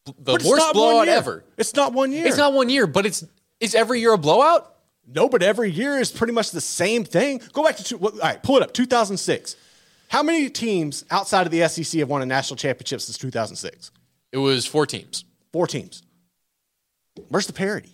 the 0.05 0.13
But 0.17 0.41
it's 0.41 0.49
worst 0.49 0.59
not 0.59 0.67
one 0.67 0.73
blowout 0.73 1.07
year. 1.07 1.15
ever. 1.15 1.45
It's 1.57 1.75
not 1.75 1.93
one 1.93 2.11
year. 2.11 2.25
It's 2.25 2.37
not 2.37 2.53
one 2.53 2.69
year, 2.69 2.87
but 2.87 3.05
it's 3.05 3.23
is 3.59 3.75
every 3.75 3.99
year 3.99 4.13
a 4.13 4.17
blowout? 4.17 4.73
No, 5.05 5.29
but 5.29 5.43
every 5.43 5.69
year 5.69 5.99
is 5.99 6.11
pretty 6.11 6.33
much 6.33 6.49
the 6.49 6.61
same 6.61 7.03
thing. 7.03 7.39
Go 7.53 7.63
back 7.63 7.77
to 7.77 7.83
two, 7.83 7.99
all 7.99 8.11
right, 8.23 8.41
pull 8.41 8.57
it 8.57 8.63
up. 8.63 8.73
2006. 8.73 9.55
How 10.07 10.23
many 10.23 10.49
teams 10.49 11.05
outside 11.11 11.45
of 11.45 11.51
the 11.51 11.67
SEC 11.67 11.99
have 11.99 12.09
won 12.09 12.23
a 12.23 12.25
national 12.25 12.57
championship 12.57 13.01
since 13.01 13.15
2006? 13.19 13.91
It 14.31 14.37
was 14.37 14.65
four 14.65 14.87
teams. 14.87 15.23
Four 15.53 15.67
teams. 15.67 16.01
Where's 17.27 17.45
the 17.45 17.53
parity? 17.53 17.93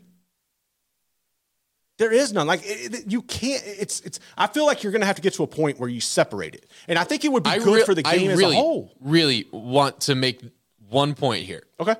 There 1.97 2.11
is 2.11 2.33
none. 2.33 2.45
Like 2.47 2.61
it, 2.63 2.93
it- 2.93 3.11
you 3.11 3.21
can't. 3.21 3.63
It's 3.65 4.01
it's. 4.01 4.19
I 4.37 4.47
feel 4.47 4.65
like 4.65 4.83
you're 4.83 4.91
going 4.91 5.01
to 5.01 5.05
have 5.07 5.15
to 5.15 5.21
get 5.21 5.33
to 5.35 5.43
a 5.43 5.47
point 5.47 5.79
where 5.79 5.89
you 5.89 6.01
separate 6.01 6.53
it, 6.55 6.65
and 6.87 6.99
I 6.99 7.03
think 7.05 7.23
it 7.23 7.31
would 7.31 7.43
be 7.43 7.49
I 7.51 7.59
good 7.59 7.75
re- 7.75 7.83
for 7.85 7.93
the 7.95 8.03
game 8.03 8.29
I 8.29 8.33
as 8.33 8.37
really, 8.37 8.55
a 8.55 8.59
whole. 8.59 8.93
really 8.99 9.47
want 9.51 10.01
to 10.01 10.15
make 10.15 10.41
one 10.89 11.13
point 11.13 11.45
here. 11.45 11.63
Okay. 11.79 11.95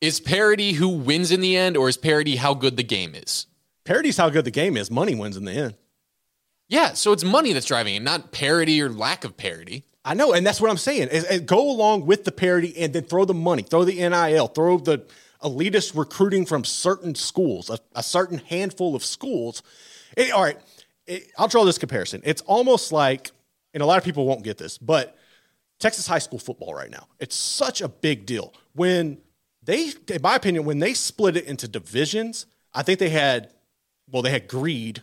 Is 0.00 0.20
parity 0.20 0.72
who 0.72 0.88
wins 0.90 1.30
in 1.30 1.40
the 1.40 1.56
end, 1.56 1.76
or 1.78 1.88
is 1.88 1.96
parity 1.96 2.36
how 2.36 2.52
good 2.52 2.76
the 2.76 2.82
game 2.82 3.14
is? 3.14 3.46
Parity's 3.84 4.16
how 4.18 4.28
good 4.28 4.44
the 4.44 4.50
game 4.50 4.76
is. 4.76 4.90
Money 4.90 5.14
wins 5.14 5.36
in 5.36 5.44
the 5.46 5.52
end. 5.52 5.74
Yeah, 6.68 6.94
so 6.94 7.12
it's 7.12 7.24
money 7.24 7.52
that's 7.52 7.66
driving 7.66 7.94
it, 7.94 8.02
not 8.02 8.32
parity 8.32 8.80
or 8.82 8.88
lack 8.90 9.24
of 9.24 9.36
parity. 9.36 9.84
I 10.04 10.14
know, 10.14 10.32
and 10.34 10.46
that's 10.46 10.60
what 10.60 10.70
I'm 10.70 10.76
saying. 10.76 11.08
Is, 11.08 11.24
is 11.24 11.40
go 11.40 11.70
along 11.70 12.04
with 12.06 12.24
the 12.24 12.32
parity 12.32 12.76
and 12.76 12.92
then 12.92 13.04
throw 13.04 13.24
the 13.24 13.34
money, 13.34 13.62
throw 13.62 13.84
the 13.84 13.94
NIL, 14.06 14.48
throw 14.48 14.78
the 14.78 15.06
elitist 15.44 15.96
recruiting 15.96 16.46
from 16.46 16.64
certain 16.64 17.14
schools, 17.14 17.70
a, 17.70 17.78
a 17.94 18.02
certain 18.02 18.38
handful 18.38 18.94
of 18.96 19.04
schools. 19.04 19.62
It- 20.16 20.32
all 20.32 20.42
right, 20.42 20.58
it- 21.06 21.30
I'll 21.38 21.48
draw 21.48 21.64
this 21.64 21.78
comparison. 21.78 22.22
It's 22.24 22.42
almost 22.42 22.90
like, 22.92 23.30
and 23.74 23.82
a 23.82 23.86
lot 23.86 23.98
of 23.98 24.04
people 24.04 24.26
won't 24.26 24.42
get 24.42 24.58
this, 24.58 24.78
but 24.78 25.16
Texas 25.80 26.06
high 26.06 26.18
school 26.20 26.38
football 26.38 26.74
right 26.74 26.90
now, 26.90 27.08
it's 27.20 27.36
such 27.36 27.80
a 27.80 27.88
big 27.88 28.26
deal. 28.26 28.54
When 28.74 29.18
they, 29.62 29.92
in 30.08 30.22
my 30.22 30.36
opinion, 30.36 30.64
when 30.64 30.78
they 30.78 30.94
split 30.94 31.36
it 31.36 31.44
into 31.44 31.68
divisions, 31.68 32.46
I 32.72 32.82
think 32.82 32.98
they 32.98 33.10
had, 33.10 33.52
well, 34.10 34.22
they 34.22 34.30
had 34.30 34.48
greed 34.48 35.02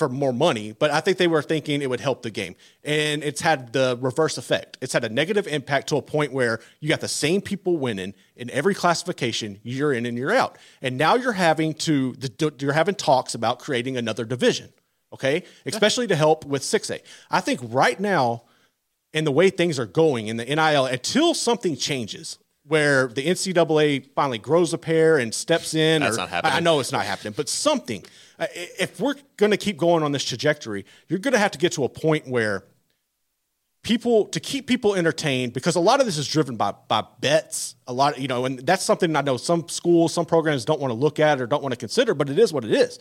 for 0.00 0.08
more 0.08 0.32
money, 0.32 0.72
but 0.72 0.90
I 0.90 1.00
think 1.00 1.18
they 1.18 1.26
were 1.26 1.42
thinking 1.42 1.82
it 1.82 1.90
would 1.90 2.00
help 2.00 2.22
the 2.22 2.30
game. 2.30 2.56
And 2.82 3.22
it's 3.22 3.42
had 3.42 3.74
the 3.74 3.98
reverse 4.00 4.38
effect. 4.38 4.78
It's 4.80 4.94
had 4.94 5.04
a 5.04 5.10
negative 5.10 5.46
impact 5.46 5.90
to 5.90 5.96
a 5.96 6.02
point 6.02 6.32
where 6.32 6.60
you 6.80 6.88
got 6.88 7.02
the 7.02 7.06
same 7.06 7.42
people 7.42 7.76
winning 7.76 8.14
in 8.34 8.48
every 8.48 8.74
classification 8.74 9.60
year 9.62 9.92
in 9.92 10.06
and 10.06 10.16
year 10.16 10.32
out. 10.32 10.56
And 10.80 10.96
now 10.96 11.16
you're 11.16 11.32
having 11.32 11.74
to, 11.74 12.14
you're 12.58 12.72
having 12.72 12.94
talks 12.94 13.34
about 13.34 13.58
creating 13.58 13.98
another 13.98 14.24
division, 14.24 14.72
okay? 15.12 15.42
Especially 15.66 16.06
to 16.06 16.16
help 16.16 16.46
with 16.46 16.62
6A. 16.62 17.02
I 17.30 17.42
think 17.42 17.60
right 17.62 18.00
now, 18.00 18.44
and 19.12 19.26
the 19.26 19.32
way 19.32 19.50
things 19.50 19.78
are 19.78 19.84
going 19.84 20.28
in 20.28 20.38
the 20.38 20.46
NIL 20.46 20.86
until 20.86 21.34
something 21.34 21.76
changes 21.76 22.38
where 22.66 23.08
the 23.08 23.26
NCAA 23.26 24.06
finally 24.14 24.38
grows 24.38 24.72
a 24.72 24.78
pair 24.78 25.18
and 25.18 25.34
steps 25.34 25.74
in. 25.74 26.00
That's 26.02 26.16
or, 26.16 26.20
not 26.20 26.28
happening. 26.28 26.52
I 26.52 26.56
I 26.56 26.60
know 26.60 26.78
it's 26.78 26.92
not 26.92 27.04
happening, 27.04 27.34
but 27.36 27.48
something. 27.48 28.04
Uh, 28.40 28.46
If 28.54 28.98
we're 28.98 29.14
going 29.36 29.50
to 29.52 29.56
keep 29.56 29.76
going 29.76 30.02
on 30.02 30.12
this 30.12 30.24
trajectory, 30.24 30.84
you're 31.08 31.18
going 31.20 31.32
to 31.32 31.38
have 31.38 31.50
to 31.52 31.58
get 31.58 31.72
to 31.72 31.84
a 31.84 31.88
point 31.88 32.26
where 32.26 32.64
people 33.82 34.26
to 34.26 34.40
keep 34.40 34.66
people 34.66 34.94
entertained 34.94 35.52
because 35.52 35.74
a 35.76 35.80
lot 35.80 36.00
of 36.00 36.06
this 36.06 36.18
is 36.18 36.28
driven 36.28 36.54
by 36.56 36.70
by 36.88 37.02
bets 37.20 37.76
a 37.86 37.92
lot 37.94 38.18
you 38.20 38.28
know 38.28 38.44
and 38.44 38.58
that's 38.66 38.84
something 38.84 39.16
i 39.16 39.22
know 39.22 39.38
some 39.38 39.66
schools 39.70 40.12
some 40.12 40.26
programs 40.26 40.66
don't 40.66 40.80
want 40.82 40.90
to 40.90 40.94
look 40.94 41.18
at 41.18 41.40
or 41.40 41.46
don't 41.46 41.62
want 41.62 41.72
to 41.72 41.78
consider 41.78 42.12
but 42.12 42.28
it 42.28 42.38
is 42.38 42.52
what 42.52 42.62
it 42.62 42.72
is 42.72 42.98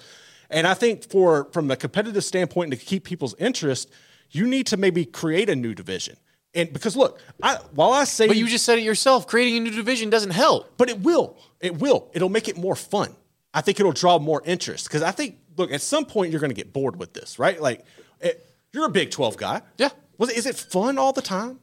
and 0.49 0.65
i 0.65 0.73
think 0.73 1.04
for 1.04 1.49
from 1.52 1.69
a 1.69 1.75
competitive 1.75 2.23
standpoint 2.23 2.71
and 2.71 2.80
to 2.80 2.86
keep 2.86 3.04
people's 3.04 3.36
interest 3.39 3.91
you 4.32 4.47
need 4.47 4.65
to 4.65 4.78
maybe 4.78 5.04
create 5.04 5.49
a 5.49 5.56
new 5.56 5.73
division 5.75 6.15
and 6.54 6.71
because 6.71 6.95
look 6.95 7.19
I, 7.43 7.58
while 7.75 7.91
i 7.91 8.06
say 8.06 8.28
But 8.28 8.38
you 8.38 8.47
just 8.47 8.63
said 8.63 8.80
it 8.80 8.84
yourself. 8.86 9.28
Creating 9.28 9.58
a 9.58 9.60
new 9.60 9.71
division 9.75 10.10
doesn't 10.10 10.32
help. 10.32 10.78
but 10.78 10.89
it 10.89 11.02
will. 11.02 11.38
It 11.60 11.78
will. 11.80 12.10
It'll 12.13 12.30
make 12.30 12.47
it 12.47 12.56
more 12.58 12.78
fun. 12.78 13.17
I 13.54 13.62
think 13.62 13.80
it'll 13.80 13.92
draw 13.92 14.20
more 14.20 14.42
interest 14.46 14.86
because 14.86 15.02
I 15.02 15.12
think, 15.12 15.38
look, 15.58 15.72
at 15.72 15.82
some 15.82 16.06
point 16.06 16.32
you're 16.32 16.42
going 16.42 16.52
to 16.52 16.56
get 16.56 16.72
bored 16.72 16.98
with 16.98 17.14
this, 17.14 17.40
right? 17.40 17.60
Like, 17.60 17.86
it, 18.20 18.46
you're 18.74 18.86
a 18.86 18.90
Big 18.90 19.12
12 19.12 19.38
guy. 19.38 19.62
Yeah. 19.78 19.90
Was 20.18 20.30
it, 20.30 20.38
is 20.38 20.46
it 20.46 20.56
fun 20.56 20.98
all 20.98 21.14
the 21.14 21.22
time? 21.22 21.60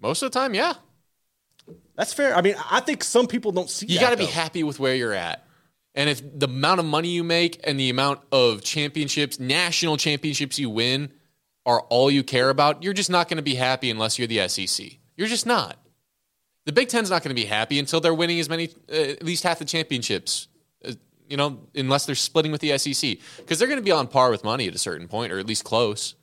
Most 0.00 0.22
of 0.22 0.32
the 0.32 0.38
time, 0.38 0.54
yeah. 0.54 0.74
That's 1.96 2.12
fair. 2.12 2.36
I 2.36 2.42
mean, 2.42 2.54
I 2.70 2.80
think 2.80 3.04
some 3.04 3.26
people 3.26 3.52
don't 3.52 3.68
see. 3.68 3.86
You 3.86 4.00
got 4.00 4.10
to 4.10 4.16
be 4.16 4.26
happy 4.26 4.62
with 4.62 4.78
where 4.78 4.94
you're 4.94 5.12
at. 5.12 5.44
And 5.94 6.08
if 6.08 6.22
the 6.38 6.46
amount 6.46 6.78
of 6.78 6.86
money 6.86 7.08
you 7.08 7.24
make 7.24 7.60
and 7.64 7.78
the 7.78 7.90
amount 7.90 8.20
of 8.30 8.62
championships, 8.62 9.40
national 9.40 9.96
championships 9.96 10.58
you 10.58 10.70
win 10.70 11.10
are 11.66 11.80
all 11.88 12.10
you 12.10 12.22
care 12.22 12.50
about, 12.50 12.82
you're 12.82 12.92
just 12.92 13.10
not 13.10 13.28
going 13.28 13.36
to 13.36 13.42
be 13.42 13.56
happy 13.56 13.90
unless 13.90 14.18
you're 14.18 14.28
the 14.28 14.46
SEC. 14.48 14.86
You're 15.16 15.26
just 15.26 15.44
not. 15.44 15.76
The 16.66 16.72
Big 16.72 16.88
Ten's 16.88 17.10
not 17.10 17.22
going 17.22 17.34
to 17.34 17.40
be 17.40 17.46
happy 17.46 17.78
until 17.78 18.00
they're 18.00 18.14
winning 18.14 18.38
as 18.38 18.48
many, 18.48 18.68
uh, 18.90 18.94
at 18.94 19.24
least 19.24 19.42
half 19.42 19.58
the 19.58 19.64
championships, 19.64 20.46
you 21.28 21.36
know, 21.36 21.60
unless 21.74 22.06
they're 22.06 22.14
splitting 22.14 22.52
with 22.52 22.60
the 22.60 22.76
SEC. 22.78 23.18
Because 23.36 23.58
they're 23.58 23.68
going 23.68 23.78
to 23.78 23.84
be 23.84 23.92
on 23.92 24.06
par 24.06 24.30
with 24.30 24.44
money 24.44 24.66
at 24.66 24.74
a 24.74 24.78
certain 24.78 25.08
point, 25.08 25.32
or 25.32 25.38
at 25.38 25.46
least 25.46 25.64
close. 25.64 26.14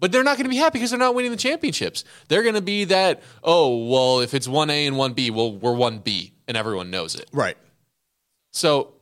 But 0.00 0.12
they're 0.12 0.24
not 0.24 0.36
going 0.36 0.44
to 0.44 0.50
be 0.50 0.56
happy 0.56 0.78
because 0.78 0.90
they're 0.90 0.98
not 0.98 1.14
winning 1.14 1.30
the 1.30 1.36
championships. 1.36 2.04
They're 2.28 2.42
going 2.42 2.56
to 2.56 2.60
be 2.60 2.84
that, 2.84 3.22
oh, 3.42 3.86
well, 3.86 4.20
if 4.20 4.34
it's 4.34 4.46
1A 4.46 4.86
and 4.86 4.96
1B, 4.96 5.30
well, 5.30 5.52
we're 5.56 5.72
1B, 5.72 6.32
and 6.48 6.56
everyone 6.56 6.90
knows 6.90 7.14
it. 7.14 7.28
Right. 7.32 7.56
So 8.52 8.94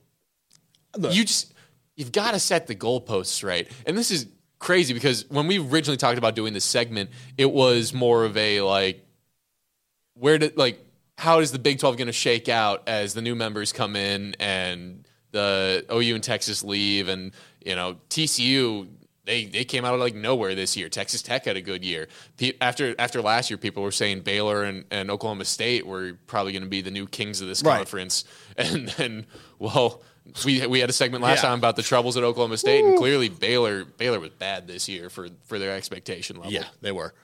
Look. 0.97 1.15
you 1.15 1.25
just 1.25 1.53
you've 1.97 2.13
got 2.13 2.33
to 2.33 2.39
set 2.39 2.67
the 2.67 2.75
goalposts 2.75 3.45
right. 3.45 3.71
And 3.87 3.97
this 3.97 4.11
is 4.11 4.27
crazy 4.59 4.95
because 4.95 5.29
when 5.29 5.47
we 5.47 5.59
originally 5.59 5.97
talked 5.97 6.19
about 6.19 6.35
doing 6.35 6.53
this 6.53 6.65
segment, 6.65 7.11
it 7.37 7.51
was 7.51 7.93
more 7.93 8.25
of 8.25 8.37
a 8.37 8.61
like 8.63 9.05
where 10.15 10.39
did 10.39 10.57
like 10.57 10.85
how 11.19 11.41
is 11.41 11.53
the 11.53 11.59
Big 11.59 11.79
12 11.79 11.97
going 11.97 12.07
to 12.07 12.13
shake 12.13 12.49
out 12.49 12.83
as 12.87 13.15
the 13.15 13.23
new 13.23 13.35
members 13.35 13.73
come 13.73 13.97
in 13.97 14.35
and 14.41 15.02
the 15.33 15.85
OU 15.93 16.15
and 16.17 16.25
Texas 16.25 16.63
leave 16.65 17.09
and 17.09 17.33
you 17.65 17.75
know 17.75 17.97
TCU 18.11 18.89
they 19.25 19.45
they 19.47 19.65
came 19.65 19.85
out 19.85 19.95
of 19.95 20.01
like 20.01 20.15
nowhere 20.15 20.55
this 20.55 20.77
year. 20.77 20.89
Texas 20.89 21.23
Tech 21.23 21.45
had 21.45 21.57
a 21.57 21.61
good 21.61 21.85
year. 21.85 22.09
Pe- 22.39 22.55
After 22.61 22.95
after 22.99 23.23
last 23.23 23.51
year, 23.51 23.57
people 23.59 23.83
were 23.83 23.93
saying 23.93 24.21
Baylor 24.23 24.65
and, 24.65 24.85
and 24.91 25.11
Oklahoma 25.11 25.45
State 25.45 25.87
were 25.87 26.15
probably 26.27 26.53
going 26.53 26.65
to 26.65 26.69
be 26.69 26.81
the 26.83 26.91
new 26.91 27.07
kings 27.07 27.41
of 27.41 27.47
this 27.49 27.63
Right. 27.63 27.77
conference. 27.79 28.25
And 28.57 28.89
then, 28.91 29.27
well, 29.59 30.03
we 30.45 30.67
we 30.67 30.81
had 30.81 30.91
a 30.91 30.93
segment 30.93 31.23
last 31.23 31.39
Yeah. 31.43 31.51
time 31.51 31.59
about 31.59 31.77
the 31.77 31.83
troubles 31.83 32.17
at 32.17 32.25
Oklahoma 32.25 32.59
State, 32.59 32.85
and 32.85 32.99
clearly 32.99 33.29
Baylor 33.29 33.85
Baylor 33.85 34.19
was 34.21 34.31
bad 34.31 34.67
this 34.67 34.89
year 34.89 35.09
for 35.09 35.29
for 35.45 35.59
their 35.59 35.75
expectation 35.77 36.37
level. 36.37 36.53
Yeah, 36.53 36.65
they 36.81 36.93
were. 36.93 37.15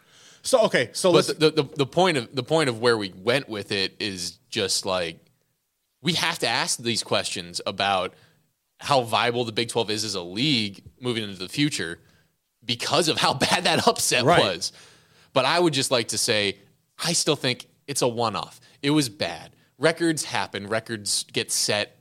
So 0.43 0.63
okay, 0.67 0.91
so 0.93 1.13
But 1.13 1.27
the, 1.41 1.51
the, 1.51 1.63
the 1.65 1.87
point 1.87 2.17
of 2.17 2.33
the 2.35 2.45
point 2.45 2.69
of 2.69 2.81
where 2.81 2.97
we 2.97 3.13
went 3.13 3.49
with 3.49 3.73
it 3.73 3.97
is 3.99 4.39
just 4.51 4.87
like 4.87 5.19
we 6.03 6.13
have 6.15 6.39
to 6.41 6.49
ask 6.49 6.79
these 6.79 7.03
questions 7.03 7.61
about 7.67 8.15
how 8.81 9.03
viable 9.03 9.45
the 9.45 9.53
Big 9.53 9.69
12 9.69 9.91
is 9.91 10.05
as 10.05 10.15
a 10.15 10.23
league 10.23 10.83
moving 11.01 11.25
into 11.25 11.39
the 11.39 11.49
future 11.49 11.99
because 12.65 13.09
of 13.09 13.19
how 13.19 13.35
bad 13.49 13.65
that 13.65 13.87
upset 13.89 14.25
Right. 14.25 14.41
was. 14.41 14.73
But 15.33 15.45
I 15.45 15.59
would 15.59 15.73
just 15.73 15.91
like 15.91 16.09
to 16.09 16.19
say 16.19 16.59
I 17.05 17.13
still 17.13 17.37
think 17.37 17.67
it's 17.87 18.03
a 18.03 18.09
one 18.09 18.35
off. 18.37 18.61
It 18.83 18.91
was 18.91 19.09
bad. 19.09 19.51
Records 19.79 20.25
happen, 20.25 20.67
records 20.67 21.25
get 21.33 21.53
set 21.53 21.97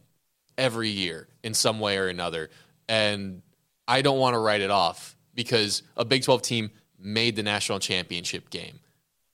every 0.57 0.89
year 0.89 1.27
in 1.43 1.53
some 1.53 1.79
way 1.79 1.97
or 1.97 2.07
another. 2.07 2.49
And 2.89 3.41
I 3.88 4.01
don't 4.01 4.17
want 4.19 4.33
to 4.33 4.39
write 4.39 4.62
it 4.62 4.71
off 4.71 5.15
because 5.36 5.83
a 5.95 6.03
Big 6.03 6.23
12 6.23 6.41
team 6.41 6.71
made 6.99 7.36
the 7.36 7.43
national 7.43 7.79
championship 7.79 8.49
game. 8.49 8.79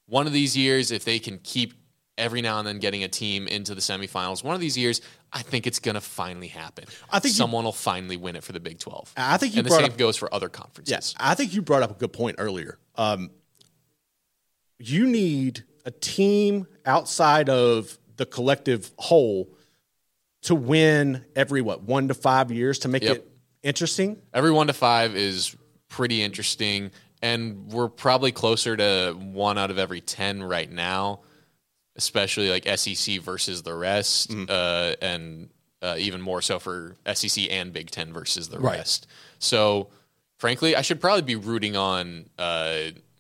One 0.08 0.28
of 0.28 0.34
these 0.34 0.56
years, 0.58 0.92
if 0.92 1.06
they 1.06 1.18
can 1.20 1.40
keep 1.44 1.74
every 2.18 2.42
now 2.42 2.60
and 2.60 2.68
then 2.68 2.80
getting 2.80 3.04
a 3.04 3.08
team 3.08 3.48
into 3.48 3.74
the 3.74 3.82
semifinals, 3.82 4.44
one 4.44 4.54
of 4.56 4.62
these 4.62 4.78
years, 4.78 5.02
I 5.32 5.42
think 5.42 5.66
it's 5.66 5.80
going 5.80 5.96
to 5.96 6.02
finally 6.02 6.48
happen. 6.48 6.86
I 7.10 7.20
think 7.20 7.34
you- 7.34 7.38
someone 7.38 7.64
will 7.64 7.72
finally 7.72 8.18
win 8.18 8.36
it 8.36 8.44
for 8.44 8.52
the 8.52 8.60
Big 8.60 8.80
12. 8.80 9.14
I 9.18 9.38
think 9.38 9.54
you 9.56 9.60
and 9.60 9.68
the 9.68 9.72
same 9.72 9.86
up- 9.86 9.98
goes 9.98 10.16
for 10.18 10.32
other 10.34 10.50
conferences. 10.50 10.92
Yes, 10.92 11.16
I 11.20 11.34
think 11.36 11.54
you 11.54 11.62
brought 11.62 11.82
up 11.84 11.92
a 11.92 11.96
good 11.96 12.14
point 12.14 12.36
earlier. 12.40 12.78
Um, 12.96 13.32
you 14.80 15.08
need 15.08 15.64
a 15.86 15.92
team 15.92 16.68
outside 16.86 17.50
of 17.50 17.98
the 18.18 18.26
collective 18.26 18.92
whole 18.98 19.50
to 20.44 20.56
win 20.56 21.26
every 21.36 21.62
what 21.62 21.84
one 21.84 22.08
to 22.10 22.14
five 22.14 22.52
years 22.52 22.80
to 22.80 22.88
make 22.88 23.04
Yep. 23.04 23.18
it 23.18 23.32
interesting. 23.64 24.22
Every 24.34 24.52
one 24.52 24.68
to 24.68 24.74
five 24.74 25.16
is 25.16 25.56
pretty 25.88 26.22
interesting, 26.22 26.92
and 27.22 27.72
we're 27.72 27.88
probably 27.88 28.32
closer 28.32 28.76
to 28.78 29.14
one 29.18 29.58
out 29.58 29.72
of 29.72 29.78
every 29.80 30.02
ten 30.02 30.44
right 30.44 30.70
now, 30.70 31.22
especially 31.96 32.50
like 32.50 32.68
SEC 32.78 33.20
versus 33.22 33.62
the 33.64 33.74
rest, 33.74 34.30
Mm-hmm. 34.32 34.46
uh, 34.50 34.94
and 35.06 35.50
uh, 35.82 35.96
even 35.98 36.22
more 36.22 36.42
so 36.42 36.60
for 36.60 36.96
SEC 37.14 37.46
and 37.52 37.74
Big 37.74 37.92
Ten 37.92 38.14
versus 38.14 38.50
the 38.50 38.60
Right. 38.60 38.78
rest. 38.78 39.06
So, 39.40 39.90
frankly, 40.38 40.76
I 40.76 40.82
should 40.82 41.02
probably 41.02 41.24
be 41.24 41.36
rooting 41.36 41.76
on 41.76 42.30
uh, 42.40 42.78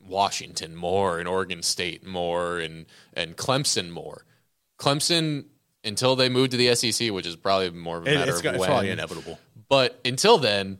Washington 0.07 0.75
more 0.75 1.19
and 1.19 1.27
Oregon 1.27 1.61
State 1.61 2.05
more 2.05 2.59
and 2.59 2.85
and 3.13 3.35
Clemson 3.37 3.89
more. 3.89 4.25
Clemson 4.79 5.45
until 5.83 6.15
they 6.15 6.29
move 6.29 6.49
to 6.49 6.57
the 6.57 6.73
SEC, 6.75 7.11
which 7.11 7.25
is 7.27 7.35
probably 7.35 7.69
more 7.71 7.97
of 7.97 8.03
a 8.07 8.13
matter 8.13 8.31
it's, 8.31 8.39
of 8.39 8.45
it's 8.45 8.57
when. 8.59 8.69
probably 8.69 8.89
inevitable. 8.89 9.39
But 9.69 9.99
until 10.05 10.37
then, 10.37 10.77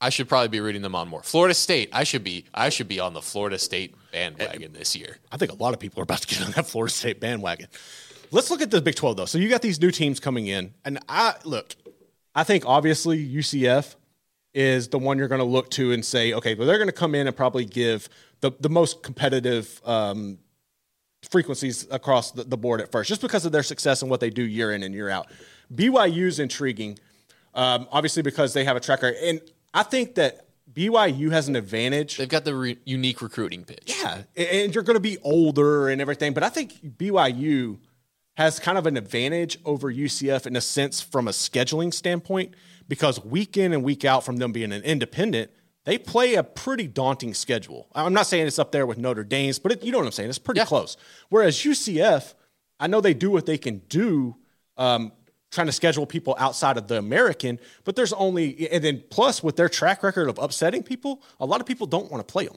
I 0.00 0.10
should 0.10 0.28
probably 0.28 0.48
be 0.48 0.60
rooting 0.60 0.82
them 0.82 0.94
on 0.94 1.08
more. 1.08 1.22
Florida 1.22 1.54
State, 1.54 1.88
I 1.92 2.04
should 2.04 2.24
be 2.24 2.44
I 2.52 2.68
should 2.68 2.88
be 2.88 3.00
on 3.00 3.14
the 3.14 3.22
Florida 3.22 3.58
State 3.58 3.94
bandwagon 4.12 4.72
this 4.72 4.94
year. 4.94 5.18
I 5.32 5.36
think 5.36 5.52
a 5.52 5.54
lot 5.54 5.72
of 5.74 5.80
people 5.80 6.00
are 6.00 6.02
about 6.02 6.22
to 6.22 6.28
get 6.28 6.44
on 6.44 6.50
that 6.52 6.66
Florida 6.66 6.92
State 6.92 7.20
bandwagon. 7.20 7.68
Let's 8.30 8.50
look 8.50 8.60
at 8.60 8.70
the 8.70 8.80
Big 8.80 8.96
12 8.96 9.16
though. 9.16 9.24
So 9.24 9.38
you 9.38 9.48
got 9.48 9.62
these 9.62 9.80
new 9.80 9.90
teams 9.90 10.20
coming 10.20 10.46
in, 10.46 10.74
and 10.84 10.98
I 11.08 11.34
look, 11.44 11.76
I 12.34 12.44
think 12.44 12.64
obviously 12.66 13.24
UCF 13.26 13.94
is 14.52 14.88
the 14.88 14.98
one 14.98 15.18
you're 15.18 15.28
going 15.28 15.40
to 15.40 15.44
look 15.44 15.70
to 15.70 15.92
and 15.92 16.04
say, 16.04 16.32
okay, 16.32 16.54
well 16.54 16.66
they're 16.66 16.78
going 16.78 16.88
to 16.88 16.92
come 16.92 17.14
in 17.14 17.26
and 17.26 17.36
probably 17.36 17.64
give 17.64 18.08
the 18.40 18.52
the 18.60 18.68
most 18.68 19.02
competitive 19.02 19.80
um, 19.84 20.38
frequencies 21.30 21.86
across 21.90 22.32
the, 22.32 22.44
the 22.44 22.56
board 22.56 22.80
at 22.80 22.92
first, 22.92 23.08
just 23.08 23.20
because 23.22 23.46
of 23.46 23.52
their 23.52 23.62
success 23.62 24.02
and 24.02 24.10
what 24.10 24.20
they 24.20 24.30
do 24.30 24.42
year 24.42 24.72
in 24.72 24.82
and 24.82 24.94
year 24.94 25.08
out. 25.08 25.28
BYU 25.72 26.26
is 26.26 26.38
intriguing, 26.38 26.98
um, 27.54 27.88
obviously 27.90 28.22
because 28.22 28.52
they 28.52 28.64
have 28.64 28.76
a 28.76 28.80
tracker, 28.80 29.14
and 29.22 29.40
I 29.74 29.82
think 29.82 30.14
that 30.14 30.46
BYU 30.72 31.30
has 31.32 31.48
an 31.48 31.56
advantage. 31.56 32.16
They've 32.16 32.28
got 32.28 32.44
the 32.44 32.54
re- 32.54 32.78
unique 32.84 33.20
recruiting 33.20 33.64
pitch. 33.64 33.94
Yeah, 34.00 34.22
and 34.36 34.74
you're 34.74 34.84
going 34.84 34.94
to 34.96 35.00
be 35.00 35.18
older 35.22 35.88
and 35.88 36.00
everything, 36.00 36.32
but 36.32 36.42
I 36.42 36.48
think 36.48 36.96
BYU 36.96 37.78
has 38.36 38.58
kind 38.58 38.78
of 38.78 38.86
an 38.86 38.96
advantage 38.96 39.58
over 39.64 39.92
UCF 39.92 40.46
in 40.46 40.56
a 40.56 40.60
sense 40.60 41.00
from 41.00 41.28
a 41.28 41.30
scheduling 41.30 41.92
standpoint 41.92 42.54
because 42.88 43.24
week 43.24 43.56
in 43.56 43.72
and 43.72 43.82
week 43.84 44.04
out 44.04 44.24
from 44.24 44.38
them 44.38 44.50
being 44.52 44.72
an 44.72 44.82
independent, 44.82 45.50
they 45.84 45.98
play 45.98 46.34
a 46.34 46.42
pretty 46.42 46.88
daunting 46.88 47.34
schedule. 47.34 47.86
I'm 47.94 48.12
not 48.14 48.26
saying 48.26 48.46
it's 48.46 48.58
up 48.58 48.72
there 48.72 48.86
with 48.86 48.98
Notre 48.98 49.22
Dame's, 49.22 49.58
but 49.58 49.70
it, 49.72 49.84
you 49.84 49.92
know 49.92 49.98
what 49.98 50.06
I'm 50.06 50.12
saying. 50.12 50.30
It's 50.30 50.38
pretty 50.38 50.60
Yeah. 50.60 50.64
close. 50.66 50.96
Whereas 51.28 51.58
UCF, 51.64 52.34
I 52.80 52.86
know 52.88 53.00
they 53.00 53.14
do 53.14 53.30
what 53.30 53.46
they 53.46 53.58
can 53.58 53.82
do. 53.88 54.36
Um, 54.76 55.12
trying 55.54 55.66
to 55.68 55.72
schedule 55.72 56.06
people 56.06 56.36
outside 56.38 56.76
of 56.76 56.88
the 56.88 56.98
American, 56.98 57.58
but 57.84 57.96
there's 57.96 58.12
only 58.12 58.68
and 58.70 58.82
then 58.84 59.02
plus 59.10 59.42
with 59.42 59.56
their 59.56 59.68
track 59.68 60.02
record 60.02 60.28
of 60.28 60.38
upsetting 60.38 60.82
people, 60.82 61.22
a 61.40 61.46
lot 61.46 61.60
of 61.60 61.66
people 61.66 61.86
don't 61.86 62.10
want 62.10 62.26
to 62.26 62.30
play 62.30 62.46
them. 62.46 62.56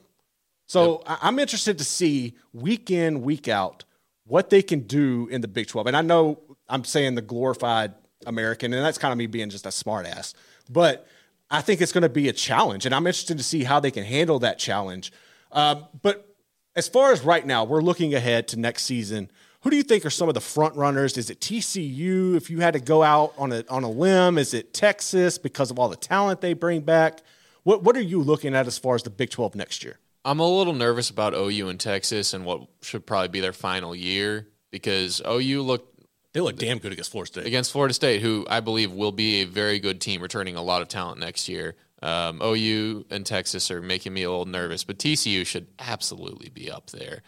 So 0.65 1.03
I 1.05 1.17
I'm 1.21 1.39
interested 1.39 1.77
to 1.77 1.83
see 1.83 2.35
week 2.53 2.91
in, 2.91 3.21
week 3.21 3.47
out 3.47 3.85
what 4.25 4.49
they 4.49 4.61
can 4.61 4.81
do 4.81 5.27
in 5.31 5.41
the 5.41 5.47
Big 5.47 5.67
12. 5.67 5.87
And 5.87 5.95
I 5.95 6.01
know 6.01 6.39
I'm 6.67 6.83
saying 6.83 7.15
the 7.15 7.21
glorified 7.21 7.93
American, 8.25 8.73
and 8.73 8.83
that's 8.83 8.97
kind 8.97 9.11
of 9.11 9.17
me 9.17 9.27
being 9.27 9.49
just 9.49 9.65
a 9.65 9.69
smartass, 9.69 10.33
but 10.69 11.07
I 11.49 11.61
think 11.61 11.79
it's 11.79 11.93
going 11.93 12.01
to 12.01 12.09
be 12.09 12.27
a 12.27 12.33
challenge, 12.33 12.85
and 12.85 12.93
I'm 12.93 13.07
interested 13.07 13.37
to 13.37 13.43
see 13.43 13.63
how 13.63 13.79
they 13.79 13.91
can 13.91 14.03
handle 14.03 14.39
that 14.39 14.59
challenge. 14.59 15.13
Um, 15.51 15.85
but 16.01 16.35
as 16.75 16.87
far 16.87 17.11
as 17.11 17.23
right 17.23 17.45
now, 17.45 17.63
we're 17.63 17.81
looking 17.81 18.13
ahead 18.13 18.47
to 18.49 18.59
next 18.59 18.83
season. 18.83 19.31
Who 19.67 19.71
do 19.71 19.75
you 19.75 19.83
think 19.83 20.05
are 20.05 20.09
some 20.09 20.29
of 20.29 20.33
the 20.33 20.39
front 20.39 20.77
runners? 20.77 21.17
Is 21.17 21.29
it 21.29 21.41
TCU? 21.41 22.37
If 22.37 22.49
you 22.49 22.61
had 22.61 22.75
to 22.75 22.79
go 22.79 23.03
out 23.03 23.33
on 23.37 23.51
a 23.51 23.65
on 23.67 23.83
a 23.83 23.89
limb, 23.89 24.37
is 24.37 24.53
it 24.53 24.73
Texas 24.73 25.37
because 25.37 25.71
of 25.71 25.77
all 25.77 25.89
the 25.89 25.97
talent 25.97 26.39
they 26.39 26.53
bring 26.53 26.79
back? 26.79 27.19
What 27.63 27.83
what 27.83 27.97
are 27.97 28.01
you 28.01 28.21
looking 28.21 28.55
at 28.55 28.65
as 28.65 28.77
far 28.77 28.95
as 28.95 29.03
the 29.03 29.09
Big 29.09 29.29
12 29.29 29.55
next 29.55 29.83
year? 29.83 29.99
I'm 30.23 30.39
a 30.39 30.47
little 30.47 30.71
nervous 30.71 31.09
about 31.09 31.33
OU 31.33 31.67
and 31.67 31.77
Texas 31.77 32.33
and 32.33 32.45
what 32.45 32.61
should 32.81 33.05
probably 33.05 33.27
be 33.27 33.41
their 33.41 33.51
final 33.51 33.93
year 33.93 34.47
because 34.71 35.21
OU 35.27 35.63
looked 35.63 36.01
They 36.31 36.39
look 36.39 36.55
damn 36.55 36.77
good 36.77 36.93
against 36.93 37.11
Florida 37.11 37.33
State. 37.33 37.45
against 37.45 37.73
Florida 37.73 37.93
State, 37.93 38.21
who 38.21 38.47
I 38.49 38.61
believe 38.61 38.93
will 38.93 39.11
be 39.11 39.41
a 39.41 39.43
very 39.43 39.79
good 39.79 39.99
team, 39.99 40.21
returning 40.21 40.55
a 40.55 40.63
lot 40.63 40.81
of 40.81 40.87
talent 40.87 41.19
next 41.19 41.49
year. 41.49 41.75
Um, 42.01 42.41
OU 42.41 43.07
and 43.09 43.25
Texas 43.25 43.69
are 43.69 43.81
making 43.81 44.13
me 44.13 44.23
a 44.23 44.29
little 44.29 44.45
nervous, 44.45 44.85
but 44.85 44.97
TCU 44.97 45.45
should 45.45 45.67
absolutely 45.77 46.47
be 46.47 46.71
up 46.71 46.91
there. 46.91 47.21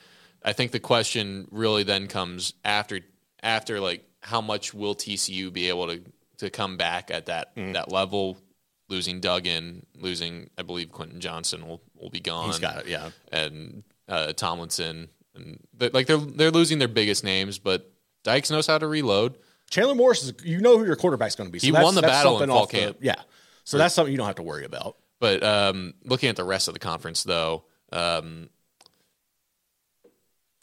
I 0.44 0.54
think 0.54 0.72
the 0.72 0.80
question 0.80 1.48
really 1.52 1.84
then 1.84 2.08
comes 2.08 2.54
after 2.64 3.00
after 3.44 3.80
like 3.80 4.06
how 4.22 4.42
much 4.42 4.74
will 4.74 4.96
TCU 4.96 5.52
be 5.52 5.70
able 5.70 5.88
to 5.88 6.02
to 6.38 6.50
come 6.50 6.78
back 6.78 7.12
at 7.12 7.26
that 7.28 7.56
Mm. 7.56 7.74
that 7.74 7.92
level? 7.92 8.38
Losing 8.88 9.20
Duggan, 9.20 9.86
losing 9.96 10.50
I 10.58 10.64
believe 10.64 10.92
Quentin 10.92 11.20
Johnston 11.20 11.68
will 11.68 11.82
will 11.96 12.10
be 12.10 12.20
gone. 12.20 12.48
He's 12.48 12.58
got 12.58 12.80
it, 12.80 12.88
yeah. 12.88 13.12
and 13.32 13.84
uh, 14.08 14.34
Tomlinson, 14.34 15.10
and 15.36 15.60
like 15.80 16.08
they're 16.08 16.18
they're 16.18 16.50
losing 16.50 16.80
their 16.80 16.88
biggest 16.88 17.24
names, 17.24 17.60
but 17.60 17.92
Dykes 18.24 18.50
knows 18.50 18.66
how 18.66 18.80
to 18.80 18.88
reload. 18.88 19.38
Chandler 19.70 19.94
Morris 19.94 20.24
is 20.24 20.34
you 20.44 20.60
know 20.60 20.80
who 20.80 20.86
your 20.86 20.96
quarterback's 20.96 21.36
going 21.36 21.48
to 21.48 21.52
be. 21.52 21.60
So 21.60 21.66
He 21.68 21.72
won 21.72 21.94
the 21.94 22.02
battle 22.02 22.42
in 22.42 22.50
fall 22.50 22.64
off 22.64 22.72
the- 22.72 22.80
camp. 22.80 22.98
yeah. 23.02 23.14
So 23.64 23.78
that's 23.78 23.94
something 23.94 24.12
you 24.12 24.18
don't 24.18 24.26
have 24.26 24.38
to 24.38 24.42
worry 24.44 24.66
about. 24.66 24.98
But 25.20 25.44
um, 25.44 25.94
looking 26.04 26.30
at 26.30 26.36
the 26.36 26.44
rest 26.44 26.68
of 26.68 26.74
the 26.74 26.80
conference, 26.80 27.24
though, 27.24 27.66
um, 27.92 28.50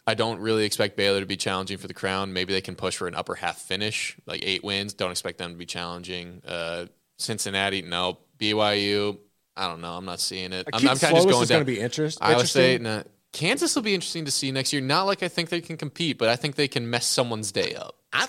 I 0.06 0.14
don't 0.14 0.40
really 0.40 0.64
expect 0.64 0.96
Baylor 0.96 1.20
to 1.20 1.26
be 1.26 1.36
challenging 1.36 1.78
for 1.78 1.88
the 1.88 1.94
crown. 1.94 2.32
Maybe 2.32 2.52
they 2.52 2.60
can 2.60 2.76
push 2.76 2.96
for 2.96 3.08
an 3.08 3.14
upper 3.14 3.34
half 3.34 3.58
finish, 3.58 4.16
like 4.26 4.40
eight 4.44 4.62
wins. 4.62 4.94
Don't 4.94 5.10
expect 5.10 5.38
them 5.38 5.50
to 5.52 5.56
be 5.56 5.66
challenging. 5.66 6.42
Uh, 6.46 6.86
Cincinnati, 7.18 7.82
no. 7.82 8.18
BYU, 8.38 9.18
I 9.56 9.66
don't 9.66 9.80
know. 9.80 9.94
I'm 9.94 10.04
not 10.04 10.20
seeing 10.20 10.52
it. 10.52 10.68
I'm, 10.72 10.86
I'm 10.86 10.96
kind 10.98 11.16
of 11.16 11.24
just 11.24 11.28
going 11.28 11.46
down. 11.46 11.56
gonna 11.56 11.64
be 11.64 11.80
interest- 11.80 12.18
Iowa 12.20 12.34
interesting. 12.34 12.62
State, 12.62 12.82
nah. 12.82 13.02
Kansas 13.32 13.74
will 13.74 13.82
be 13.82 13.94
interesting 13.94 14.24
to 14.26 14.30
see 14.30 14.52
next 14.52 14.72
year. 14.72 14.80
Not 14.80 15.02
like 15.04 15.22
I 15.22 15.28
think 15.28 15.48
they 15.48 15.60
can 15.60 15.76
compete, 15.76 16.18
but 16.18 16.28
I 16.28 16.36
think 16.36 16.54
they 16.54 16.68
can 16.68 16.88
mess 16.88 17.06
someone's 17.06 17.52
day 17.52 17.74
up. 17.74 17.96
I, 18.12 18.26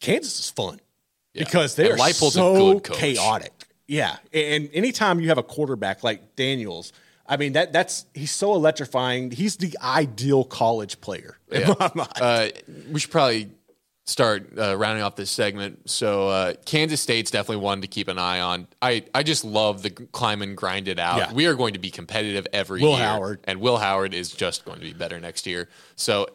Kansas 0.00 0.38
is 0.38 0.50
fun 0.50 0.80
because 1.34 1.74
they're 1.74 1.98
so 1.98 2.74
good 2.74 2.84
coach. 2.84 2.96
chaotic. 2.96 3.52
Yeah, 3.88 4.16
and 4.32 4.68
anytime 4.72 5.20
you 5.20 5.28
have 5.28 5.38
a 5.38 5.42
quarterback 5.42 6.02
like 6.02 6.34
Daniels, 6.34 6.92
I 7.28 7.36
mean 7.36 7.52
that 7.54 7.72
that's 7.72 8.06
he's 8.14 8.30
so 8.30 8.54
electrifying. 8.54 9.30
He's 9.30 9.56
the 9.56 9.76
ideal 9.82 10.44
college 10.44 11.00
player. 11.00 11.38
in 11.50 11.60
Yeah. 11.62 11.74
my 11.78 11.90
mind. 11.94 12.10
Uh, 12.20 12.48
we 12.90 13.00
should 13.00 13.10
probably 13.10 13.50
start 14.04 14.56
uh, 14.56 14.76
rounding 14.76 15.02
off 15.02 15.16
this 15.16 15.30
segment. 15.32 15.90
So 15.90 16.28
uh, 16.28 16.54
Kansas 16.64 17.00
State's 17.00 17.30
definitely 17.32 17.64
one 17.64 17.80
to 17.80 17.88
keep 17.88 18.06
an 18.06 18.18
eye 18.20 18.38
on. 18.40 18.68
I, 18.80 19.04
I 19.12 19.24
just 19.24 19.44
love 19.44 19.82
the 19.82 19.90
climb 19.90 20.42
and 20.42 20.56
grind 20.56 20.86
it 20.86 21.00
out. 21.00 21.18
Yeah. 21.18 21.32
We 21.32 21.46
are 21.46 21.54
going 21.54 21.72
to 21.72 21.80
be 21.80 21.90
competitive 21.90 22.46
every 22.52 22.80
Will 22.80 22.90
year. 22.96 23.00
Howard. 23.04 23.40
and 23.44 23.60
Will 23.60 23.78
Howard 23.78 24.14
is 24.14 24.30
just 24.30 24.64
going 24.64 24.78
to 24.78 24.84
be 24.84 24.92
better 24.92 25.18
next 25.18 25.44
year. 25.46 25.68
So 25.96 26.28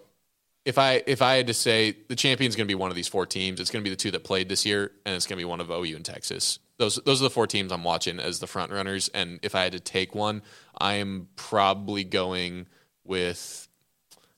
if 0.66 0.78
I 0.78 1.02
if 1.08 1.22
I 1.22 1.36
had 1.36 1.48
to 1.48 1.54
say 1.54 1.96
the 2.10 2.16
champion's 2.16 2.56
going 2.58 2.68
to 2.68 2.72
be 2.72 2.76
one 2.76 2.90
of 2.92 2.96
these 2.98 3.08
four 3.08 3.26
teams, 3.26 3.60
it's 3.62 3.72
going 3.72 3.84
to 3.84 3.90
be 3.90 3.90
the 3.90 3.96
two 4.00 4.12
that 4.12 4.24
played 4.26 4.50
this 4.50 4.66
year, 4.66 4.92
and 5.06 5.16
it's 5.16 5.26
going 5.26 5.38
to 5.38 5.42
be 5.42 5.46
one 5.50 5.62
of 5.62 5.70
OU 5.72 5.96
and 5.96 6.06
Texas. 6.06 6.60
Those 6.78 6.98
those 7.06 7.22
are 7.22 7.24
the 7.24 7.30
four 7.30 7.48
teams 7.48 7.72
I'm 7.72 7.84
watching 7.86 8.20
as 8.20 8.40
the 8.40 8.48
front 8.48 8.72
runners. 8.72 9.10
And 9.14 9.40
if 9.44 9.56
I 9.56 9.64
had 9.64 9.72
to 9.72 9.80
take 9.80 10.14
one, 10.14 10.42
I 10.78 10.96
am 10.96 11.28
probably 11.36 12.04
going 12.04 12.68
with. 13.04 13.68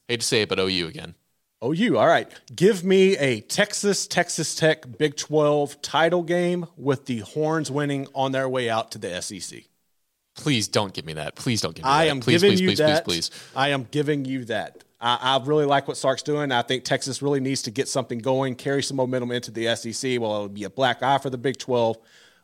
Hate 0.07 0.19
to 0.19 0.25
say 0.25 0.41
it, 0.41 0.49
but 0.49 0.59
OU 0.59 0.87
again. 0.87 1.15
OU, 1.63 1.97
all 1.97 2.07
right. 2.07 2.29
Give 2.53 2.83
me 2.83 3.15
a 3.17 3.39
Texas 3.41 4.05
Texas 4.05 4.53
Tech 4.53 4.97
Big 4.97 5.15
12 5.15 5.81
title 5.81 6.23
game 6.23 6.65
with 6.75 7.05
the 7.05 7.19
Horns 7.19 7.71
winning 7.71 8.07
on 8.13 8.33
their 8.33 8.49
way 8.49 8.69
out 8.69 8.91
to 8.91 8.97
the 8.97 9.21
SEC. 9.21 9.63
Please 10.35 10.67
don't 10.67 10.93
give 10.93 11.05
me 11.05 11.13
that. 11.13 11.35
Please 11.35 11.61
don't 11.61 11.75
give 11.75 11.85
me 11.85 11.91
I 11.91 12.05
that. 12.05 12.11
am 12.11 12.19
please, 12.19 12.41
giving 12.41 12.57
please, 12.57 12.61
you 12.61 12.67
please, 12.69 12.77
that. 12.79 13.05
please, 13.05 13.29
please, 13.29 13.49
I 13.55 13.69
am 13.69 13.87
giving 13.91 14.25
you 14.25 14.45
that. 14.45 14.83
I, 14.99 15.17
I 15.21 15.45
really 15.45 15.65
like 15.65 15.87
what 15.87 15.95
Sark's 15.95 16.23
doing. 16.23 16.51
I 16.51 16.63
think 16.63 16.83
Texas 16.83 17.21
really 17.21 17.39
needs 17.39 17.61
to 17.63 17.71
get 17.71 17.87
something 17.87 18.19
going, 18.19 18.55
carry 18.55 18.81
some 18.81 18.97
momentum 18.97 19.31
into 19.31 19.51
the 19.51 19.73
SEC. 19.75 20.19
Well, 20.19 20.39
it 20.39 20.41
would 20.43 20.53
be 20.53 20.63
a 20.63 20.69
black 20.69 21.03
eye 21.03 21.17
for 21.19 21.29
the 21.29 21.37
Big 21.37 21.57
12. 21.57 21.97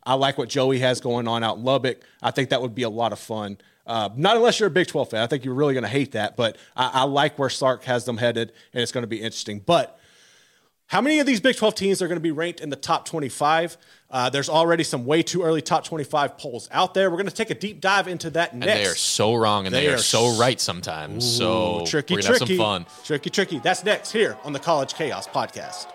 I 0.04 0.14
like 0.14 0.38
what 0.38 0.50
Joey 0.50 0.80
has 0.80 1.02
going 1.02 1.28
on 1.28 1.44
out 1.44 1.58
in 1.58 1.64
Lubbock. 1.64 2.02
I 2.22 2.32
think 2.32 2.50
that 2.50 2.62
would 2.62 2.76
be 2.76 2.84
a 2.84 2.90
lot 2.90 3.12
of 3.12 3.20
fun. 3.20 3.58
Uh, 3.90 4.10
not 4.16 4.38
unless 4.38 4.60
you're 4.60 4.68
a 4.68 4.72
Big 4.72 4.86
12 4.86 5.10
fan. 5.10 5.24
I 5.24 5.28
think 5.28 5.44
you're 5.44 5.56
really 5.56 5.74
going 5.74 5.84
to 5.84 5.90
hate 5.90 6.12
that, 6.12 6.38
but 6.38 6.58
I, 6.78 6.92
I 6.94 7.04
like 7.06 7.40
where 7.40 7.50
Sark 7.50 7.84
has 7.86 8.06
them 8.06 8.18
headed, 8.18 8.54
and 8.72 8.84
it's 8.84 8.92
going 8.92 9.02
to 9.02 9.08
be 9.08 9.18
interesting. 9.18 9.60
But 9.66 10.00
how 10.86 11.02
many 11.02 11.20
of 11.20 11.26
these 11.26 11.40
Big 11.40 11.56
12 11.56 11.74
teams 11.76 12.02
are 12.02 12.08
going 12.08 12.18
to 12.18 12.22
be 12.22 12.32
ranked 12.32 12.62
in 12.62 12.70
the 12.70 12.76
top 12.76 13.06
25? 13.06 13.78
Uh, 14.12 14.30
there's 14.30 14.48
already 14.48 14.84
some 14.84 15.06
way 15.06 15.24
too 15.24 15.42
early 15.44 15.62
top 15.62 15.86
25 15.86 16.38
polls 16.38 16.70
out 16.72 16.94
there. 16.94 17.10
We're 17.10 17.18
going 17.18 17.30
to 17.30 17.34
take 17.34 17.50
a 17.50 17.56
deep 17.56 17.82
dive 17.82 18.08
into 18.08 18.30
that 18.32 18.54
And 18.54 18.62
they 18.62 18.86
are 18.86 18.96
so 18.96 19.36
wrong 19.36 19.66
and 19.66 19.74
they, 19.74 19.82
They 19.88 19.92
are, 19.92 19.96
are 19.96 19.98
so 20.00 20.36
right 20.40 20.60
sometimes. 20.60 21.28
so 21.28 21.84
tricky, 21.86 22.16
tricky, 22.16 22.28
have 22.28 22.38
some 22.38 22.58
fun. 22.58 22.86
tricky, 23.04 23.30
tricky. 23.30 23.60
That's 23.60 23.84
next 23.84 24.12
here 24.12 24.38
on 24.44 24.54
the 24.54 24.60
College 24.60 24.94
Chaos 24.94 25.28
podcast. 25.28 25.88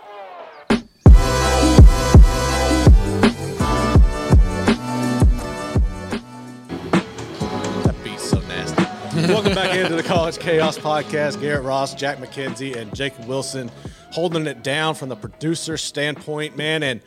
Welcome 9.28 9.54
back 9.54 9.74
into 9.74 9.96
the 9.96 10.02
College 10.02 10.38
Chaos 10.38 10.76
podcast. 10.76 11.40
Garrett 11.40 11.64
Ross, 11.64 11.94
Jack 11.94 12.18
McKenzie, 12.18 12.76
and 12.76 12.94
Jacob 12.94 13.26
Wilson 13.26 13.70
holding 14.10 14.46
it 14.46 14.62
down 14.62 14.94
from 14.94 15.08
the 15.08 15.16
producer 15.16 15.78
standpoint, 15.78 16.58
man. 16.58 16.82
And 16.82 17.00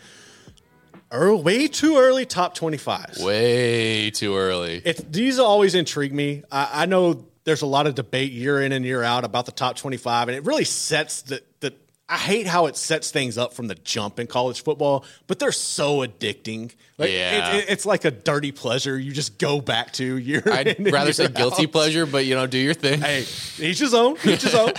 early, 1.12 1.42
way 1.42 1.68
too 1.68 1.98
early 1.98 2.26
top 2.26 2.56
25. 2.56 3.20
Way 3.20 4.10
too 4.10 4.36
early. 4.36 4.82
It's, 4.84 5.02
these 5.04 5.38
always 5.38 5.76
intrigue 5.76 6.12
me. 6.12 6.42
I, 6.52 6.84
I 6.84 6.86
know 6.88 7.26
there's 7.44 7.62
a 7.62 7.68
lot 7.68 7.86
of 7.86 7.94
debate 7.94 8.32
year 8.32 8.62
in 8.62 8.72
and 8.72 8.84
year 8.84 9.04
out 9.04 9.24
about 9.24 9.46
the 9.46 9.52
top 9.52 9.76
25, 9.76 10.30
and 10.30 10.38
it 10.38 10.44
really 10.46 10.66
sets 10.66 11.22
the, 11.22 11.44
the. 11.60 11.74
I 12.10 12.16
hate 12.18 12.48
how 12.48 12.68
it 12.68 12.78
sets 12.78 13.12
things 13.12 13.38
up 13.38 13.54
from 13.54 13.68
the 13.68 13.76
jump 13.76 14.18
in 14.18 14.28
college 14.28 14.64
football, 14.64 15.04
but 15.28 15.40
they're 15.40 15.52
so 15.52 15.98
addicting. 16.08 16.72
Like, 16.98 17.12
Yeah. 17.12 17.56
it- 17.56 17.56
it- 17.64 17.66
it's 17.70 17.86
like 17.86 18.06
a 18.06 18.12
dirty 18.12 18.54
pleasure 18.54 18.98
you 18.98 19.12
just 19.12 19.38
go 19.38 19.60
back 19.60 19.92
to 19.94 20.18
year. 20.18 20.42
I'd 20.46 20.78
rather 20.92 21.12
say 21.12 21.24
year 21.24 21.30
guilty 21.32 21.68
pleasure, 21.68 22.06
but 22.06 22.26
you 22.26 22.36
know, 22.36 22.48
do 22.48 22.58
your 22.58 22.74
thing. 22.74 23.02
Hey, 23.02 23.26
each 23.60 23.80
his 23.80 23.94
own, 23.94 24.16
each 24.24 24.44
his 24.44 24.56
own. 24.56 24.72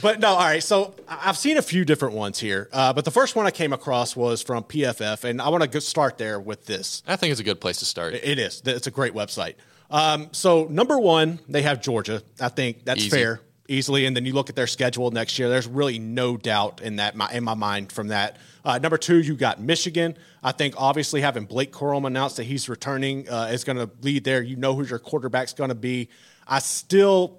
But 0.00 0.18
no, 0.18 0.30
all 0.30 0.38
right. 0.40 0.60
So 0.62 0.96
I've 1.08 1.38
seen 1.38 1.56
a 1.56 1.62
few 1.62 1.84
different 1.84 2.16
ones 2.16 2.40
here, 2.40 2.68
uh, 2.72 2.92
but 2.92 3.04
the 3.04 3.12
first 3.12 3.36
one 3.36 3.46
I 3.46 3.52
came 3.52 3.72
across 3.72 4.16
was 4.16 4.42
from 4.42 4.64
PFF, 4.64 5.22
and 5.22 5.40
I 5.40 5.48
want 5.50 5.70
to 5.70 5.80
start 5.80 6.18
there 6.18 6.40
with 6.40 6.66
this. 6.66 7.04
I 7.06 7.14
think 7.14 7.30
it's 7.30 7.40
a 7.40 7.44
good 7.44 7.60
place 7.60 7.76
to 7.78 7.84
start. 7.84 8.14
It 8.14 8.40
is. 8.40 8.60
It's 8.64 8.88
a 8.88 8.90
great 8.90 9.14
website. 9.14 9.54
Um, 9.88 10.30
so 10.32 10.66
number 10.68 10.98
one, 10.98 11.38
they 11.48 11.62
have 11.62 11.80
Georgia. 11.80 12.22
I 12.40 12.48
think 12.48 12.84
that's 12.84 13.02
Easy. 13.02 13.10
fair, 13.10 13.40
easily. 13.68 14.06
And 14.06 14.16
then 14.16 14.24
you 14.26 14.32
look 14.32 14.48
at 14.50 14.56
their 14.56 14.66
schedule 14.66 15.10
next 15.10 15.38
year. 15.38 15.48
There's 15.48 15.66
really 15.66 15.98
no 15.98 16.36
doubt 16.36 16.80
in 16.82 16.96
that 16.96 17.14
in 17.32 17.44
my 17.44 17.54
mind 17.54 17.92
from 17.92 18.08
that. 18.08 18.36
Uh, 18.64 18.78
number 18.78 18.98
two, 18.98 19.20
you 19.20 19.34
got 19.34 19.60
Michigan. 19.60 20.16
I 20.42 20.52
think 20.52 20.74
obviously 20.76 21.20
having 21.20 21.44
Blake 21.44 21.72
Corum 21.72 22.06
announce 22.06 22.34
that 22.36 22.44
he's 22.44 22.68
returning 22.68 23.28
uh, 23.28 23.48
is 23.52 23.64
going 23.64 23.78
to 23.78 23.90
lead 24.02 24.24
there. 24.24 24.42
You 24.42 24.56
know 24.56 24.74
who 24.74 24.84
your 24.84 24.98
quarterback's 24.98 25.52
going 25.52 25.68
to 25.70 25.74
be. 25.74 26.08
I 26.46 26.58
still 26.58 27.38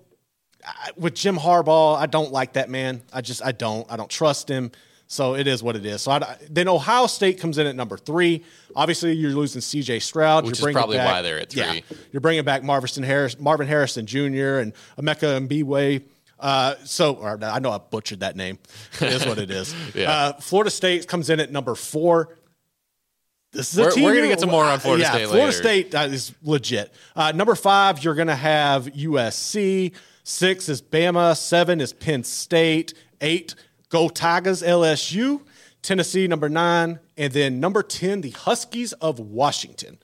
with 0.95 1.13
Jim 1.13 1.37
Harbaugh, 1.37 1.97
I 1.97 2.05
don't 2.05 2.31
like 2.31 2.53
that 2.53 2.69
man. 2.69 3.01
I 3.11 3.21
just 3.21 3.43
I 3.43 3.51
don't. 3.51 3.85
I 3.91 3.97
don't 3.97 4.09
trust 4.09 4.47
him. 4.49 4.71
So 5.07 5.35
it 5.35 5.45
is 5.45 5.61
what 5.61 5.75
it 5.75 5.85
is. 5.85 6.01
So 6.01 6.11
I, 6.11 6.37
then 6.49 6.67
Ohio 6.67 7.05
State 7.07 7.39
comes 7.39 7.57
in 7.57 7.67
at 7.67 7.75
number 7.75 7.97
three. 7.97 8.43
Obviously, 8.75 9.11
you're 9.13 9.31
losing 9.31 9.61
C.J. 9.61 9.99
Stroud, 9.99 10.45
Which 10.45 10.59
you're 10.59 10.69
is 10.69 10.73
probably 10.73 10.97
back- 10.97 11.05
why 11.11 11.21
they're 11.21 11.39
at 11.39 11.53
Yeah, 11.53 11.71
three. 11.71 11.83
you're 12.11 12.21
bringing 12.21 12.43
back 12.45 12.63
Marvin 12.63 13.03
Harris, 13.03 13.37
Marvin 13.37 13.67
Harrison 13.67 14.07
Jr. 14.07 14.59
and 14.59 14.73
Emeka 14.97 15.45
Mbiwe. 15.47 16.03
Uh, 16.43 16.75
so 16.83 17.13
or, 17.13 17.39
I 17.41 17.59
know 17.59 17.71
I 17.71 17.77
butchered 17.77 18.19
that 18.19 18.35
name. 18.35 18.59
It 18.99 19.13
is 19.13 19.25
what 19.25 19.37
it 19.39 19.49
is. 19.49 19.73
Yeah. 19.95 20.11
uh, 20.11 20.33
Florida 20.33 20.69
State 20.69 21.07
comes 21.07 21.29
in 21.29 21.39
at 21.39 21.51
number 21.51 21.73
four. 21.73 22.37
This 23.53 23.71
is 23.71 23.79
a 23.79 23.81
We're- 23.83 23.93
team 23.93 24.03
we're 24.03 24.15
gonna 24.15 24.27
get 24.27 24.39
to 24.39 24.47
more 24.47 24.65
on 24.65 24.79
Florida 24.79 25.03
yeah, 25.03 25.11
State 25.11 25.27
Florida 25.27 25.45
later. 25.45 25.57
State 25.57 25.95
uh, 25.95 25.99
is 26.11 26.33
legit. 26.43 26.93
Uh, 27.15 27.31
number 27.31 27.55
five, 27.55 28.03
you're 28.03 28.15
going 28.15 28.27
to 28.27 28.35
have 28.35 28.87
USC. 28.87 29.93
Six 30.23 30.67
is 30.69 30.81
Bama. 30.81 31.37
Seven 31.37 31.79
is 31.79 31.93
Penn 31.93 32.23
State. 32.23 32.93
Eight, 33.21 33.55
Go 33.89 34.09
Tigers, 34.09 34.63
LSU. 34.63 35.41
Tennessee, 35.81 36.27
number 36.27 36.49
nine. 36.49 36.99
And 37.15 37.31
then 37.31 37.59
number 37.59 37.83
10, 37.83 38.21
the 38.21 38.31
Huskies 38.31 38.91
of 38.93 39.19
Washington. 39.19 39.99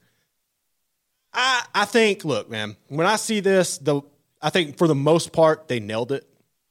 I, 1.34 1.66
I 1.74 1.86
think, 1.86 2.24
look, 2.24 2.50
man, 2.50 2.76
when 2.88 3.08
I 3.08 3.16
see 3.16 3.40
this, 3.40 3.78
the 3.80 4.02
I 4.42 4.50
think 4.52 4.78
for 4.78 4.88
the 4.88 4.96
most 4.96 5.34
part, 5.34 5.68
they 5.68 5.80
nailed 5.80 6.12
it, 6.12 6.26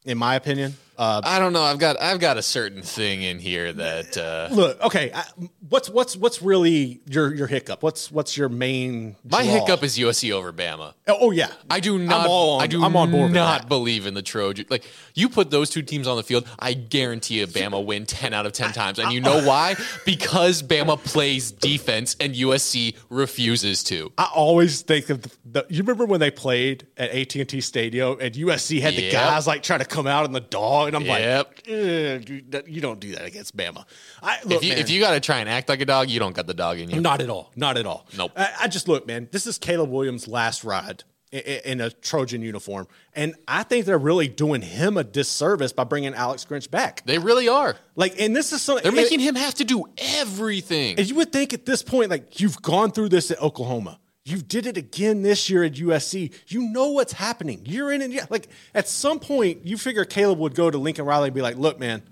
in 0.09 0.17
my 0.17 0.37
opinion. 0.37 0.75
Uh, 0.99 1.21
I 1.23 1.39
don't 1.39 1.53
know. 1.53 1.63
I've 1.63 1.79
got 1.79 2.01
I've 2.03 2.19
got 2.19 2.39
a 2.39 2.43
certain 2.43 2.83
thing 2.83 3.23
in 3.23 3.39
here 3.39 3.73
that 3.73 4.17
uh, 4.19 4.49
look, 4.51 4.83
okay, 4.83 5.13
I, 5.15 5.25
what's 5.69 5.89
what's 5.89 6.17
what's 6.17 6.43
really 6.43 7.01
your 7.07 7.33
your 7.33 7.47
hiccup? 7.47 7.85
What's 7.85 8.11
what's 8.11 8.37
your 8.37 8.49
main 8.49 9.15
my 9.25 9.45
hiccup 9.45 9.85
is 9.85 9.97
USC 9.97 10.33
over 10.33 10.53
Bama. 10.53 10.95
Oh, 11.07 11.17
oh, 11.21 11.31
yeah, 11.31 11.51
I 11.71 11.79
do 11.81 11.99
not. 11.99 12.27
On, 12.29 12.61
I 12.61 12.67
do 12.67 12.83
I'm 12.83 12.97
on 12.97 13.11
board 13.13 13.31
not 13.31 13.69
believe 13.69 14.07
in 14.07 14.15
the 14.15 14.23
Trojan. 14.23 14.67
Like 14.69 14.85
you 15.15 15.29
put 15.29 15.51
those 15.51 15.71
two 15.71 15.83
teams 15.83 16.09
on 16.09 16.17
the 16.17 16.23
field, 16.23 16.49
I 16.59 16.73
guarantee 16.75 17.43
a 17.43 17.47
Bama 17.47 17.85
win 17.85 18.05
ten 18.05 18.35
out 18.35 18.47
of 18.47 18.53
ten 18.53 18.73
times. 18.73 18.99
And 18.99 19.13
you 19.13 19.21
know 19.21 19.47
why? 19.47 19.77
Because 20.05 20.63
Bama 20.63 20.99
plays 21.03 21.53
defense 21.53 22.17
and 22.19 22.35
USC 22.35 22.97
refuses 23.09 23.85
to. 23.85 24.13
I 24.19 24.29
always 24.35 24.83
think 24.83 25.11
of 25.11 25.23
the, 25.23 25.31
the. 25.45 25.67
You 25.69 25.83
remember 25.83 26.07
when 26.07 26.19
they 26.21 26.31
played 26.31 26.87
at 26.97 27.11
AT 27.11 27.37
and 27.37 27.49
T 27.49 27.61
Stadium 27.61 28.19
and 28.21 28.35
USC 28.35 28.81
had 28.81 28.95
the 28.95 29.11
guys 29.11 29.47
like 29.47 29.63
trying 29.63 29.81
to 29.81 29.85
come 29.85 30.07
out 30.07 30.25
in 30.25 30.33
the 30.33 30.41
dog, 30.41 30.88
and 30.89 30.97
I'm 30.97 31.03
Yep. 31.05 31.47
like, 31.47 31.69
eh, 31.69 32.19
dude, 32.19 32.65
you 32.67 32.81
don't 32.81 32.99
do 33.01 33.13
that 33.15 33.25
against 33.25 33.57
Bama. 33.57 33.85
I, 34.23 34.39
look, 34.45 34.59
If 34.59 34.65
you, 34.65 34.69
man, 34.71 34.79
if 34.79 34.91
you 34.91 35.01
got 35.01 35.13
to 35.13 35.21
try 35.21 35.39
and 35.39 35.49
act 35.49 35.69
like 35.69 35.81
a 35.81 35.87
dog, 35.87 36.11
you 36.11 36.19
don't 36.19 36.35
got 36.35 36.47
the 36.47 36.55
dog 36.55 36.79
in 36.79 36.91
you. 36.91 37.01
Not 37.01 37.21
at 37.21 37.31
all. 37.31 37.53
Not 37.57 37.77
at 37.79 37.87
all. 37.87 38.07
Nope. 38.17 38.33
I, 38.37 38.51
I 38.63 38.69
just 38.69 38.89
look, 38.89 39.07
man. 39.07 39.29
This 39.33 39.47
is 39.47 39.59
Caleb 39.59 39.91
Williams' 39.91 40.27
last 40.29 40.65
ride 40.65 41.05
i- 41.33 41.37
i- 41.37 41.63
in 41.65 41.81
a 41.81 41.91
Trojan 41.91 42.43
uniform, 42.43 42.89
and 43.15 43.35
I 43.47 43.63
think 43.63 43.85
they're 43.87 43.99
really 43.99 44.29
doing 44.29 44.63
him 44.63 44.97
a 44.97 45.05
disservice 45.05 45.73
by 45.73 45.85
bringing 45.85 46.15
Alex 46.15 46.45
Grinch 46.49 46.71
back. 46.71 47.03
They 47.07 47.19
really 47.19 47.49
are. 47.49 47.77
Like, 47.97 48.21
and 48.21 48.35
this 48.35 48.53
is 48.53 48.63
something 48.63 48.83
They're 48.83 48.93
making 48.93 49.21
him 49.21 49.35
have 49.35 49.55
to 49.57 49.65
do 49.65 49.85
everything. 49.99 50.97
And 50.99 51.09
you 51.09 51.15
would 51.17 51.33
think 51.33 51.53
at 51.53 51.67
this 51.67 51.83
point, 51.83 52.11
like 52.11 52.41
you've 52.41 52.61
gone 52.63 52.91
through 52.93 53.11
this 53.11 53.31
at 53.31 53.41
Oklahoma. 53.43 53.99
You 54.29 54.39
did 54.39 54.67
it 54.67 54.77
again 54.77 55.23
this 55.23 55.49
year 55.49 55.65
at 55.65 55.73
USC. 55.75 56.33
You 56.49 56.69
know 56.71 56.89
what's 56.91 57.13
happening. 57.15 57.63
You're 57.65 57.91
in 57.93 58.03
and 58.03 58.13
yeah, 58.13 58.27
like 58.31 58.49
at 58.75 58.89
some 58.89 59.19
point 59.21 59.65
you 59.67 59.77
figure 59.79 60.05
Caleb 60.05 60.39
would 60.39 60.55
go 60.55 60.71
to 60.71 60.77
Lincoln 60.79 61.05
Riley 61.07 61.29
and 61.29 61.35
be 61.35 61.43
like, 61.43 61.57
look, 61.57 61.79
man, 61.81 62.03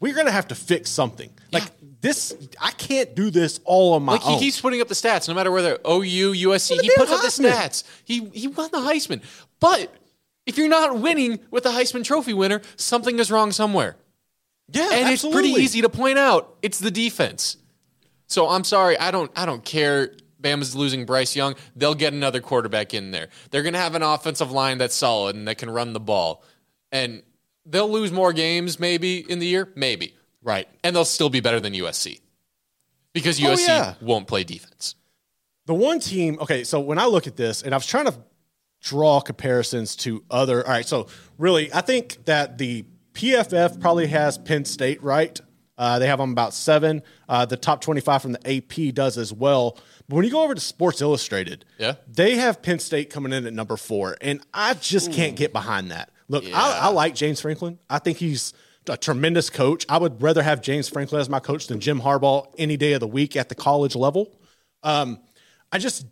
we're 0.00 0.14
gonna 0.14 0.32
have 0.32 0.48
to 0.48 0.54
fix 0.54 0.90
something. 0.90 1.30
Like 1.52 1.64
this, 2.00 2.34
I 2.60 2.70
can't 2.72 3.14
do 3.14 3.30
this 3.30 3.60
all 3.64 3.94
on 3.94 4.02
my 4.02 4.12
Like 4.14 4.22
he 4.22 4.32
own. 4.34 4.38
keeps 4.40 4.60
putting 4.60 4.80
up 4.80 4.88
the 4.88 4.94
stats, 4.94 5.28
no 5.28 5.34
matter 5.34 5.50
whether 5.50 5.78
OU, 5.88 6.32
USC, 6.34 6.80
he 6.80 6.90
puts 6.96 7.10
damn 7.10 7.18
up 7.18 7.22
the 7.22 7.28
stats. 7.28 7.84
He 8.04 8.24
he 8.30 8.48
won 8.48 8.68
the 8.72 8.78
Heisman. 8.78 9.22
But 9.60 9.94
if 10.46 10.58
you're 10.58 10.68
not 10.68 10.98
winning 10.98 11.38
with 11.50 11.62
the 11.62 11.70
Heisman 11.70 12.04
Trophy 12.04 12.34
winner, 12.34 12.60
something 12.76 13.18
is 13.18 13.30
wrong 13.30 13.52
somewhere. 13.52 13.96
yeah, 14.72 14.90
and 14.92 15.12
it's 15.12 15.26
pretty 15.26 15.50
easy 15.50 15.80
to 15.82 15.88
point 15.88 16.18
out. 16.18 16.56
It's 16.62 16.78
the 16.80 16.90
defense. 16.90 17.56
So 18.26 18.48
I'm 18.48 18.64
sorry, 18.64 18.98
I 18.98 19.10
don't 19.10 19.30
I 19.36 19.46
don't 19.46 19.64
care. 19.64 20.12
Bama's 20.44 20.76
losing 20.76 21.06
Bryce 21.06 21.34
Young. 21.34 21.54
They'll 21.74 21.94
get 21.94 22.12
another 22.12 22.40
quarterback 22.40 22.94
in 22.94 23.10
there. 23.10 23.28
They're 23.50 23.62
going 23.62 23.72
to 23.72 23.80
have 23.80 23.94
an 23.94 24.02
offensive 24.02 24.52
line 24.52 24.78
that's 24.78 24.94
solid 24.94 25.34
and 25.34 25.48
that 25.48 25.58
can 25.58 25.70
run 25.70 25.92
the 25.94 26.00
ball. 26.00 26.44
And 26.92 27.22
they'll 27.66 27.90
lose 27.90 28.12
more 28.12 28.32
games 28.32 28.78
maybe 28.78 29.18
in 29.18 29.38
the 29.38 29.46
year, 29.46 29.72
maybe. 29.74 30.14
Right. 30.42 30.68
And 30.84 30.94
they'll 30.94 31.04
still 31.06 31.30
be 31.30 31.40
better 31.40 31.58
than 31.58 31.72
USC. 31.72 32.20
Because 33.14 33.42
Oh, 33.42 33.48
USC 33.48 33.66
yeah. 33.68 33.94
won't 34.02 34.26
play 34.26 34.44
defense. 34.44 34.94
The 35.66 35.74
one 35.74 35.98
team, 35.98 36.36
okay, 36.42 36.62
so 36.62 36.78
when 36.80 36.98
I 36.98 37.06
look 37.06 37.26
at 37.26 37.36
this, 37.36 37.62
and 37.62 37.72
I 37.72 37.78
was 37.78 37.86
trying 37.86 38.04
to 38.04 38.14
draw 38.82 39.20
comparisons 39.20 39.96
to 39.96 40.22
other, 40.30 40.62
all 40.62 40.70
right, 40.70 40.86
so 40.86 41.06
really, 41.38 41.72
I 41.72 41.80
think 41.80 42.26
that 42.26 42.58
the 42.58 42.84
PFF 43.14 43.80
probably 43.80 44.08
has 44.08 44.36
Penn 44.36 44.66
State 44.66 45.02
right. 45.02 45.40
Uh, 45.78 45.98
they 45.98 46.06
have 46.06 46.18
them 46.18 46.32
about 46.32 46.52
seven. 46.52 47.02
Uh, 47.28 47.46
the 47.46 47.56
top 47.56 47.80
25 47.80 48.20
from 48.22 48.32
the 48.32 48.56
AP 48.58 48.94
does 48.94 49.16
as 49.16 49.32
well. 49.32 49.78
But 50.08 50.16
when 50.16 50.24
you 50.24 50.30
go 50.30 50.42
over 50.42 50.54
to 50.54 50.60
Sports 50.60 51.00
Illustrated, 51.00 51.64
Yeah. 51.78 51.94
they 52.06 52.36
have 52.36 52.60
Penn 52.62 52.78
State 52.78 53.08
coming 53.10 53.32
in 53.32 53.46
at 53.46 53.52
number 53.54 53.76
four, 53.76 54.16
and 54.20 54.40
I 54.52 54.74
just 54.74 55.12
can't 55.12 55.34
get 55.36 55.52
behind 55.52 55.90
that. 55.90 56.10
Look, 56.28 56.44
I, 56.46 56.78
I 56.82 56.88
like 56.88 57.14
James 57.14 57.40
Franklin. 57.40 57.78
I 57.88 57.98
think 57.98 58.18
he's 58.18 58.52
a 58.88 58.96
tremendous 58.98 59.48
coach. 59.50 59.86
I 59.88 59.96
would 59.98 60.20
rather 60.22 60.42
have 60.42 60.60
James 60.60 60.88
Franklin 60.88 61.20
as 61.20 61.28
my 61.30 61.40
coach 61.40 61.68
than 61.68 61.80
Jim 61.80 62.00
Harbaugh 62.00 62.52
any 62.58 62.76
day 62.76 62.92
of 62.92 63.00
the 63.00 63.06
week 63.06 63.34
at 63.36 63.48
the 63.48 63.54
college 63.54 63.94
level. 63.96 64.38
Um, 64.82 65.20
I 65.72 65.78
just 65.78 66.04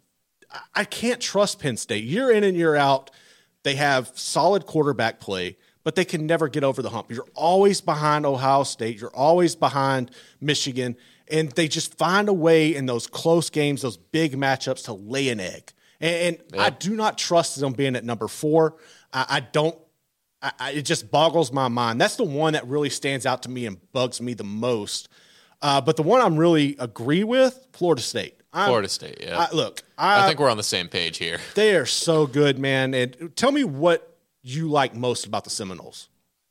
I- 0.50 0.60
I 0.80 0.84
can't 0.84 1.20
trust 1.20 1.58
Penn 1.60 1.76
State. 1.78 2.04
Year 2.04 2.30
in 2.30 2.44
and 2.44 2.56
year 2.56 2.74
out, 2.76 3.10
they 3.62 3.74
have 3.76 4.10
solid 4.14 4.66
quarterback 4.66 5.18
play, 5.20 5.56
but 5.84 5.94
they 5.94 6.04
can 6.04 6.26
never 6.26 6.48
get 6.48 6.62
over 6.64 6.82
the 6.82 6.90
hump. 6.90 7.10
You're 7.10 7.26
always 7.34 7.80
behind 7.80 8.26
Ohio 8.26 8.62
State. 8.64 8.98
You're 9.00 9.14
always 9.16 9.54
behind 9.56 10.10
Michigan, 10.40 10.96
and 11.32 11.50
they 11.52 11.66
just 11.66 11.96
find 11.96 12.28
a 12.28 12.32
way 12.32 12.74
in 12.74 12.86
those 12.86 13.06
close 13.06 13.50
games, 13.50 13.82
those 13.82 13.96
big 13.96 14.36
matchups, 14.36 14.84
to 14.84 14.92
lay 14.92 15.30
an 15.30 15.40
egg. 15.40 15.72
And, 16.00 16.38
and 16.52 16.60
I 16.60 16.70
do 16.70 16.94
not 16.94 17.16
trust 17.16 17.58
them 17.58 17.72
being 17.72 17.96
at 17.96 18.04
number 18.04 18.28
four. 18.28 18.76
I, 19.12 19.26
I 19.28 19.40
don't. 19.40 19.76
I, 20.42 20.52
I, 20.58 20.70
it 20.72 20.82
just 20.82 21.10
boggles 21.10 21.52
my 21.52 21.68
mind. 21.68 22.00
That's 22.00 22.16
the 22.16 22.24
one 22.24 22.52
that 22.52 22.66
really 22.66 22.90
stands 22.90 23.24
out 23.24 23.44
to 23.44 23.48
me 23.48 23.66
and 23.66 23.78
bugs 23.92 24.20
me 24.20 24.34
the 24.34 24.44
most. 24.44 25.08
Uh, 25.62 25.80
but 25.80 25.96
the 25.96 26.02
one 26.02 26.20
I'm 26.20 26.36
really 26.36 26.76
agree 26.78 27.22
with, 27.24 27.68
Florida 27.72 28.02
State. 28.02 28.40
I'm- 28.52 28.66
Florida 28.66 28.88
State. 28.88 29.18
Yeah. 29.20 29.38
I, 29.38 29.54
look, 29.54 29.82
I 29.96 30.24
I, 30.24 30.26
think 30.26 30.40
we're 30.40 30.50
on 30.50 30.56
the 30.56 30.62
same 30.64 30.88
page 30.88 31.18
here. 31.18 31.38
they 31.54 31.76
are 31.76 31.86
so 31.86 32.26
good, 32.26 32.58
man. 32.58 32.92
And 32.92 33.32
tell 33.36 33.52
me 33.52 33.62
what 33.64 34.18
you 34.42 34.68
like 34.68 34.94
most 34.96 35.24
about 35.24 35.44
the 35.44 35.50
Seminoles. 35.50 36.08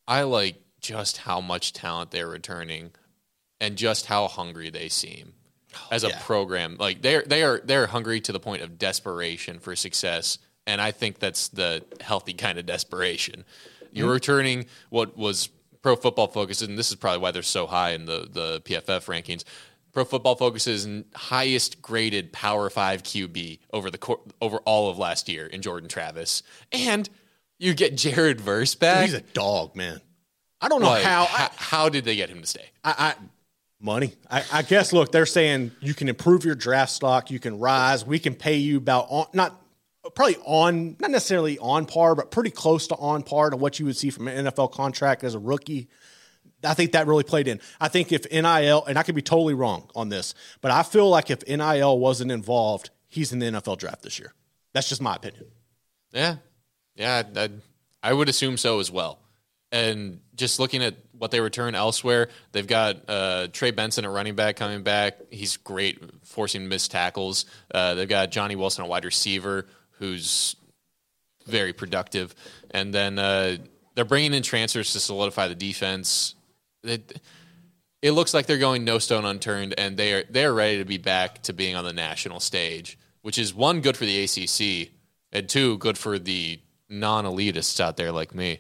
I 0.08 0.24
like 0.24 0.56
just 0.80 1.18
how 1.18 1.42
much 1.42 1.74
talent 1.74 2.12
they're 2.12 2.28
returning 2.28 2.92
and 3.62 3.78
just 3.78 4.08
how 4.08 4.28
hungry 4.28 4.70
they 4.70 4.90
seem 4.90 5.34
as 5.90 6.04
a 6.04 6.10
yeah. 6.10 6.20
program. 6.24 6.76
Like 6.78 7.02
they're 7.02 7.24
they 7.26 7.44
are 7.44 7.62
they're 7.64 7.88
hungry 7.88 8.20
to 8.22 8.34
the 8.34 8.40
point 8.42 8.62
of 8.62 8.78
desperation 8.78 9.60
for 9.60 9.74
success. 9.78 10.38
And 10.68 10.82
I 10.82 10.92
think 10.92 11.20
that's 11.20 11.48
the 11.48 11.84
healthy 12.02 12.34
kind 12.34 12.60
of 12.60 12.66
desperation. 12.66 13.46
You're 13.94 14.06
Mm-hmm. 14.08 14.14
returning 14.14 14.66
what 14.90 15.18
was 15.18 15.50
pro 15.82 15.96
football 15.96 16.28
focus, 16.28 16.62
and 16.62 16.78
this 16.78 16.90
is 16.90 16.96
probably 16.96 17.20
why 17.20 17.32
they're 17.32 17.42
so 17.42 17.68
high 17.68 17.92
in 17.92 18.06
the, 18.06 18.28
the 18.32 18.62
PFF 18.62 19.06
rankings. 19.08 19.44
Pro 19.94 20.06
Football 20.06 20.36
Focus's 20.36 20.88
highest 21.14 21.82
graded 21.82 22.32
Power 22.32 22.70
Five 22.70 23.04
QB 23.04 23.60
over 23.74 23.92
the 23.92 23.98
cor- 23.98 24.22
over 24.40 24.60
all 24.60 24.90
of 24.90 24.98
last 24.98 25.28
year 25.28 25.46
in 25.48 25.62
Jordan 25.62 25.90
Travis, 25.90 26.44
and 26.72 27.10
you 27.60 27.74
get 27.74 27.98
Jared 27.98 28.40
Verse 28.40 28.74
back. 28.74 29.04
He's 29.06 29.14
a 29.16 29.20
dog, 29.20 29.76
man. 29.76 30.00
I 30.62 30.70
don't 30.70 30.80
know 30.82 30.88
Like, 30.92 31.04
how. 31.04 31.26
how, 31.26 31.50
how 31.56 31.90
did 31.90 32.06
they 32.06 32.16
get 32.16 32.30
him 32.30 32.40
to 32.40 32.48
stay? 32.48 32.70
I, 32.86 32.96
I 32.98 33.16
money. 33.82 34.14
I, 34.30 34.44
I 34.52 34.62
guess. 34.62 34.94
Look, 34.94 35.12
they're 35.12 35.26
saying 35.26 35.72
you 35.80 35.94
can 35.94 36.10
improve 36.10 36.46
your 36.46 36.56
draft 36.56 36.92
stock. 36.92 37.32
You 37.32 37.40
can 37.40 37.60
rise. 37.60 38.06
We 38.06 38.20
can 38.20 38.36
pay 38.36 38.58
you 38.58 38.78
about 38.78 39.08
on, 39.10 39.28
not 39.34 39.62
probably 40.16 40.38
on 40.46 40.96
not 41.00 41.12
necessarily 41.12 41.58
on 41.60 41.86
par, 41.86 42.16
but 42.16 42.32
pretty 42.32 42.52
close 42.52 42.88
to 42.88 42.96
on 42.96 43.24
par 43.24 43.50
to 43.50 43.58
what 43.58 43.80
you 43.80 43.86
would 43.86 43.98
see 43.98 44.10
from 44.10 44.28
an 44.28 44.46
NFL 44.46 44.72
contract 44.72 45.24
as 45.24 45.36
a 45.36 45.40
rookie. 45.40 45.88
I 46.64 46.74
think 46.74 46.92
that 46.92 47.08
really 47.08 47.24
played 47.24 47.48
in. 47.48 47.60
I 47.80 47.88
think 47.88 48.12
if 48.12 48.32
NIL, 48.32 48.86
and 48.86 48.98
I 48.98 49.04
could 49.04 49.16
be 49.16 49.22
totally 49.22 49.56
wrong 49.56 49.90
on 49.96 50.10
this, 50.10 50.36
but 50.62 50.72
I 50.72 50.84
feel 50.84 51.10
like 51.10 51.32
if 51.32 51.48
NIL 51.48 51.98
wasn't 51.98 52.32
involved, 52.32 52.92
he's 53.08 53.34
in 53.34 53.40
the 53.40 53.48
NFL 53.48 53.80
draft 53.80 54.04
this 54.04 54.20
year. 54.20 54.34
That's 54.74 54.88
just 54.88 55.02
my 55.02 55.16
opinion. 55.16 55.46
Yeah, 56.12 56.36
yeah, 56.96 57.24
I, 57.36 57.50
I 58.04 58.14
would 58.14 58.30
assume 58.30 58.58
so 58.58 58.80
as 58.80 58.92
well. 58.92 59.20
And 59.72 60.20
just 60.36 60.60
looking 60.60 60.84
at 60.84 60.96
what 61.18 61.32
they 61.32 61.40
return 61.40 61.76
elsewhere, 61.76 62.30
they've 62.52 62.68
got 62.68 62.98
uh, 63.08 63.48
Trey 63.54 63.72
Benson 63.72 64.06
at 64.06 64.12
running 64.12 64.36
back 64.36 64.58
coming 64.58 64.84
back. 64.84 65.20
He's 65.30 65.58
great, 65.58 66.00
forcing 66.26 66.68
missed 66.68 66.92
tackles. 66.92 67.46
Uh, 67.74 67.94
they've 67.94 68.10
got 68.10 68.32
Johnny 68.32 68.56
Wilson, 68.56 68.84
a 68.84 68.88
wide 68.88 69.06
receiver, 69.06 69.66
who's 69.92 70.56
very 71.46 71.74
productive. 71.74 72.36
And 72.72 72.94
then 72.94 73.18
uh, 73.18 73.58
they're 73.96 74.06
bringing 74.06 74.34
in 74.34 74.44
transfers 74.44 74.94
to 74.94 75.00
solidify 75.00 75.48
the 75.48 75.56
defense. 75.56 76.36
It, 76.84 77.22
it 78.02 78.12
looks 78.12 78.34
like 78.34 78.48
they're 78.48 78.58
going 78.58 78.84
no 78.84 78.98
stone 78.98 79.26
unturned, 79.26 79.76
and 79.78 79.96
they 79.96 80.14
are 80.14 80.24
they 80.30 80.44
are 80.44 80.54
ready 80.54 80.80
to 80.80 80.86
be 80.86 80.98
back 80.98 81.44
to 81.44 81.54
being 81.54 81.76
on 81.76 81.86
the 81.86 81.94
national 81.94 82.40
stage, 82.40 82.98
which 83.22 83.38
is 83.38 83.54
one 83.54 83.82
good 83.82 83.96
for 83.96 84.06
the 84.06 84.24
ACC, 84.24 84.92
and 85.32 85.48
two 85.48 85.78
good 85.78 85.98
for 85.98 86.18
the 86.18 86.60
non-elitists 86.90 87.80
out 87.80 87.98
there 87.98 88.12
like 88.12 88.34
me. 88.34 88.60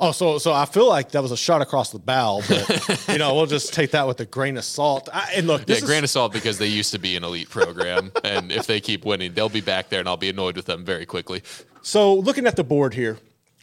Oh, 0.00 0.12
so 0.12 0.38
so 0.38 0.52
I 0.52 0.64
feel 0.66 0.88
like 0.88 1.10
that 1.12 1.22
was 1.22 1.32
a 1.32 1.36
shot 1.36 1.62
across 1.62 1.90
the 1.90 1.98
bow, 1.98 2.42
but 2.48 3.04
you 3.08 3.18
know 3.18 3.34
we'll 3.34 3.46
just 3.46 3.72
take 3.72 3.92
that 3.92 4.06
with 4.06 4.20
a 4.20 4.26
grain 4.26 4.56
of 4.56 4.64
salt. 4.64 5.08
I, 5.12 5.32
and 5.36 5.46
look, 5.46 5.68
Yeah, 5.68 5.76
is, 5.76 5.84
grain 5.84 6.04
of 6.04 6.10
salt 6.10 6.32
because 6.32 6.58
they 6.58 6.66
used 6.66 6.92
to 6.92 6.98
be 6.98 7.16
an 7.16 7.24
elite 7.24 7.50
program, 7.50 8.12
and 8.24 8.50
if 8.52 8.66
they 8.66 8.80
keep 8.80 9.04
winning, 9.04 9.32
they'll 9.34 9.48
be 9.48 9.60
back 9.60 9.88
there, 9.88 10.00
and 10.00 10.08
I'll 10.08 10.16
be 10.16 10.28
annoyed 10.30 10.56
with 10.56 10.66
them 10.66 10.84
very 10.84 11.06
quickly. 11.06 11.42
so 11.82 12.14
looking 12.14 12.46
at 12.46 12.56
the 12.56 12.64
board 12.64 12.94
here, 12.94 13.18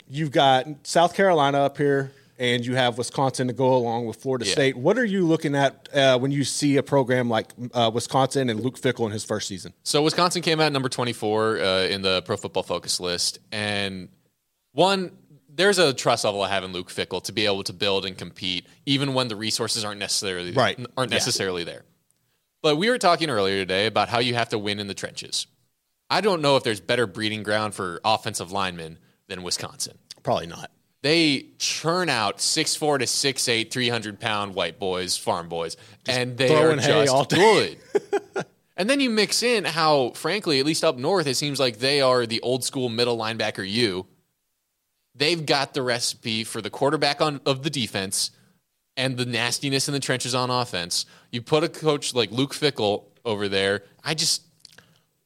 you've 0.09 0.31
got 0.31 0.65
South 0.83 1.13
Carolina 1.13 1.59
up 1.59 1.77
here, 1.77 2.11
and 2.39 2.65
you 2.65 2.75
have 2.75 2.97
Wisconsin 2.97 3.47
to 3.47 3.53
go 3.53 3.75
along 3.75 4.07
with 4.07 4.17
Florida 4.17 4.45
Yeah. 4.45 4.51
State. 4.53 4.75
What 4.75 4.97
are 4.97 5.05
you 5.05 5.27
looking 5.27 5.53
at 5.55 5.87
uh, 5.93 6.17
when 6.17 6.31
you 6.31 6.43
see 6.43 6.77
a 6.77 6.83
program 6.83 7.29
like 7.29 7.51
uh, 7.73 7.91
Wisconsin 7.93 8.49
and 8.49 8.59
Luke 8.61 8.79
Fickell 8.79 9.05
in 9.05 9.11
his 9.11 9.23
first 9.23 9.47
season? 9.47 9.73
So 9.83 10.01
Wisconsin 10.01 10.41
came 10.41 10.59
out 10.59 10.71
number 10.71 10.89
24 10.89 11.59
uh, 11.59 11.81
in 11.83 12.01
the 12.01 12.23
Pro 12.23 12.37
Football 12.37 12.63
Focus 12.63 12.99
list, 12.99 13.37
and 13.51 14.09
one 14.73 15.11
there's 15.53 15.77
a 15.79 15.93
trust 15.93 16.23
level 16.23 16.41
I 16.41 16.49
have 16.49 16.63
in 16.63 16.71
Luke 16.73 16.89
Fickell 16.89 17.21
to 17.23 17.31
be 17.31 17.45
able 17.45 17.63
to 17.63 17.73
build 17.73 18.05
and 18.05 18.17
compete, 18.17 18.65
even 18.85 19.13
when 19.13 19.27
the 19.27 19.35
resources 19.35 19.83
aren't 19.83 19.99
necessarily 19.99 20.51
Right. 20.51 20.79
aren't 20.97 21.11
Yeah. 21.11 21.17
necessarily 21.17 21.63
there. 21.63 21.83
But 22.61 22.77
we 22.77 22.89
were 22.89 22.97
talking 22.97 23.29
earlier 23.29 23.57
today 23.59 23.85
about 23.87 24.09
how 24.09 24.19
you 24.19 24.35
have 24.35 24.49
to 24.49 24.57
win 24.57 24.79
in 24.79 24.87
the 24.87 24.93
trenches. 24.93 25.47
I 26.09 26.21
don't 26.21 26.41
know 26.41 26.57
if 26.57 26.63
there's 26.63 26.79
better 26.79 27.07
breeding 27.07 27.41
ground 27.43 27.73
for 27.73 27.99
offensive 28.05 28.51
linemen 28.51 28.99
than 29.27 29.43
Wisconsin. 29.43 29.97
Probably 30.23 30.45
not. 30.47 30.71
They 31.01 31.47
churn 31.57 32.09
out 32.09 32.39
six 32.39 32.75
four 32.75 32.99
to 32.99 33.05
6'8, 33.07 33.71
300 33.71 34.19
pound 34.19 34.53
white 34.53 34.77
boys, 34.77 35.17
farm 35.17 35.49
boys, 35.49 35.75
and 36.07 36.37
they 36.37 36.53
are 36.53 36.75
just 36.75 37.29
good. 37.29 37.77
and 38.77 38.87
then 38.89 38.99
you 38.99 39.09
mix 39.09 39.41
in 39.41 39.65
how, 39.65 40.11
frankly, 40.11 40.59
at 40.59 40.65
least 40.65 40.83
up 40.83 40.97
north, 40.97 41.25
it 41.25 41.35
seems 41.37 41.59
like 41.59 41.79
they 41.79 42.01
are 42.01 42.27
the 42.27 42.39
old 42.41 42.63
school 42.63 42.87
middle 42.89 43.17
linebacker 43.17 43.67
you. 43.67 44.05
They've 45.21 45.45
got 45.45 45.75
the 45.75 45.83
recipe 45.83 46.43
for 46.43 46.63
the 46.63 46.71
quarterback 46.71 47.21
on 47.21 47.41
of 47.45 47.61
the 47.61 47.69
defense 47.69 48.31
and 48.97 49.17
the 49.17 49.25
nastiness 49.25 49.87
in 49.87 49.93
the 49.93 49.99
trenches 49.99 50.33
on 50.33 50.49
offense. 50.49 51.05
You 51.31 51.43
put 51.43 51.63
a 51.63 51.69
coach 51.69 52.15
like 52.15 52.31
Luke 52.31 52.53
Fickell 52.55 53.03
over 53.23 53.47
there. 53.47 53.83
I 54.03 54.15
just 54.15 54.41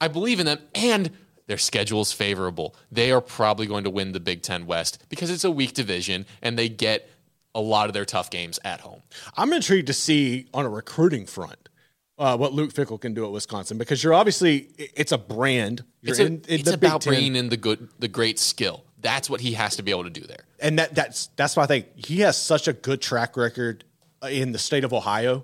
I 0.02 0.10
believe 0.10 0.42
in 0.42 0.48
them 0.48 0.60
and 0.76 1.12
their 1.48 1.58
schedule's 1.58 2.12
favorable. 2.12 2.76
They 2.92 3.12
are 3.14 3.22
probably 3.22 3.68
going 3.68 3.86
to 3.86 3.90
win 3.90 4.12
the 4.12 4.20
Big 4.20 4.42
10 4.42 4.66
West 4.66 5.06
because 5.08 5.30
it's 5.30 5.46
a 5.46 5.52
weak 5.52 5.74
division 5.74 6.26
and 6.42 6.60
they 6.60 6.68
get 6.68 7.10
a 7.54 7.62
lot 7.62 7.88
of 7.88 7.94
their 7.94 8.04
tough 8.04 8.30
games 8.30 8.60
at 8.66 8.82
home. 8.82 9.02
I'm 9.38 9.54
intrigued 9.54 9.88
to 9.88 9.94
see 9.94 10.48
on 10.54 10.66
a 10.66 10.70
recruiting 10.70 11.26
front 11.26 11.70
uh, 12.18 12.36
what 12.36 12.52
Luke 12.52 12.74
Fickell 12.74 13.00
can 13.00 13.14
do 13.14 13.24
at 13.26 13.32
Wisconsin 13.32 13.78
because 13.78 14.04
you're 14.04 14.14
obviously 14.14 14.68
it's 14.78 15.12
a 15.14 15.18
brand. 15.18 15.86
You're 16.02 16.12
It's, 16.12 16.20
a- 16.20 16.26
in, 16.26 16.34
in 16.50 16.60
it's 16.60 16.70
about 16.70 17.02
Ten. 17.02 17.12
bringing 17.14 17.36
in 17.38 17.48
the 17.50 17.58
good 17.58 17.88
the 18.00 18.08
great 18.10 18.40
skill. 18.40 18.85
That's 19.02 19.30
what 19.30 19.42
he 19.42 19.54
has 19.54 19.76
to 19.76 19.84
be 19.84 19.92
able 19.92 20.06
to 20.06 20.10
do 20.10 20.22
there. 20.22 20.46
and 20.60 20.80
that 20.80 20.96
that's 20.96 21.28
that's 21.36 21.56
why 21.56 21.64
I 21.64 21.68
think 21.68 21.88
he 21.96 22.22
has 22.22 22.38
such 22.38 22.68
a 22.68 22.74
good 22.74 23.02
track 23.02 23.38
record 23.38 23.84
uh, 24.24 24.28
in 24.28 24.52
the 24.52 24.60
state 24.60 24.84
of 24.84 24.94
Ohio. 24.94 25.44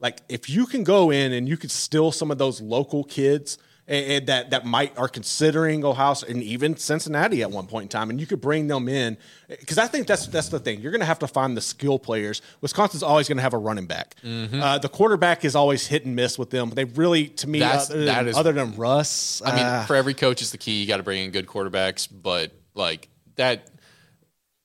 Like 0.00 0.18
if 0.28 0.50
you 0.50 0.66
can 0.66 0.84
go 0.84 1.10
in 1.10 1.32
and 1.32 1.48
you 1.48 1.56
could 1.56 1.70
steal 1.70 2.10
some 2.12 2.30
of 2.30 2.38
those 2.38 2.60
local 2.60 3.04
kids 3.04 3.56
and, 3.86 4.04
and 4.12 4.26
that 4.26 4.50
that 4.50 4.64
might 4.66 4.96
are 4.98 5.08
considering 5.08 5.84
Ohio 5.84 6.14
and 6.28 6.42
even 6.42 6.76
Cincinnati 6.76 7.42
at 7.42 7.50
one 7.52 7.66
point 7.66 7.84
in 7.84 7.88
time, 7.88 8.10
and 8.10 8.20
you 8.20 8.26
could 8.26 8.40
bring 8.40 8.66
them 8.66 8.88
in 8.88 9.16
because 9.48 9.78
I 9.78 9.86
think 9.86 10.06
that's 10.08 10.26
that's 10.26 10.48
the 10.48 10.58
thing. 10.58 10.80
You're 10.80 10.90
going 10.92 11.00
to 11.00 11.06
have 11.06 11.20
to 11.20 11.28
find 11.28 11.56
the 11.56 11.60
skill 11.60 11.98
players. 12.00 12.42
Wisconsin's 12.60 13.02
always 13.04 13.28
going 13.28 13.38
to 13.38 13.42
have 13.42 13.54
a 13.54 13.58
running 13.58 13.86
back. 13.86 14.16
Uh, 14.24 14.78
the 14.78 14.88
quarterback 14.88 15.44
is 15.44 15.54
always 15.56 15.86
hit 15.86 16.04
and 16.04 16.14
miss 16.16 16.36
with 16.38 16.50
them. 16.50 16.70
They 16.70 16.84
really, 16.84 17.28
to 17.28 17.48
me, 17.48 17.60
That's- 17.60 17.90
other, 17.90 18.04
than, 18.04 18.28
is- 18.28 18.36
other 18.36 18.52
than 18.52 18.74
Russ, 18.76 19.40
I 19.44 19.54
mean, 19.56 19.64
uh, 19.64 19.84
for 19.86 19.96
every 19.96 20.14
coach 20.14 20.42
is 20.42 20.50
the 20.50 20.58
key. 20.58 20.80
You 20.80 20.86
got 20.88 20.96
to 20.98 21.02
bring 21.04 21.24
in 21.24 21.30
good 21.30 21.46
quarterbacks, 21.46 22.08
but 22.10 22.52
like 22.74 23.08
that, 23.36 23.68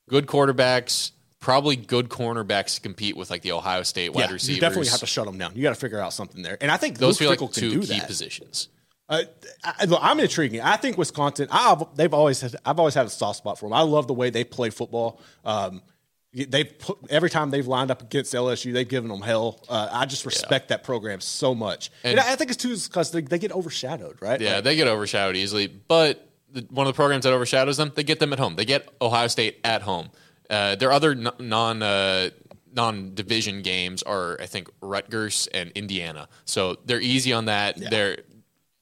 good 0.09 0.25
quarterbacks, 0.27 1.11
probably 1.39 1.75
good 1.75 2.09
cornerbacks 2.09 2.75
to 2.75 2.81
compete 2.81 3.15
with 3.17 3.29
like 3.29 3.41
the 3.41 3.51
Ohio 3.51 3.83
State 3.83 4.13
wide 4.13 4.27
yeah, 4.27 4.33
receivers. 4.33 4.55
you 4.55 4.61
definitely 4.61 4.89
have 4.89 4.99
to 5.01 5.05
shut 5.05 5.25
them 5.25 5.37
down. 5.37 5.53
You 5.55 5.63
got 5.63 5.69
to 5.69 5.79
figure 5.79 5.99
out 5.99 6.13
something 6.13 6.41
there, 6.41 6.57
and 6.61 6.71
I 6.71 6.77
think 6.77 6.97
Those 6.97 7.19
Luke 7.21 7.37
feel 7.39 7.47
Fickell 7.47 7.49
like 7.49 7.71
two 7.71 7.79
key 7.81 7.99
that. 7.99 8.07
positions. 8.07 8.69
Uh, 9.09 9.23
I, 9.63 9.87
I'm 10.01 10.19
intriguing. 10.19 10.59
I 10.61 10.75
think 10.75 10.97
Wisconsin. 10.97 11.47
I've 11.49 11.83
they've 11.95 12.13
always 12.13 12.41
had, 12.41 12.55
I've 12.65 12.77
always 12.79 12.93
had 12.93 13.05
a 13.05 13.09
soft 13.09 13.37
spot 13.37 13.57
for 13.57 13.67
them. 13.69 13.73
I 13.73 13.81
love 13.81 14.07
the 14.07 14.13
way 14.13 14.29
they 14.29 14.43
play 14.43 14.69
football. 14.69 15.21
Um, 15.45 15.81
they've 16.33 16.77
put 16.77 16.97
every 17.09 17.29
time 17.29 17.49
they've 17.49 17.65
lined 17.65 17.89
up 17.89 18.01
against 18.01 18.33
LSU, 18.33 18.73
they've 18.73 18.87
given 18.87 19.09
them 19.09 19.21
hell. 19.21 19.63
Uh, 19.69 19.87
I 19.89 20.05
just 20.07 20.25
respect 20.25 20.67
that 20.69 20.83
program 20.83 21.21
so 21.21 21.55
much, 21.55 21.89
and, 22.03 22.19
And- 22.19 22.27
I 22.27 22.35
think 22.35 22.51
it's 22.51 22.61
too 22.61 22.75
because 22.75 23.11
they, 23.11 23.21
they 23.21 23.39
get 23.39 23.53
overshadowed, 23.53 24.17
right? 24.21 24.41
Yeah, 24.41 24.55
Like, 24.55 24.65
they 24.65 24.75
get 24.75 24.89
overshadowed 24.89 25.37
easily. 25.37 25.67
But 25.67 26.26
one 26.69 26.87
of 26.87 26.93
the 26.93 26.95
programs 26.95 27.23
that 27.23 27.33
overshadows 27.33 27.77
them, 27.77 27.91
they 27.95 28.03
get 28.03 28.19
them 28.19 28.33
at 28.33 28.39
home. 28.39 28.55
They 28.55 28.65
get 28.65 28.87
Ohio 29.01 29.27
State 29.27 29.59
at 29.63 29.81
home. 29.81 30.09
Uh, 30.49 30.75
their 30.75 30.91
other 30.91 31.15
non 31.15 31.83
uh, 31.83 32.29
non 32.73 33.13
division 33.15 33.61
games 33.61 34.03
are, 34.03 34.37
I 34.41 34.45
think, 34.45 34.69
Rutgers 34.81 35.47
and 35.53 35.71
Indiana. 35.71 36.27
So 36.45 36.77
they're 36.85 37.01
easy 37.01 37.33
on 37.33 37.45
that. 37.45 37.77
They're 37.77 38.19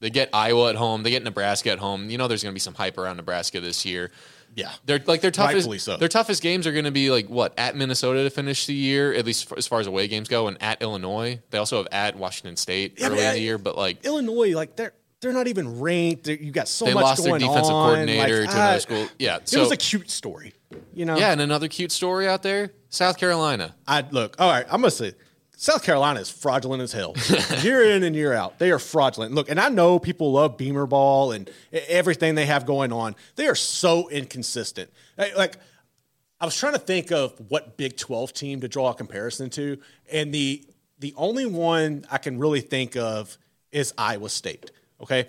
they 0.01 0.09
get 0.09 0.29
Iowa 0.33 0.69
at 0.69 0.75
home. 0.75 1.03
They 1.03 1.09
get 1.09 1.23
Nebraska 1.23 1.71
at 1.71 1.79
home. 1.79 2.09
You 2.09 2.17
know, 2.17 2.27
there's 2.27 2.43
going 2.43 2.51
to 2.51 2.55
be 2.55 2.59
some 2.59 2.75
hype 2.75 2.97
around 2.97 3.17
Nebraska 3.17 3.59
this 3.61 3.85
year. 3.85 4.11
yeah. 4.53 4.71
They're 4.85 5.01
like 5.05 5.21
their 5.21 5.31
toughest. 5.31 5.69
So. 5.81 5.97
Their 5.97 6.09
toughest 6.09 6.43
games 6.43 6.67
are 6.67 6.73
going 6.73 6.85
to 6.85 6.91
be 6.91 7.09
like 7.09 7.27
what 7.27 7.57
at 7.57 7.75
Minnesota 7.75 8.23
to 8.23 8.29
finish 8.29 8.67
the 8.67 8.73
year, 8.75 9.13
at 9.13 9.25
least 9.25 9.51
as 9.57 9.65
far 9.65 9.79
as 9.79 9.87
away 9.87 10.07
games 10.07 10.27
go, 10.27 10.47
and 10.47 10.61
at 10.61 10.81
Illinois. 10.81 11.41
They 11.49 11.57
also 11.57 11.77
have 11.77 11.87
at 11.91 12.17
Washington 12.17 12.57
State 12.57 12.99
Yeah, 12.99 13.07
early 13.07 13.25
in 13.25 13.33
the 13.33 13.39
year, 13.39 13.57
but 13.57 13.77
like 13.77 14.05
Illinois, 14.05 14.53
like 14.53 14.75
they're 14.75 14.93
they're 15.21 15.33
not 15.33 15.47
even 15.47 15.79
ranked. 15.79 16.27
You 16.27 16.51
got 16.51 16.67
so 16.67 16.85
they 16.85 16.93
much 16.93 17.03
lost 17.03 17.23
their 17.23 17.31
going 17.31 17.41
defensive 17.41 17.73
on. 17.73 17.93
coordinator 17.95 18.41
Like, 18.41 18.49
to 18.49 18.55
another 18.55 18.79
school. 18.79 19.07
Yeah, 19.19 19.37
It 19.37 19.57
was 19.57 19.71
a 19.71 19.77
cute 19.77 20.09
story, 20.09 20.53
you 20.93 21.05
know. 21.05 21.17
yeah, 21.17 21.31
and 21.31 21.41
another 21.41 21.67
cute 21.67 21.91
story 21.91 22.27
out 22.27 22.43
there, 22.43 22.71
South 22.89 23.17
Carolina. 23.17 23.75
I 23.87 24.03
look. 24.11 24.35
All 24.39 24.49
right, 24.51 24.65
I'm 24.69 24.81
gonna 24.81 24.91
say 24.91 25.13
South 25.57 25.83
Carolina 25.83 26.19
is 26.19 26.29
fraudulent 26.29 26.81
as 26.83 26.91
hell. 26.91 27.15
year 27.61 27.83
in 27.91 28.03
and 28.03 28.15
year 28.15 28.33
out, 28.33 28.59
they 28.59 28.71
are 28.71 28.79
fraudulent. 28.79 29.33
Look, 29.33 29.49
and 29.49 29.59
I 29.59 29.69
know 29.69 29.99
people 29.99 30.33
love 30.33 30.57
Beamer 30.57 30.85
ball 30.85 31.31
and 31.31 31.49
everything 31.71 32.35
they 32.35 32.45
have 32.45 32.65
going 32.65 32.91
on. 32.91 33.15
They 33.35 33.47
are 33.47 33.55
so 33.55 34.09
inconsistent. 34.09 34.91
Like 35.17 35.55
I 36.39 36.45
was 36.45 36.55
trying 36.57 36.73
to 36.73 36.79
think 36.79 37.11
of 37.11 37.33
what 37.49 37.77
Big 37.77 37.95
12 37.95 38.33
team 38.33 38.59
to 38.61 38.67
draw 38.67 38.89
a 38.91 38.93
comparison 38.93 39.49
to, 39.51 39.77
and 40.11 40.33
the 40.33 40.63
the 40.99 41.13
only 41.17 41.45
one 41.45 42.05
I 42.11 42.17
can 42.17 42.37
really 42.37 42.61
think 42.61 42.95
of 42.97 43.37
is 43.71 43.93
Iowa 43.97 44.29
State. 44.29 44.71
Okay. 45.01 45.27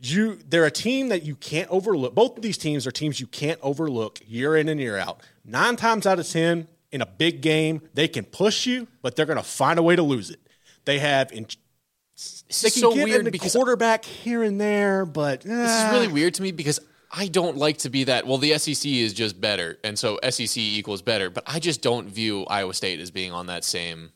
You 0.00 0.36
they're 0.36 0.64
a 0.64 0.70
team 0.70 1.08
that 1.08 1.24
you 1.24 1.34
can't 1.34 1.68
overlook. 1.70 2.14
Both 2.14 2.36
of 2.36 2.42
these 2.42 2.56
teams 2.56 2.86
are 2.86 2.92
teams 2.92 3.18
you 3.18 3.26
can't 3.26 3.58
overlook 3.62 4.20
year 4.26 4.56
in 4.56 4.68
and 4.68 4.80
year 4.80 4.96
out. 4.96 5.22
Nine 5.44 5.74
times 5.76 6.06
out 6.06 6.20
of 6.20 6.28
ten 6.28 6.68
in 6.92 7.02
a 7.02 7.06
big 7.06 7.40
game, 7.40 7.82
they 7.94 8.08
can 8.08 8.24
push 8.24 8.66
you, 8.66 8.86
but 9.02 9.16
they're 9.16 9.26
going 9.26 9.38
to 9.38 9.42
find 9.42 9.78
a 9.78 9.82
way 9.82 9.96
to 9.96 10.02
lose 10.02 10.30
it. 10.30 10.40
They 10.84 11.00
have 11.00 11.32
in, 11.32 11.44
they 11.44 12.70
can 12.70 12.80
so 12.80 12.94
get 12.94 13.04
weird 13.04 13.18
in 13.20 13.24
the 13.26 13.30
because 13.30 13.52
quarterback 13.52 14.04
here 14.04 14.42
and 14.42 14.60
there, 14.60 15.04
but 15.04 15.40
This 15.42 15.52
is 15.52 15.84
eh. 15.84 15.92
really 15.92 16.08
weird 16.08 16.34
to 16.34 16.42
me 16.42 16.52
because 16.52 16.80
I 17.10 17.28
don't 17.28 17.56
like 17.56 17.78
to 17.78 17.90
be 17.90 18.04
that. 18.04 18.26
Well, 18.26 18.38
the 18.38 18.56
SEC 18.58 18.90
is 18.90 19.12
just 19.12 19.40
better, 19.40 19.78
and 19.84 19.98
so 19.98 20.18
SEC 20.28 20.56
equals 20.56 21.02
better. 21.02 21.30
But 21.30 21.44
I 21.46 21.58
just 21.58 21.82
don't 21.82 22.08
view 22.08 22.44
Iowa 22.44 22.74
State 22.74 23.00
as 23.00 23.10
being 23.10 23.32
on 23.32 23.46
that 23.46 23.64
same 23.64 24.12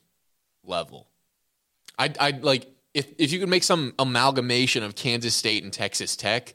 level. 0.64 1.09
I 1.99 2.12
I 2.18 2.30
like 2.30 2.72
if 2.95 3.07
if 3.18 3.32
you 3.32 3.40
could 3.40 3.49
make 3.49 3.62
some 3.62 3.95
amalgamation 3.99 4.82
of 4.82 4.95
Kansas 4.95 5.34
State 5.34 5.64
and 5.64 5.72
Texas 5.72 6.16
Tech, 6.16 6.55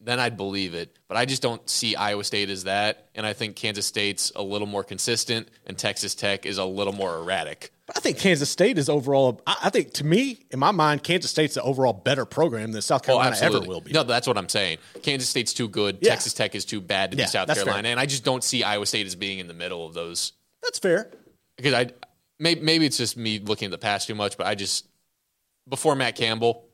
then 0.00 0.18
I'd 0.18 0.36
believe 0.36 0.74
it. 0.74 0.98
But 1.08 1.16
I 1.16 1.24
just 1.24 1.42
don't 1.42 1.68
see 1.68 1.94
Iowa 1.96 2.24
State 2.24 2.50
as 2.50 2.64
that, 2.64 3.08
and 3.14 3.26
I 3.26 3.32
think 3.32 3.56
Kansas 3.56 3.86
State's 3.86 4.32
a 4.34 4.42
little 4.42 4.66
more 4.66 4.82
consistent, 4.82 5.48
and 5.66 5.76
Texas 5.76 6.14
Tech 6.14 6.46
is 6.46 6.58
a 6.58 6.64
little 6.64 6.92
more 6.92 7.16
erratic. 7.16 7.72
I 7.94 8.00
think 8.00 8.18
Kansas 8.18 8.48
State 8.48 8.78
is 8.78 8.88
overall. 8.88 9.42
I, 9.46 9.56
I 9.64 9.70
think 9.70 9.92
to 9.94 10.04
me, 10.04 10.46
in 10.50 10.58
my 10.58 10.70
mind, 10.70 11.02
Kansas 11.02 11.30
State's 11.30 11.54
the 11.54 11.62
overall 11.62 11.92
better 11.92 12.24
program 12.24 12.72
than 12.72 12.82
South 12.82 13.02
oh, 13.04 13.06
Carolina 13.06 13.36
ever 13.40 13.60
will 13.60 13.80
be. 13.80 13.90
Oh, 13.90 14.00
No, 14.00 14.02
that's 14.04 14.26
what 14.26 14.38
I'm 14.38 14.48
saying. 14.48 14.78
Kansas 15.02 15.28
State's 15.28 15.52
too 15.52 15.68
good. 15.68 15.98
Yeah. 16.00 16.10
Texas 16.10 16.32
Tech 16.32 16.54
is 16.54 16.64
too 16.64 16.80
bad 16.80 17.10
to 17.10 17.16
Yeah, 17.16 17.24
be 17.24 17.28
South 17.28 17.48
that's 17.48 17.58
fair. 17.58 17.64
Carolina, 17.64 17.88
and 17.88 18.00
I 18.00 18.06
just 18.06 18.24
don't 18.24 18.44
see 18.44 18.62
Iowa 18.62 18.86
State 18.86 19.06
as 19.06 19.16
being 19.16 19.38
in 19.40 19.48
the 19.48 19.54
middle 19.54 19.84
of 19.86 19.94
those. 19.94 20.32
That's 20.62 20.78
fair. 20.78 21.10
Because 21.56 21.74
I 21.74 21.90
maybe, 22.38 22.60
maybe 22.60 22.86
it's 22.86 22.96
just 22.96 23.16
me 23.16 23.38
looking 23.40 23.66
at 23.66 23.72
the 23.72 23.78
past 23.78 24.06
too 24.06 24.14
much, 24.14 24.36
but 24.36 24.46
I 24.46 24.54
just 24.54 24.86
before 25.70 25.94
Matt 25.94 26.16
Campbell, 26.16 26.66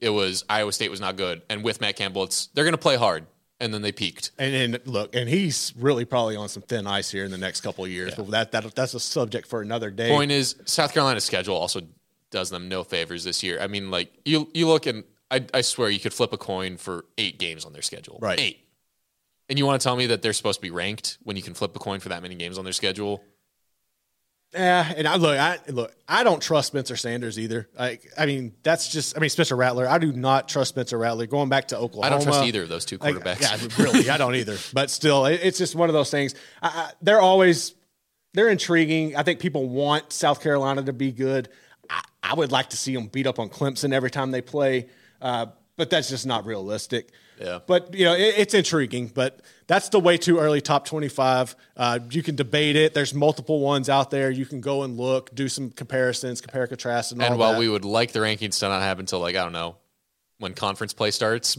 it 0.00 0.10
was 0.10 0.44
Iowa 0.48 0.72
State 0.72 0.90
was 0.90 1.00
not 1.00 1.16
good, 1.16 1.42
and 1.48 1.62
with 1.62 1.80
Matt 1.80 1.96
Campbell, 1.96 2.24
it's 2.24 2.46
they're 2.48 2.64
going 2.64 2.72
to 2.72 2.78
play 2.78 2.96
hard, 2.96 3.26
and 3.60 3.72
then 3.72 3.82
they 3.82 3.92
peaked. 3.92 4.32
And, 4.38 4.74
and 4.74 4.86
look, 4.86 5.14
and 5.14 5.28
he's 5.28 5.72
really 5.78 6.04
probably 6.04 6.34
on 6.34 6.48
some 6.48 6.62
thin 6.62 6.86
ice 6.86 7.10
here 7.10 7.24
in 7.24 7.30
the 7.30 7.38
next 7.38 7.60
couple 7.60 7.84
of 7.84 7.90
years. 7.90 8.14
But 8.14 8.30
that, 8.30 8.52
that 8.52 8.74
that's 8.74 8.94
a 8.94 9.00
subject 9.00 9.46
for 9.46 9.62
another 9.62 9.90
day. 9.90 10.08
Point 10.08 10.32
is, 10.32 10.56
South 10.64 10.92
Carolina's 10.92 11.24
schedule 11.24 11.54
also 11.54 11.82
does 12.30 12.50
them 12.50 12.68
no 12.68 12.82
favors 12.82 13.22
this 13.22 13.42
year. 13.42 13.60
I 13.60 13.68
mean, 13.68 13.90
like 13.90 14.12
you 14.24 14.48
you 14.52 14.66
look 14.66 14.86
and 14.86 15.04
I, 15.30 15.44
I 15.52 15.60
swear 15.60 15.90
you 15.90 16.00
could 16.00 16.12
flip 16.12 16.32
a 16.32 16.38
coin 16.38 16.76
for 16.76 17.04
eight 17.18 17.38
games 17.38 17.64
on 17.64 17.72
their 17.72 17.82
schedule. 17.82 18.18
Right. 18.20 18.38
Eight. 18.38 18.60
And 19.48 19.58
you 19.58 19.66
want 19.66 19.80
to 19.80 19.84
tell 19.84 19.96
me 19.96 20.06
that 20.06 20.22
they're 20.22 20.32
supposed 20.32 20.58
to 20.58 20.62
be 20.62 20.70
ranked 20.70 21.18
when 21.22 21.36
you 21.36 21.42
can 21.42 21.54
flip 21.54 21.74
a 21.76 21.78
coin 21.78 22.00
for 22.00 22.08
that 22.08 22.22
many 22.22 22.34
games 22.34 22.58
on 22.58 22.64
their 22.64 22.72
schedule? 22.72 23.22
Yeah, 24.54 24.90
and 24.96 25.06
I 25.06 25.16
look, 25.16 25.38
I 25.38 25.58
look, 25.68 25.94
I 26.08 26.22
don't 26.24 26.40
trust 26.40 26.68
Spencer 26.68 26.96
Sanders 26.96 27.38
either. 27.38 27.68
I, 27.78 27.98
I 28.16 28.24
mean, 28.26 28.54
that's 28.62 28.88
just, 28.88 29.16
I 29.16 29.20
mean, 29.20 29.28
Spencer 29.28 29.54
Rattler. 29.56 29.86
I 29.86 29.98
do 29.98 30.12
not 30.12 30.48
trust 30.48 30.70
Spencer 30.70 30.96
Rattler. 30.96 31.26
Going 31.26 31.48
back 31.50 31.68
to 31.68 31.76
Oklahoma, 31.78 32.06
I 32.06 32.10
don't 32.10 32.22
trust 32.22 32.44
either 32.44 32.62
of 32.62 32.68
those 32.68 32.84
two 32.86 32.96
Like, 32.98 33.16
quarterbacks. 33.16 33.40
yeah, 33.42 33.84
really, 33.84 34.08
I 34.08 34.16
don't 34.16 34.34
either. 34.34 34.56
But 34.72 34.90
still, 34.90 35.26
it, 35.26 35.40
it's 35.42 35.58
just 35.58 35.74
one 35.74 35.90
of 35.90 35.94
those 35.94 36.10
things. 36.10 36.34
I, 36.62 36.68
I, 36.68 36.90
they're 37.02 37.20
always 37.20 37.74
they're 38.34 38.48
intriguing. 38.48 39.16
I 39.16 39.24
think 39.24 39.40
people 39.40 39.68
want 39.68 40.12
South 40.12 40.40
Carolina 40.42 40.82
to 40.84 40.92
be 40.92 41.12
good. 41.12 41.48
I, 41.90 42.02
I 42.22 42.34
would 42.34 42.52
like 42.52 42.70
to 42.70 42.76
see 42.76 42.94
them 42.94 43.08
beat 43.08 43.26
up 43.26 43.38
on 43.38 43.48
Clemson 43.50 43.92
every 43.92 44.10
time 44.10 44.30
they 44.30 44.42
play, 44.42 44.88
uh, 45.20 45.46
but 45.76 45.90
that's 45.90 46.08
just 46.08 46.24
not 46.24 46.46
realistic. 46.46 47.10
Yeah. 47.40 47.58
But 47.66 47.94
you 47.94 48.04
know, 48.06 48.14
it, 48.14 48.34
it's 48.38 48.54
intriguing. 48.54 49.08
But 49.08 49.40
that's 49.66 49.88
the 49.88 49.98
way 50.00 50.16
too 50.16 50.38
early 50.38 50.60
top 50.60 50.86
twenty-five. 50.86 51.56
Uh, 51.76 51.98
you 52.10 52.22
can 52.22 52.36
debate 52.36 52.76
it. 52.76 52.94
There's 52.94 53.12
multiple 53.14 53.60
ones 53.60 53.88
out 53.88 54.10
there. 54.10 54.30
You 54.30 54.46
can 54.46 54.60
go 54.60 54.82
and 54.84 54.96
look, 54.96 55.34
do 55.34 55.48
some 55.48 55.70
comparisons, 55.70 56.40
compare, 56.40 56.66
contrast, 56.66 57.12
and 57.12 57.20
all 57.20 57.30
and 57.30 57.38
while 57.38 57.52
that. 57.52 57.58
we 57.58 57.68
would 57.68 57.84
like 57.84 58.12
the 58.12 58.20
rankings 58.20 58.58
to 58.60 58.68
not 58.68 58.82
happen 58.82 59.00
until 59.02 59.20
like 59.20 59.34
I 59.36 59.42
don't 59.42 59.52
know 59.52 59.76
when 60.38 60.52
conference 60.54 60.92
play 60.92 61.10
starts, 61.10 61.56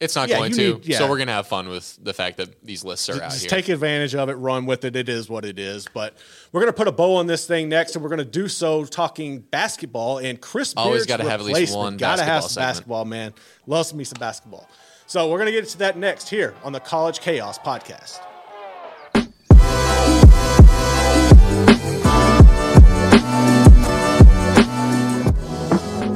it's 0.00 0.16
not 0.16 0.28
Yeah, 0.28 0.38
going 0.38 0.52
to. 0.54 0.74
need- 0.74 0.86
yeah. 0.86 0.98
So 0.98 1.08
we're 1.08 1.18
gonna 1.18 1.30
have 1.32 1.46
fun 1.46 1.68
with 1.68 1.96
the 2.02 2.12
fact 2.12 2.38
that 2.38 2.62
these 2.64 2.84
lists 2.84 3.08
are 3.08 3.14
out 3.22 3.30
just 3.30 3.42
here. 3.42 3.48
take 3.50 3.68
advantage 3.68 4.14
of 4.16 4.28
it, 4.28 4.32
run 4.34 4.66
with 4.66 4.84
it. 4.84 4.96
It 4.96 5.08
is 5.08 5.28
what 5.30 5.44
it 5.44 5.58
is. 5.60 5.86
But 5.94 6.14
we're 6.50 6.60
going 6.62 6.72
to 6.72 6.76
put 6.76 6.88
a 6.88 6.92
bow 6.92 7.14
on 7.14 7.28
this 7.28 7.46
thing 7.46 7.68
next, 7.68 7.94
and 7.94 8.02
we're 8.02 8.08
going 8.08 8.18
to 8.18 8.24
do 8.24 8.48
so 8.48 8.84
talking 8.84 9.38
basketball. 9.38 10.18
And 10.18 10.40
Chris 10.40 10.74
Always 10.76 11.06
Beard's 11.06 11.06
gotta 11.06 11.30
have 11.30 11.40
at 11.40 11.46
least 11.46 11.76
one 11.76 11.96
Gotta 11.96 12.24
have 12.24 12.42
basketball 12.42 12.42
some 12.42 12.48
segment. 12.50 12.68
basketball, 12.74 13.04
man. 13.04 13.34
Loves 13.68 13.94
me 13.94 14.02
some 14.02 14.18
basketball. 14.18 14.68
So 15.12 15.28
we're 15.28 15.36
going 15.36 15.52
to 15.52 15.52
get 15.52 15.68
to 15.68 15.78
that 15.80 15.98
next 15.98 16.30
here 16.30 16.54
on 16.64 16.72
the 16.72 16.80
College 16.80 17.20
Chaos 17.20 17.58
podcast. 17.58 18.18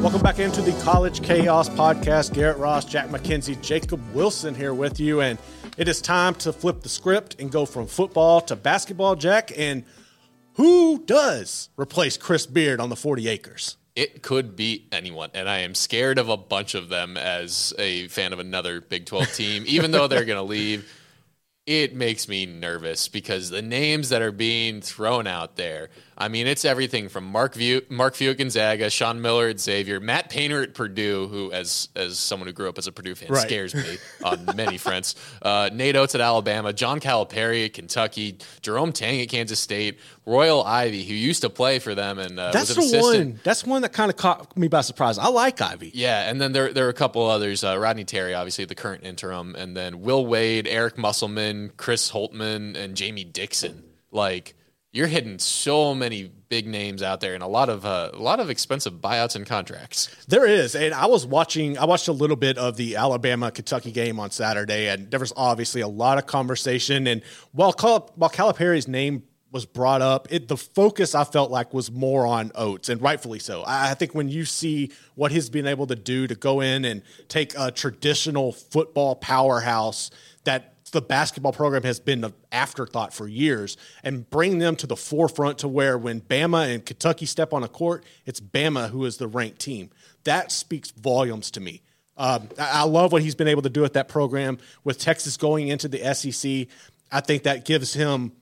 Welcome 0.00 0.22
back 0.22 0.38
into 0.38 0.62
the 0.62 0.74
College 0.82 1.22
Chaos 1.22 1.68
podcast. 1.68 2.32
Garrett 2.32 2.56
Ross, 2.56 2.86
Jack 2.86 3.08
McKenzie, 3.08 3.60
Jacob 3.60 4.00
Wilson 4.14 4.54
here 4.54 4.72
with 4.72 4.98
you. 4.98 5.20
And 5.20 5.38
it 5.76 5.88
is 5.88 6.00
time 6.00 6.34
to 6.36 6.50
flip 6.50 6.80
the 6.80 6.88
script 6.88 7.36
and 7.38 7.52
go 7.52 7.66
from 7.66 7.86
football 7.86 8.40
to 8.40 8.56
basketball, 8.56 9.14
Jack. 9.14 9.52
And 9.58 9.84
who 10.54 11.04
does 11.04 11.68
replace 11.76 12.16
Chris 12.16 12.46
Beard 12.46 12.80
on 12.80 12.88
the 12.88 12.96
40 12.96 13.28
acres? 13.28 13.76
It 13.96 14.22
could 14.22 14.56
be 14.56 14.86
anyone, 14.92 15.30
and 15.32 15.48
I 15.48 15.60
am 15.60 15.74
scared 15.74 16.18
of 16.18 16.28
a 16.28 16.36
bunch 16.36 16.74
of 16.74 16.90
them 16.90 17.16
as 17.16 17.72
a 17.78 18.08
fan 18.08 18.34
of 18.34 18.38
another 18.38 18.82
Big 18.82 19.06
12 19.06 19.32
team, 19.32 19.64
even 19.66 19.90
though 19.90 20.06
they're 20.06 20.26
going 20.26 20.36
to 20.36 20.42
leave. 20.42 20.92
It 21.64 21.96
makes 21.96 22.28
me 22.28 22.44
nervous 22.44 23.08
because 23.08 23.50
the 23.50 23.62
names 23.62 24.10
that 24.10 24.20
are 24.22 24.32
being 24.32 24.82
thrown 24.82 25.26
out 25.26 25.56
there. 25.56 25.88
I 26.18 26.28
mean, 26.28 26.46
it's 26.46 26.64
everything 26.64 27.08
from 27.10 27.24
Mark 27.24 27.54
Few, 27.54 27.82
Mark 27.90 28.14
Few 28.14 28.30
at 28.30 28.38
Gonzaga, 28.38 28.88
Sean 28.88 29.20
Miller 29.20 29.48
at 29.48 29.60
Xavier, 29.60 30.00
Matt 30.00 30.30
Painter 30.30 30.62
at 30.62 30.72
Purdue, 30.72 31.28
who, 31.28 31.52
as 31.52 31.88
as 31.94 32.18
someone 32.18 32.46
who 32.46 32.54
grew 32.54 32.68
up 32.68 32.78
as 32.78 32.86
a 32.86 32.92
Purdue 32.92 33.14
fan, 33.14 33.28
Right. 33.30 33.42
scares 33.46 33.74
me 33.74 33.98
on 34.24 34.48
many 34.56 34.78
fronts. 34.78 35.14
Uh, 35.42 35.68
Nate 35.72 35.94
Oats 35.96 36.14
at 36.14 36.20
Alabama, 36.22 36.72
John 36.72 37.00
Calipari 37.00 37.66
at 37.66 37.74
Kentucky, 37.74 38.38
Jerome 38.62 38.92
Tang 38.92 39.20
at 39.20 39.28
Kansas 39.28 39.60
State, 39.60 39.98
Royal 40.24 40.64
Ivey, 40.64 41.04
who 41.04 41.12
used 41.14 41.42
to 41.42 41.50
play 41.50 41.78
for 41.78 41.94
them 41.94 42.18
and 42.18 42.40
uh, 42.40 42.50
That's 42.50 42.74
was 42.74 42.90
the 42.90 42.98
assistant. 42.98 43.30
one. 43.32 43.40
That's 43.44 43.64
one 43.64 43.82
that 43.82 43.92
kind 43.92 44.10
of 44.10 44.16
caught 44.16 44.56
me 44.56 44.68
by 44.68 44.80
surprise. 44.80 45.18
I 45.18 45.28
like 45.28 45.60
Ivey. 45.60 45.90
Yeah, 45.94 46.30
and 46.30 46.40
then 46.40 46.52
there 46.52 46.72
there 46.72 46.86
are 46.86 46.90
a 46.90 46.94
couple 46.94 47.26
others. 47.26 47.62
Uh, 47.62 47.78
Rodney 47.78 48.04
Terry, 48.04 48.32
obviously 48.32 48.64
the 48.64 48.74
current 48.74 49.04
interim, 49.04 49.54
and 49.54 49.76
then 49.76 50.00
Will 50.00 50.24
Wade, 50.24 50.66
Eric 50.66 50.96
Musselman, 50.96 51.72
Chris 51.76 52.10
Holtmann, 52.10 52.74
and 52.74 52.96
Jamie 52.96 53.24
Dixon. 53.24 53.82
Like 54.10 54.54
you're 54.96 55.06
hitting 55.06 55.38
so 55.38 55.94
many 55.94 56.32
big 56.48 56.66
names 56.66 57.02
out 57.02 57.20
there, 57.20 57.34
and 57.34 57.42
a 57.42 57.46
lot 57.46 57.68
of 57.68 57.84
uh, 57.84 58.10
a 58.14 58.18
lot 58.18 58.40
of 58.40 58.48
expensive 58.48 58.94
buyouts 58.94 59.36
and 59.36 59.44
contracts. 59.44 60.08
There 60.26 60.46
is, 60.46 60.74
and 60.74 60.94
I 60.94 61.04
was 61.04 61.26
watching. 61.26 61.76
I 61.76 61.84
watched 61.84 62.08
a 62.08 62.12
little 62.12 62.36
bit 62.36 62.56
of 62.56 62.78
the 62.78 62.96
Alabama 62.96 63.50
Kentucky 63.50 63.92
game 63.92 64.18
on 64.18 64.30
Saturday, 64.30 64.88
and 64.88 65.10
there 65.10 65.20
was 65.20 65.34
obviously 65.36 65.82
a 65.82 65.88
lot 65.88 66.16
of 66.16 66.24
conversation. 66.24 67.06
And 67.06 67.22
while 67.52 67.74
Cal- 67.74 68.10
while 68.16 68.30
Calipari's 68.30 68.88
name 68.88 69.24
was 69.52 69.66
brought 69.66 70.00
up, 70.00 70.28
it 70.30 70.48
the 70.48 70.56
focus 70.56 71.14
I 71.14 71.24
felt 71.24 71.50
like 71.50 71.74
was 71.74 71.90
more 71.92 72.26
on 72.26 72.50
Oats, 72.54 72.88
and 72.88 73.02
rightfully 73.02 73.38
so. 73.38 73.64
I, 73.64 73.90
I 73.90 73.94
think 73.94 74.14
when 74.14 74.30
you 74.30 74.46
see 74.46 74.92
what 75.14 75.30
he's 75.30 75.50
been 75.50 75.66
able 75.66 75.86
to 75.88 75.96
do 75.96 76.26
to 76.26 76.34
go 76.34 76.62
in 76.62 76.86
and 76.86 77.02
take 77.28 77.52
a 77.58 77.70
traditional 77.70 78.50
football 78.50 79.14
powerhouse 79.14 80.10
that 80.44 80.75
the 80.96 81.02
basketball 81.02 81.52
program 81.52 81.84
has 81.84 82.00
been 82.00 82.24
an 82.24 82.34
afterthought 82.50 83.12
for 83.14 83.28
years 83.28 83.76
and 84.02 84.28
bring 84.28 84.58
them 84.58 84.74
to 84.76 84.86
the 84.86 84.96
forefront 84.96 85.58
to 85.58 85.68
where 85.68 85.96
when 85.96 86.20
Bama 86.20 86.74
and 86.74 86.84
Kentucky 86.84 87.26
step 87.26 87.52
on 87.52 87.62
a 87.62 87.68
court, 87.68 88.04
it's 88.24 88.40
Bama 88.40 88.90
who 88.90 89.04
is 89.04 89.18
the 89.18 89.28
ranked 89.28 89.60
team. 89.60 89.90
That 90.24 90.50
speaks 90.50 90.90
volumes 90.90 91.50
to 91.52 91.60
me. 91.60 91.82
Um, 92.16 92.48
I 92.58 92.84
love 92.84 93.12
what 93.12 93.22
he's 93.22 93.34
been 93.34 93.46
able 93.48 93.62
to 93.62 93.68
do 93.70 93.82
with 93.82 93.92
that 93.92 94.08
program 94.08 94.58
with 94.84 94.98
Texas 94.98 95.36
going 95.36 95.68
into 95.68 95.86
the 95.86 95.98
SEC. 96.14 96.66
I 97.12 97.20
think 97.20 97.44
that 97.44 97.64
gives 97.64 97.92
him 97.94 98.32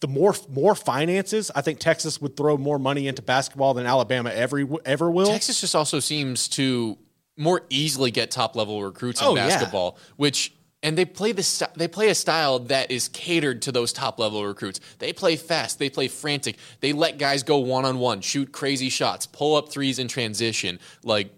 the 0.00 0.08
more 0.08 0.34
more 0.48 0.74
finances. 0.74 1.50
I 1.54 1.60
think 1.62 1.78
Texas 1.78 2.20
would 2.20 2.36
throw 2.36 2.56
more 2.56 2.78
money 2.78 3.06
into 3.06 3.22
basketball 3.22 3.74
than 3.74 3.86
Alabama 3.86 4.30
ever 4.30 4.64
ever 4.84 5.10
will. 5.10 5.26
Texas 5.28 5.60
just 5.60 5.74
also 5.76 6.00
seems 6.00 6.48
to 6.48 6.98
more 7.36 7.62
easily 7.70 8.10
get 8.10 8.30
top 8.30 8.56
level 8.56 8.82
recruits 8.82 9.20
in 9.20 9.26
Oh, 9.28 9.36
yeah. 9.36 9.46
basketball, 9.48 9.96
which 10.16 10.52
and 10.82 10.96
they 10.96 11.04
play 11.04 11.32
the 11.32 11.42
st- 11.42 11.74
they 11.74 11.88
play 11.88 12.08
a 12.08 12.14
style 12.14 12.58
that 12.60 12.90
is 12.90 13.08
catered 13.08 13.62
to 13.62 13.72
those 13.72 13.92
top 13.92 14.18
level 14.18 14.44
recruits. 14.46 14.80
They 14.98 15.12
play 15.12 15.36
fast, 15.36 15.78
they 15.78 15.90
play 15.90 16.08
frantic, 16.08 16.56
they 16.80 16.92
let 16.92 17.18
guys 17.18 17.42
go 17.42 17.58
one 17.58 17.84
on 17.84 17.98
one, 17.98 18.20
shoot 18.20 18.52
crazy 18.52 18.88
shots, 18.88 19.26
pull 19.26 19.56
up 19.56 19.70
threes 19.70 19.98
in 19.98 20.08
transition. 20.08 20.78
Like 21.02 21.32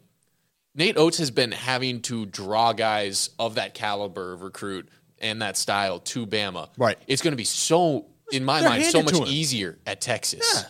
Nate 0.74 0.96
Oats 0.96 1.18
has 1.18 1.30
been 1.30 1.52
having 1.52 2.00
to 2.02 2.26
draw 2.26 2.72
guys 2.72 3.30
of 3.38 3.56
that 3.56 3.74
caliber 3.74 4.32
of 4.32 4.42
recruit 4.42 4.88
and 5.18 5.42
that 5.42 5.56
style 5.56 6.00
to 6.00 6.26
Bama. 6.26 6.68
Right. 6.76 6.98
It's 7.06 7.22
going 7.22 7.32
to 7.32 7.36
be 7.36 7.44
so 7.44 8.06
in 8.32 8.44
my 8.44 8.60
They're 8.60 8.70
mind 8.70 8.84
so 8.84 9.02
much 9.02 9.28
easier 9.28 9.78
at 9.86 10.00
Texas. 10.00 10.64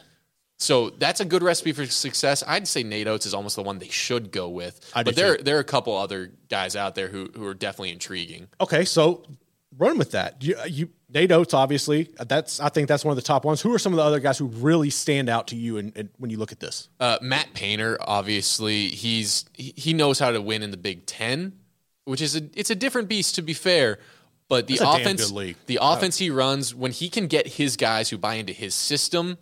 So 0.63 0.91
that's 0.91 1.21
a 1.21 1.25
good 1.25 1.43
recipe 1.43 1.73
for 1.73 1.85
success. 1.87 2.45
I'd 2.47 2.69
say 2.69 2.85
Nate 2.85 3.09
Oats 3.09 3.27
is 3.27 3.35
almost 3.35 3.57
the 3.57 3.63
one 3.63 3.79
they 3.79 3.89
should 3.89 4.31
go 4.31 4.49
with. 4.49 4.81
I 4.95 5.03
but 5.03 5.17
there 5.17 5.37
too. 5.37 5.43
there 5.43 5.57
are 5.57 5.61
a 5.61 5.65
couple 5.65 5.97
other 5.97 6.31
guys 6.49 6.77
out 6.77 6.95
there 6.95 7.09
who 7.09 7.31
who 7.35 7.47
are 7.47 7.55
definitely 7.55 7.91
intriguing. 7.91 8.49
Okay, 8.61 8.85
so 8.85 9.25
run 9.77 9.99
with 9.99 10.13
that. 10.13 10.43
You, 10.43 10.57
you 10.69 10.91
Nate 11.13 11.33
Oats, 11.33 11.53
obviously, 11.53 12.11
that's 12.17 12.61
I 12.61 12.69
think 12.69 12.87
that's 12.87 13.05
one 13.05 13.11
of 13.11 13.17
the 13.17 13.27
top 13.27 13.45
ones. 13.45 13.61
Who 13.61 13.75
are 13.75 13.79
some 13.79 13.93
of 13.93 13.97
the 13.97 14.05
other 14.05 14.21
guys 14.21 14.39
who 14.39 14.47
really 14.47 14.91
stand 14.91 15.29
out 15.29 15.49
to 15.49 15.57
you 15.57 15.79
and 15.79 16.09
when 16.19 16.31
you 16.31 16.39
look 16.39 16.53
at 16.53 16.61
this? 16.61 16.89
Uh, 17.01 17.19
Matt 17.21 17.55
Painter, 17.55 17.99
obviously, 18.01 18.89
he's 18.89 19.45
he 19.55 19.93
knows 19.93 20.21
how 20.21 20.31
to 20.31 20.41
win 20.41 20.63
in 20.63 20.71
the 20.71 20.77
Big 20.77 21.07
Ten, 21.07 21.59
which 22.05 22.21
is 22.21 22.37
a 22.37 22.43
it's 22.55 22.71
a 22.71 22.77
different 22.77 23.09
beast 23.09 23.35
to 23.35 23.43
be 23.43 23.53
fair. 23.53 23.99
But 24.49 24.67
the 24.67 24.79
offense, 24.83 25.31
the 25.67 25.79
offense 25.81 26.19
he 26.19 26.29
runs, 26.29 26.75
when 26.75 26.93
he 26.93 27.09
can 27.09 27.27
get 27.27 27.47
his 27.47 27.77
guys 27.77 28.11
who 28.11 28.19
buy 28.19 28.35
into 28.35 28.53
his 28.53 28.75
system, 28.75 29.39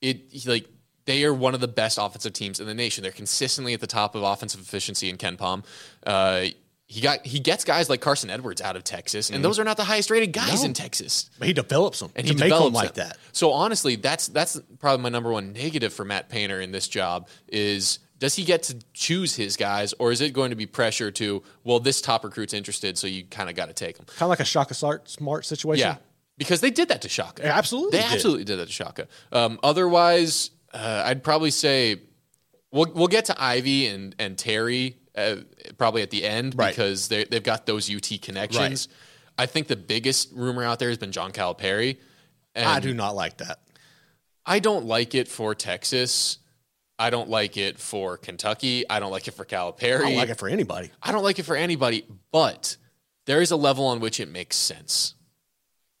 it 0.00 0.46
like 0.46 0.66
they 1.06 1.24
are 1.24 1.34
one 1.34 1.54
of 1.54 1.60
the 1.60 1.68
best 1.68 1.98
offensive 2.00 2.32
teams 2.32 2.60
in 2.60 2.66
the 2.66 2.74
nation. 2.74 3.02
They're 3.02 3.12
consistently 3.12 3.74
at 3.74 3.80
the 3.80 3.86
top 3.86 4.14
of 4.14 4.22
offensive 4.22 4.60
efficiency 4.60 5.08
in 5.08 5.16
KenPom. 5.16 5.64
Uh, 6.06 6.46
he 6.86 7.00
got 7.00 7.24
he 7.24 7.38
gets 7.38 7.62
guys 7.62 7.88
like 7.88 8.00
Carson 8.00 8.30
Edwards 8.30 8.60
out 8.60 8.74
of 8.74 8.82
Texas, 8.82 9.30
and 9.30 9.44
those 9.44 9.60
are 9.60 9.64
not 9.64 9.76
the 9.76 9.84
highest 9.84 10.10
rated 10.10 10.32
guys. 10.32 10.62
No. 10.62 10.66
in 10.66 10.74
Texas 10.74 11.30
But 11.38 11.46
he 11.46 11.54
develops 11.54 12.00
them 12.00 12.10
and 12.16 12.26
he 12.26 12.32
make 12.32 12.40
them 12.40 12.48
develops 12.48 12.74
like 12.74 12.94
them. 12.94 13.08
that. 13.08 13.18
So 13.30 13.52
honestly, 13.52 13.94
that's 13.94 14.26
that's 14.26 14.60
probably 14.80 15.02
my 15.02 15.08
number 15.08 15.30
one 15.30 15.52
negative 15.52 15.92
for 15.92 16.04
Matt 16.04 16.28
Painter 16.28 16.60
in 16.60 16.72
this 16.72 16.88
job 16.88 17.28
is 17.46 18.00
does 18.18 18.34
he 18.34 18.44
get 18.44 18.64
to 18.64 18.76
choose 18.92 19.36
his 19.36 19.56
guys, 19.56 19.94
or 20.00 20.10
is 20.10 20.20
it 20.20 20.32
going 20.32 20.50
to 20.50 20.56
be 20.56 20.66
pressure 20.66 21.12
to 21.12 21.42
well, 21.62 21.78
this 21.78 22.00
top 22.00 22.24
recruit's 22.24 22.52
interested, 22.52 22.98
so 22.98 23.06
you 23.06 23.22
kind 23.24 23.48
of 23.48 23.54
got 23.54 23.66
to 23.66 23.72
take 23.72 23.96
him? 23.96 24.04
Kind 24.06 24.22
of 24.22 24.28
like 24.30 24.40
a 24.40 24.44
Shaka 24.44 24.74
smart 24.74 25.46
situation. 25.46 25.86
Yeah, 25.86 25.96
because 26.40 26.60
they 26.60 26.70
did 26.70 26.88
that 26.88 27.02
to 27.02 27.08
Shaka. 27.08 27.44
Absolutely 27.46 27.98
they 27.98 28.02
did. 28.04 28.12
absolutely 28.14 28.44
did 28.44 28.56
that 28.58 28.66
to 28.66 28.72
Shaka. 28.72 29.06
Um, 29.30 29.60
otherwise, 29.62 30.50
uh, 30.74 31.02
I'd 31.04 31.22
probably 31.22 31.50
say 31.52 32.00
we'll 32.72 32.90
we'll 32.94 33.06
get 33.08 33.26
to 33.26 33.40
Ivey 33.40 33.86
and 33.86 34.16
and 34.18 34.36
Terry 34.36 34.96
uh, 35.16 35.36
probably 35.78 36.02
at 36.02 36.10
the 36.10 36.24
end 36.24 36.54
Right. 36.56 36.70
because 36.70 37.08
they 37.08 37.24
they've 37.24 37.42
got 37.42 37.66
those 37.66 37.88
UT 37.94 38.20
connections. 38.22 38.88
I 39.38 39.46
think 39.46 39.68
the 39.68 39.76
biggest 39.76 40.32
rumor 40.32 40.64
out 40.64 40.78
there 40.78 40.88
has 40.88 40.98
been 40.98 41.12
John 41.12 41.30
Calipari. 41.32 41.98
And 42.54 42.66
I 42.68 42.80
do 42.80 42.92
not 42.92 43.14
like 43.14 43.36
that. 43.38 43.60
I 44.44 44.58
don't 44.58 44.84
like 44.86 45.14
it 45.14 45.28
for 45.28 45.54
Texas. 45.54 46.38
I 46.98 47.08
don't 47.10 47.30
like 47.30 47.56
it 47.56 47.78
for 47.78 48.16
Kentucky. 48.16 48.88
I 48.90 48.98
don't 49.00 49.12
like 49.12 49.28
it 49.28 49.32
for 49.32 49.44
Calipari. 49.44 49.98
I 49.98 50.02
don't 50.02 50.16
like 50.16 50.28
it 50.30 50.38
for 50.38 50.48
anybody. 50.48 50.90
I 51.02 51.12
don't 51.12 51.22
like 51.22 51.38
it 51.38 51.44
for 51.44 51.54
anybody, 51.56 52.04
but 52.32 52.76
there 53.26 53.40
is 53.40 53.50
a 53.50 53.56
level 53.56 53.86
on 53.86 54.00
which 54.00 54.20
it 54.20 54.28
makes 54.28 54.56
sense. 54.56 55.14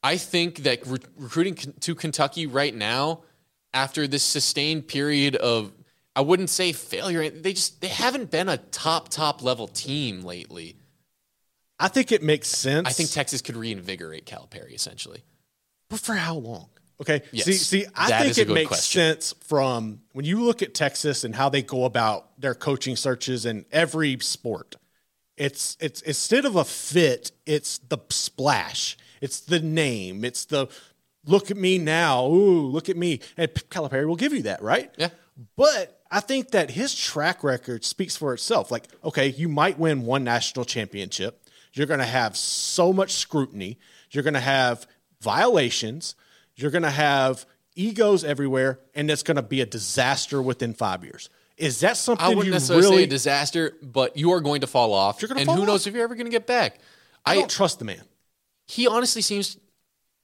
I 0.02 0.16
think 0.16 0.60
that 0.60 0.86
re- 0.86 0.98
recruiting 1.16 1.54
con- 1.54 1.74
to 1.80 1.94
Kentucky 1.94 2.46
right 2.46 2.74
now, 2.74 3.22
after 3.74 4.06
this 4.06 4.22
sustained 4.22 4.88
period 4.88 5.36
of, 5.36 5.72
I 6.16 6.22
wouldn't 6.22 6.50
say 6.50 6.72
failure, 6.72 7.28
they 7.30 7.52
just 7.52 7.80
they 7.80 7.88
haven't 7.88 8.30
been 8.30 8.48
a 8.48 8.56
top 8.56 9.08
top 9.08 9.42
level 9.42 9.68
team 9.68 10.22
lately. 10.22 10.76
I 11.78 11.88
think 11.88 12.12
it 12.12 12.22
makes 12.22 12.48
sense. 12.48 12.86
I 12.86 12.92
think 12.92 13.10
Texas 13.10 13.40
could 13.40 13.56
reinvigorate 13.56 14.26
Calipari 14.26 14.74
essentially. 14.74 15.24
But 15.88 16.00
for 16.00 16.14
how 16.14 16.34
long? 16.34 16.68
Okay. 17.00 17.22
Yes, 17.32 17.46
see, 17.46 17.52
see, 17.54 17.86
I 17.94 18.22
think 18.22 18.36
it 18.36 18.52
makes 18.52 18.68
question. 18.68 19.00
sense 19.00 19.34
from 19.44 20.00
when 20.12 20.26
you 20.26 20.42
look 20.42 20.60
at 20.60 20.74
Texas 20.74 21.24
and 21.24 21.34
how 21.34 21.48
they 21.48 21.62
go 21.62 21.84
about 21.86 22.38
their 22.38 22.54
coaching 22.54 22.96
searches 22.96 23.46
in 23.46 23.64
every 23.72 24.18
sport. 24.20 24.76
It's 25.38 25.78
it's 25.80 26.02
instead 26.02 26.44
of 26.44 26.56
a 26.56 26.64
fit, 26.64 27.32
it's 27.46 27.78
the 27.78 27.98
splash. 28.10 28.98
It's 29.20 29.40
the 29.40 29.60
name. 29.60 30.24
It's 30.24 30.44
the 30.46 30.68
look 31.26 31.50
at 31.50 31.56
me 31.56 31.78
now. 31.78 32.26
Ooh, 32.26 32.66
look 32.66 32.88
at 32.88 32.96
me. 32.96 33.20
And 33.36 33.52
Calipari 33.52 34.06
will 34.06 34.16
give 34.16 34.32
you 34.32 34.42
that, 34.42 34.62
right? 34.62 34.92
Yeah. 34.96 35.10
But 35.56 36.00
I 36.10 36.20
think 36.20 36.50
that 36.50 36.70
his 36.70 36.94
track 36.94 37.44
record 37.44 37.84
speaks 37.84 38.16
for 38.16 38.34
itself. 38.34 38.70
Like, 38.70 38.86
okay, 39.04 39.28
you 39.28 39.48
might 39.48 39.78
win 39.78 40.02
one 40.04 40.24
national 40.24 40.64
championship. 40.64 41.44
You're 41.72 41.86
going 41.86 42.00
to 42.00 42.06
have 42.06 42.36
so 42.36 42.92
much 42.92 43.12
scrutiny. 43.12 43.78
You're 44.10 44.24
going 44.24 44.34
to 44.34 44.40
have 44.40 44.86
violations. 45.20 46.16
You're 46.56 46.72
going 46.72 46.82
to 46.82 46.90
have 46.90 47.46
egos 47.76 48.24
everywhere, 48.24 48.80
and 48.94 49.10
it's 49.10 49.22
going 49.22 49.36
to 49.36 49.42
be 49.42 49.60
a 49.60 49.66
disaster 49.66 50.42
within 50.42 50.74
five 50.74 51.04
years. 51.04 51.30
Is 51.56 51.80
that 51.80 51.96
something 51.96 52.24
I 52.24 52.30
wouldn't 52.30 52.46
you 52.46 52.52
necessarily 52.52 52.84
really? 52.84 52.96
say 52.98 53.04
a 53.04 53.06
disaster, 53.06 53.76
but 53.82 54.16
you 54.16 54.32
are 54.32 54.40
going 54.40 54.62
to 54.62 54.66
fall 54.66 54.92
off. 54.92 55.20
You're 55.22 55.28
gonna 55.28 55.40
and 55.40 55.46
fall 55.46 55.56
who 55.56 55.66
knows 55.66 55.86
if 55.86 55.94
you're 55.94 56.02
ever 56.02 56.14
going 56.14 56.26
to 56.26 56.30
get 56.30 56.46
back. 56.46 56.80
I 57.24 57.32
I, 57.32 57.34
don't 57.36 57.50
trust 57.50 57.78
the 57.78 57.84
man. 57.84 58.02
He 58.70 58.86
honestly 58.86 59.20
seems, 59.20 59.58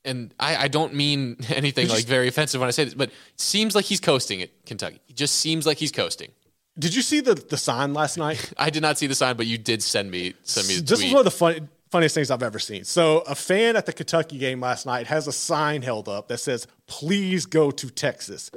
and 0.05 0.33
I, 0.39 0.57
I 0.57 0.69
don't 0.69 0.95
mean 0.95 1.37
anything 1.49 1.89
like 1.89 2.05
very 2.05 2.29
offensive 2.29 2.61
when 2.61 2.69
I 2.69 2.71
say 2.71 2.85
this, 2.85 2.95
but 2.95 3.09
it 3.09 3.41
seems 3.41 3.75
like 3.75 3.85
he's 3.85 4.01
coasting 4.01 4.41
at 4.41 4.51
Kentucky. 4.65 5.01
It 5.09 5.17
just 5.17 5.35
seems 5.37 5.67
like 5.67 5.79
he's 5.79 5.93
coasting. 5.93 6.31
Did 6.79 6.95
you 6.95 7.03
see 7.03 7.21
the 7.21 7.35
the 7.35 7.57
sign 7.57 7.93
last 7.93 8.17
night? 8.27 8.53
I 8.57 8.71
did 8.71 8.83
not 8.83 8.99
see 8.99 9.07
the 9.07 9.15
sign, 9.15 9.37
but 9.37 9.47
you 9.47 9.59
did 9.59 9.83
send 9.83 10.11
me 10.11 10.35
send 10.45 10.69
me 10.69 10.77
the 10.77 10.83
this 10.83 10.99
tweet. 11.01 11.09
is 11.09 11.13
one 11.13 11.21
of 11.21 11.25
the 11.25 11.31
fun, 11.31 11.69
funniest 11.91 12.15
things 12.15 12.31
I've 12.31 12.43
ever 12.43 12.59
seen. 12.61 12.85
So, 12.85 13.19
a 13.21 13.35
fan 13.35 13.75
at 13.77 13.87
the 13.87 13.93
Kentucky 13.93 14.39
game 14.39 14.61
last 14.61 14.87
night 14.87 15.07
has 15.09 15.27
a 15.27 15.33
sign 15.33 15.83
held 15.83 16.09
up 16.09 16.29
that 16.29 16.39
says, 16.39 16.69
"Please 16.87 17.47
go 17.47 17.71
to 17.73 17.91
Texas," 17.91 18.51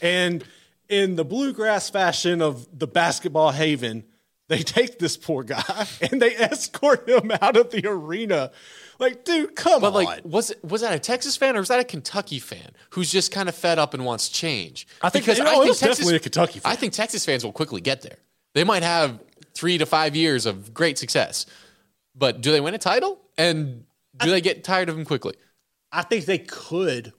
and 0.00 0.42
in 0.88 1.16
the 1.16 1.24
bluegrass 1.24 1.90
fashion 1.90 2.40
of 2.40 2.66
the 2.78 2.86
basketball 2.86 3.50
haven, 3.50 4.04
they 4.48 4.58
take 4.62 4.98
this 4.98 5.16
poor 5.16 5.42
guy 5.42 5.86
and 6.00 6.20
they 6.22 6.34
escort 6.36 7.08
him 7.08 7.30
out 7.42 7.56
of 7.56 7.70
the 7.70 7.86
arena. 7.86 8.52
Like, 8.98 9.24
dude, 9.24 9.56
come 9.56 9.80
but 9.80 9.88
on! 9.88 9.92
But 9.92 10.04
like, 10.04 10.24
was 10.24 10.50
it, 10.50 10.64
was 10.64 10.82
that 10.82 10.94
a 10.94 10.98
Texas 10.98 11.36
fan 11.36 11.56
or 11.56 11.60
was 11.60 11.68
that 11.68 11.80
a 11.80 11.84
Kentucky 11.84 12.38
fan 12.38 12.70
who's 12.90 13.10
just 13.10 13.32
kind 13.32 13.48
of 13.48 13.54
fed 13.54 13.78
up 13.78 13.94
and 13.94 14.04
wants 14.04 14.28
change? 14.28 14.86
I 15.02 15.10
think- 15.10 15.26
you 15.26 15.42
know, 15.42 15.62
it 15.62 15.68
was 15.68 15.80
definitely 15.80 16.16
a 16.16 16.20
Kentucky 16.20 16.60
fan. 16.60 16.72
I 16.72 16.76
think 16.76 16.92
Texas 16.92 17.24
fans 17.24 17.44
will 17.44 17.52
quickly 17.52 17.80
get 17.80 18.02
there. 18.02 18.16
They 18.54 18.64
might 18.64 18.82
have 18.82 19.20
three 19.54 19.78
to 19.78 19.86
five 19.86 20.14
years 20.14 20.46
of 20.46 20.72
great 20.72 20.98
success, 20.98 21.46
but 22.14 22.40
do 22.40 22.52
they 22.52 22.60
win 22.60 22.74
a 22.74 22.78
title? 22.78 23.20
And 23.36 23.84
do 24.18 24.30
they 24.30 24.40
get 24.40 24.62
tired 24.62 24.88
of 24.88 24.96
him 24.96 25.04
quickly? 25.04 25.34
I 25.90 26.02
think 26.02 26.24
they 26.24 26.38
could, 26.38 27.12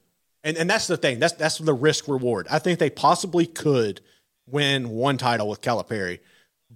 and 0.44 0.56
and 0.56 0.68
that's 0.68 0.86
the 0.86 0.96
thing. 0.96 1.18
That's 1.18 1.34
that's 1.34 1.58
the 1.58 1.74
risk 1.74 2.08
reward. 2.08 2.46
I 2.50 2.58
think 2.58 2.78
they 2.78 2.90
possibly 2.90 3.46
could 3.46 4.00
win 4.46 4.88
one 4.90 5.18
title 5.18 5.48
with 5.48 5.60
Calipari, 5.60 6.20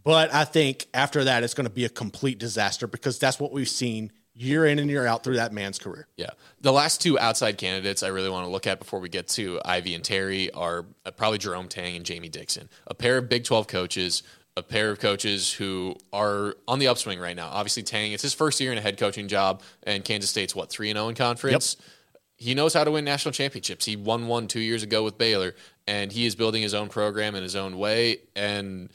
but 0.03 0.33
I 0.33 0.45
think 0.45 0.89
after 0.93 1.25
that 1.25 1.43
it's 1.43 1.55
going 1.55 1.67
to 1.67 1.73
be 1.73 1.85
a 1.85 1.91
complete 1.91 2.39
disaster 2.39 2.87
because 2.87 3.19
that's 3.19 3.39
what 3.39 3.53
we've 3.53 3.69
seen 3.69 4.13
year 4.41 4.65
in 4.65 4.79
and 4.79 4.91
year 4.91 5.07
out 5.07 5.23
through 5.23 5.37
that 5.37 5.53
man's 5.53 5.79
career. 5.79 6.07
Yeah. 6.17 6.31
The 6.63 6.73
last 6.73 7.03
two 7.03 7.19
outside 7.19 7.59
candidates 7.59 8.03
I 8.03 8.09
really 8.09 8.31
want 8.31 8.47
to 8.47 8.51
look 8.51 8.67
at 8.67 8.79
before 8.79 8.99
we 8.99 9.11
get 9.11 9.29
to 9.29 9.61
Ivey 9.65 9.95
and 9.95 10.03
Terry 10.03 10.51
are 10.53 10.87
uh, 11.05 11.11
probably 11.11 11.39
Jerome 11.39 11.69
Tang 11.69 11.95
and 11.95 12.05
Jamie 12.05 12.31
Dixon, 12.31 12.71
a 12.87 12.95
pair 12.95 13.19
of 13.19 13.29
Big 13.29 13.45
12 13.45 13.67
coaches, 13.67 14.23
a 14.57 14.63
pair 14.63 14.91
of 14.91 14.99
coaches 14.99 15.53
who 15.53 15.95
are 16.13 16.57
on 16.67 16.79
the 16.79 16.89
upswing 16.89 17.21
right 17.21 17.37
now. 17.37 17.49
Obviously, 17.49 17.83
Tang, 17.83 18.13
it's 18.13 18.23
his 18.23 18.33
first 18.33 18.61
year 18.61 18.73
in 18.73 18.79
a 18.79 18.81
head 18.81 18.97
coaching 18.97 19.29
job, 19.29 19.63
and 19.83 20.05
Kansas 20.05 20.31
State's 20.31 20.55
what, 20.55 20.71
3 20.71 20.93
0 20.93 21.09
in 21.09 21.15
conference? 21.15 21.77
He 22.37 22.55
knows 22.55 22.73
how 22.73 22.85
to 22.85 22.91
win 22.91 23.05
national 23.05 23.33
championships. 23.33 23.85
He 23.85 23.97
won 23.97 24.27
one 24.27 24.49
two 24.49 24.61
years 24.61 24.83
ago 24.83 25.05
with 25.05 25.19
Baylor, 25.19 25.55
and 25.87 26.11
he 26.11 26.25
is 26.25 26.35
building 26.35 26.63
his 26.63 26.73
own 26.73 26.89
program 26.89 27.35
in 27.35 27.43
his 27.43 27.55
own 27.55 27.77
way. 27.77 28.21
And 28.35 28.91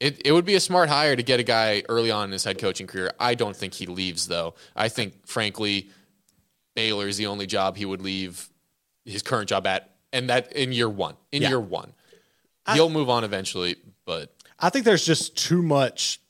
it, 0.00 0.22
it 0.26 0.32
would 0.32 0.44
be 0.44 0.54
a 0.54 0.60
smart 0.60 0.88
hire 0.88 1.16
to 1.16 1.22
get 1.22 1.40
a 1.40 1.42
guy 1.42 1.82
early 1.88 2.10
on 2.10 2.24
in 2.26 2.32
his 2.32 2.44
head 2.44 2.58
coaching 2.58 2.86
career. 2.86 3.12
I 3.18 3.34
don't 3.34 3.56
think 3.56 3.74
he 3.74 3.86
leaves, 3.86 4.28
though. 4.28 4.54
I 4.74 4.88
think, 4.88 5.26
frankly, 5.26 5.90
Baylor 6.74 7.08
is 7.08 7.16
the 7.16 7.26
only 7.26 7.46
job 7.46 7.76
he 7.76 7.84
would 7.86 8.02
leave 8.02 8.48
his 9.04 9.22
current 9.22 9.48
job 9.48 9.66
at, 9.66 9.94
and 10.12 10.28
that 10.28 10.52
in 10.52 10.72
year 10.72 10.88
one. 10.88 11.14
In 11.32 11.42
Yeah. 11.42 11.48
year 11.48 11.60
one, 11.60 11.94
he'll 12.74 12.90
move 12.90 13.08
on 13.08 13.24
eventually. 13.24 13.76
But 14.04 14.34
I 14.58 14.68
think 14.70 14.84
there's 14.84 15.04
just 15.04 15.36
too 15.36 15.62
much 15.62 16.20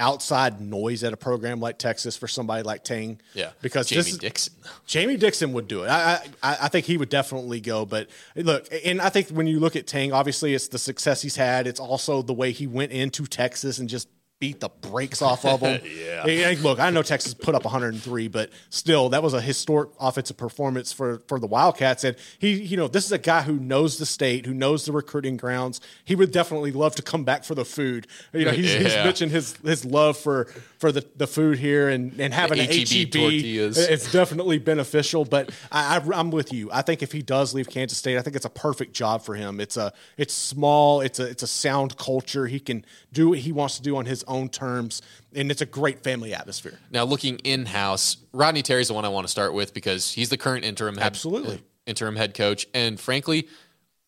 outside 0.00 0.60
noise 0.60 1.04
at 1.04 1.12
a 1.12 1.16
program 1.16 1.60
like 1.60 1.78
Texas 1.78 2.16
for 2.16 2.26
somebody 2.26 2.62
like 2.62 2.82
Tang. 2.82 3.20
yeah, 3.34 3.50
because 3.62 3.88
Jamie 3.88 4.02
this 4.02 4.12
is, 4.12 4.18
Dixon. 4.18 4.54
Jamie 4.86 5.16
Dixon 5.16 5.52
would 5.52 5.68
do 5.68 5.84
it. 5.84 5.88
I, 5.88 6.14
I 6.42 6.56
I 6.62 6.68
think 6.68 6.86
he 6.86 6.96
would 6.96 7.10
definitely 7.10 7.60
go. 7.60 7.86
But 7.86 8.08
look, 8.34 8.66
and 8.84 9.00
I 9.00 9.10
think 9.10 9.28
when 9.28 9.46
you 9.46 9.60
look 9.60 9.76
at 9.76 9.86
Tang, 9.86 10.12
obviously 10.12 10.54
it's 10.54 10.68
the 10.68 10.78
success 10.78 11.22
he's 11.22 11.36
had. 11.36 11.66
It's 11.66 11.78
also 11.78 12.22
the 12.22 12.34
way 12.34 12.50
he 12.50 12.66
went 12.66 12.90
into 12.90 13.26
Texas 13.26 13.78
and 13.78 13.88
just 13.88 14.08
beat 14.40 14.58
the 14.58 14.70
brakes 14.70 15.20
off 15.20 15.44
of 15.44 15.60
them. 15.60 15.80
yeah. 15.98 16.24
And 16.26 16.60
look, 16.62 16.80
I 16.80 16.88
know 16.88 17.02
Texas 17.02 17.34
put 17.34 17.54
up 17.54 17.62
103, 17.64 18.28
but 18.28 18.50
still, 18.70 19.10
that 19.10 19.22
was 19.22 19.34
a 19.34 19.40
historic 19.40 19.90
offensive 20.00 20.38
performance 20.38 20.92
for 20.92 21.22
for 21.28 21.38
the 21.38 21.46
Wildcats. 21.46 22.04
And 22.04 22.16
he, 22.38 22.54
you 22.54 22.76
know, 22.78 22.88
this 22.88 23.04
is 23.04 23.12
a 23.12 23.18
guy 23.18 23.42
who 23.42 23.54
knows 23.60 23.98
the 23.98 24.06
state, 24.06 24.46
who 24.46 24.54
knows 24.54 24.86
the 24.86 24.92
recruiting 24.92 25.36
grounds. 25.36 25.80
He 26.06 26.14
would 26.16 26.32
definitely 26.32 26.72
love 26.72 26.94
to 26.96 27.02
come 27.02 27.22
back 27.22 27.44
for 27.44 27.54
the 27.54 27.66
food. 27.66 28.06
You 28.32 28.46
know, 28.46 28.52
he's, 28.52 28.72
he's 28.72 28.94
Yeah. 28.94 29.04
mentioned 29.04 29.30
his 29.30 29.56
his 29.58 29.84
love 29.84 30.16
for 30.16 30.46
for 30.78 30.90
the, 30.90 31.04
the 31.16 31.26
food 31.26 31.58
here 31.58 31.90
and 31.90 32.18
and 32.18 32.32
having 32.32 32.56
The 32.58 32.64
an 32.64 32.70
HEB 32.70 33.10
tortillas. 33.12 33.76
it's 33.76 34.10
definitely 34.10 34.58
beneficial. 34.58 35.26
But 35.26 35.50
I, 35.70 35.98
I, 35.98 36.18
I'm 36.18 36.30
with 36.30 36.50
you. 36.50 36.70
I 36.72 36.80
think 36.80 37.02
if 37.02 37.12
he 37.12 37.20
does 37.20 37.52
leave 37.52 37.68
Kansas 37.68 37.98
State, 37.98 38.16
I 38.16 38.22
think 38.22 38.36
it's 38.36 38.46
a 38.46 38.50
perfect 38.50 38.94
job 38.94 39.22
for 39.22 39.34
him. 39.34 39.60
It's 39.60 39.76
a 39.76 39.92
it's 40.16 40.32
small. 40.32 41.02
It's 41.02 41.20
a 41.20 41.24
it's 41.28 41.42
a 41.42 41.46
sound 41.46 41.98
culture. 41.98 42.46
He 42.46 42.58
can 42.58 42.86
do 43.12 43.28
what 43.30 43.40
he 43.40 43.52
wants 43.52 43.76
to 43.76 43.82
do 43.82 43.96
on 43.98 44.06
his 44.06 44.24
own 44.30 44.48
terms, 44.48 45.02
and 45.34 45.50
it's 45.50 45.60
a 45.60 45.66
great 45.66 46.02
family 46.02 46.32
atmosphere. 46.32 46.78
Now, 46.90 47.04
looking 47.04 47.38
in 47.40 47.66
house, 47.66 48.16
Rodney 48.32 48.62
Terry's 48.62 48.88
the 48.88 48.94
one 48.94 49.04
I 49.04 49.08
want 49.08 49.26
to 49.26 49.30
start 49.30 49.52
with 49.52 49.74
because 49.74 50.12
he's 50.12 50.30
the 50.30 50.38
current 50.38 50.64
interim 50.64 50.96
head, 50.96 51.04
Absolutely. 51.04 51.56
Uh, 51.56 51.60
interim 51.86 52.16
head 52.16 52.34
coach, 52.34 52.66
and 52.72 52.98
frankly, 52.98 53.48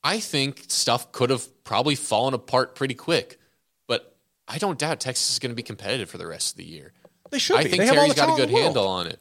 I 0.04 0.20
think 0.20 0.64
stuff 0.68 1.12
could 1.12 1.30
have 1.30 1.46
probably 1.64 1.94
fallen 1.94 2.34
apart 2.34 2.74
pretty 2.74 2.94
quick. 2.94 3.38
But 3.86 4.16
I 4.48 4.58
don't 4.58 4.78
doubt 4.78 5.00
Texas 5.00 5.30
is 5.32 5.38
going 5.38 5.50
to 5.50 5.56
be 5.56 5.62
competitive 5.62 6.08
for 6.08 6.18
the 6.18 6.26
rest 6.26 6.54
of 6.54 6.56
the 6.58 6.64
year. 6.64 6.92
They 7.30 7.38
should 7.38 7.56
I 7.56 7.64
be. 7.64 7.70
think 7.70 7.82
They 7.82 7.90
Terry's 7.90 8.14
got 8.14 8.32
a 8.32 8.40
good 8.40 8.50
handle 8.50 8.86
on 8.86 9.06
it. 9.06 9.20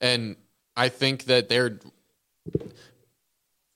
And 0.00 0.36
I 0.76 0.88
think 0.88 1.24
that 1.24 1.48
their 1.48 1.78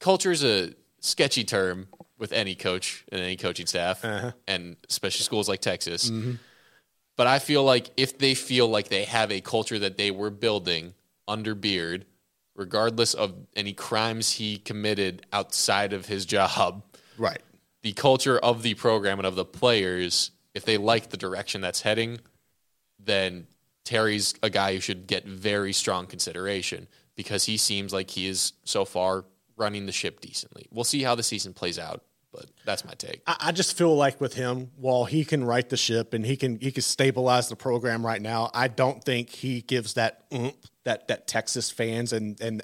culture 0.01 0.31
is 0.31 0.45
a 0.45 0.73
sketchy 1.01 1.45
term 1.45 1.89
with 2.19 2.33
any 2.33 2.55
coach 2.55 3.05
and 3.11 3.21
any 3.21 3.37
coaching 3.37 3.67
staff, 3.67 4.05
Uh-huh. 4.05 4.33
and 4.47 4.77
especially 4.89 5.23
schools 5.25 5.49
like 5.49 5.61
Texas. 5.61 6.11
Mm-hmm. 6.11 6.33
But 7.17 7.27
I 7.27 7.39
feel 7.39 7.63
like 7.65 7.91
if 7.97 8.19
they 8.19 8.35
feel 8.35 8.69
like 8.69 8.89
they 8.89 9.05
have 9.05 9.31
a 9.33 9.41
culture 9.41 9.79
that 9.79 9.97
they 9.97 10.11
were 10.11 10.31
building 10.31 10.95
under 11.29 11.55
Beard, 11.55 12.07
regardless 12.55 13.15
of 13.15 13.35
any 13.55 13.73
crimes 13.73 14.33
he 14.33 14.59
committed 14.59 15.27
outside 15.33 15.93
of 15.93 16.07
his 16.07 16.25
job, 16.37 16.83
Right. 17.19 17.41
the 17.83 17.93
culture 17.93 18.39
of 18.39 18.63
the 18.63 18.75
program 18.75 19.19
and 19.19 19.27
of 19.27 19.35
the 19.37 19.45
players, 19.45 20.31
if 20.55 20.65
they 20.65 20.77
like 20.79 21.11
the 21.11 21.17
direction 21.17 21.61
that's 21.61 21.83
heading, 21.83 22.21
then 22.99 23.47
Terry's 23.85 24.35
a 24.43 24.51
guy 24.51 24.75
who 24.75 24.81
should 24.81 25.07
get 25.07 25.25
very 25.27 25.73
strong 25.73 26.07
consideration 26.07 26.89
because 27.15 27.45
he 27.45 27.57
seems 27.57 27.93
like 27.93 28.11
he 28.11 28.27
is 28.27 28.53
so 28.65 28.85
far 28.85 29.25
running 29.57 29.87
the 29.87 29.93
ship 29.93 30.21
decently. 30.21 30.67
We'll 30.71 30.85
see 30.85 31.03
how 31.03 31.15
the 31.15 31.23
season 31.23 31.53
plays 31.53 31.79
out, 31.79 32.03
but 32.33 32.47
that's 32.65 32.85
my 32.85 32.93
take. 32.95 33.23
I, 33.27 33.37
I 33.41 33.53
just 33.53 33.77
feel 33.77 33.95
like 33.97 34.21
with 34.21 34.35
him, 34.35 34.71
while 34.77 35.05
he 35.05 35.25
can 35.25 35.45
right 35.45 35.69
the 35.69 35.77
ship 35.77 36.15
and 36.15 36.25
he 36.25 36.37
can 36.37 36.59
he 36.61 36.71
can 36.71 36.83
stabilize 36.83 37.49
the 37.49 37.57
program 37.57 38.05
right 38.05 38.21
now, 38.21 38.51
I 38.55 38.69
don't 38.69 39.03
think 39.03 39.31
he 39.31 39.63
gives 39.63 39.95
that 39.95 40.25
oomph 40.33 40.55
that 40.85 41.09
that 41.09 41.27
Texas 41.27 41.71
fans 41.71 42.13
and 42.13 42.41
and 42.41 42.63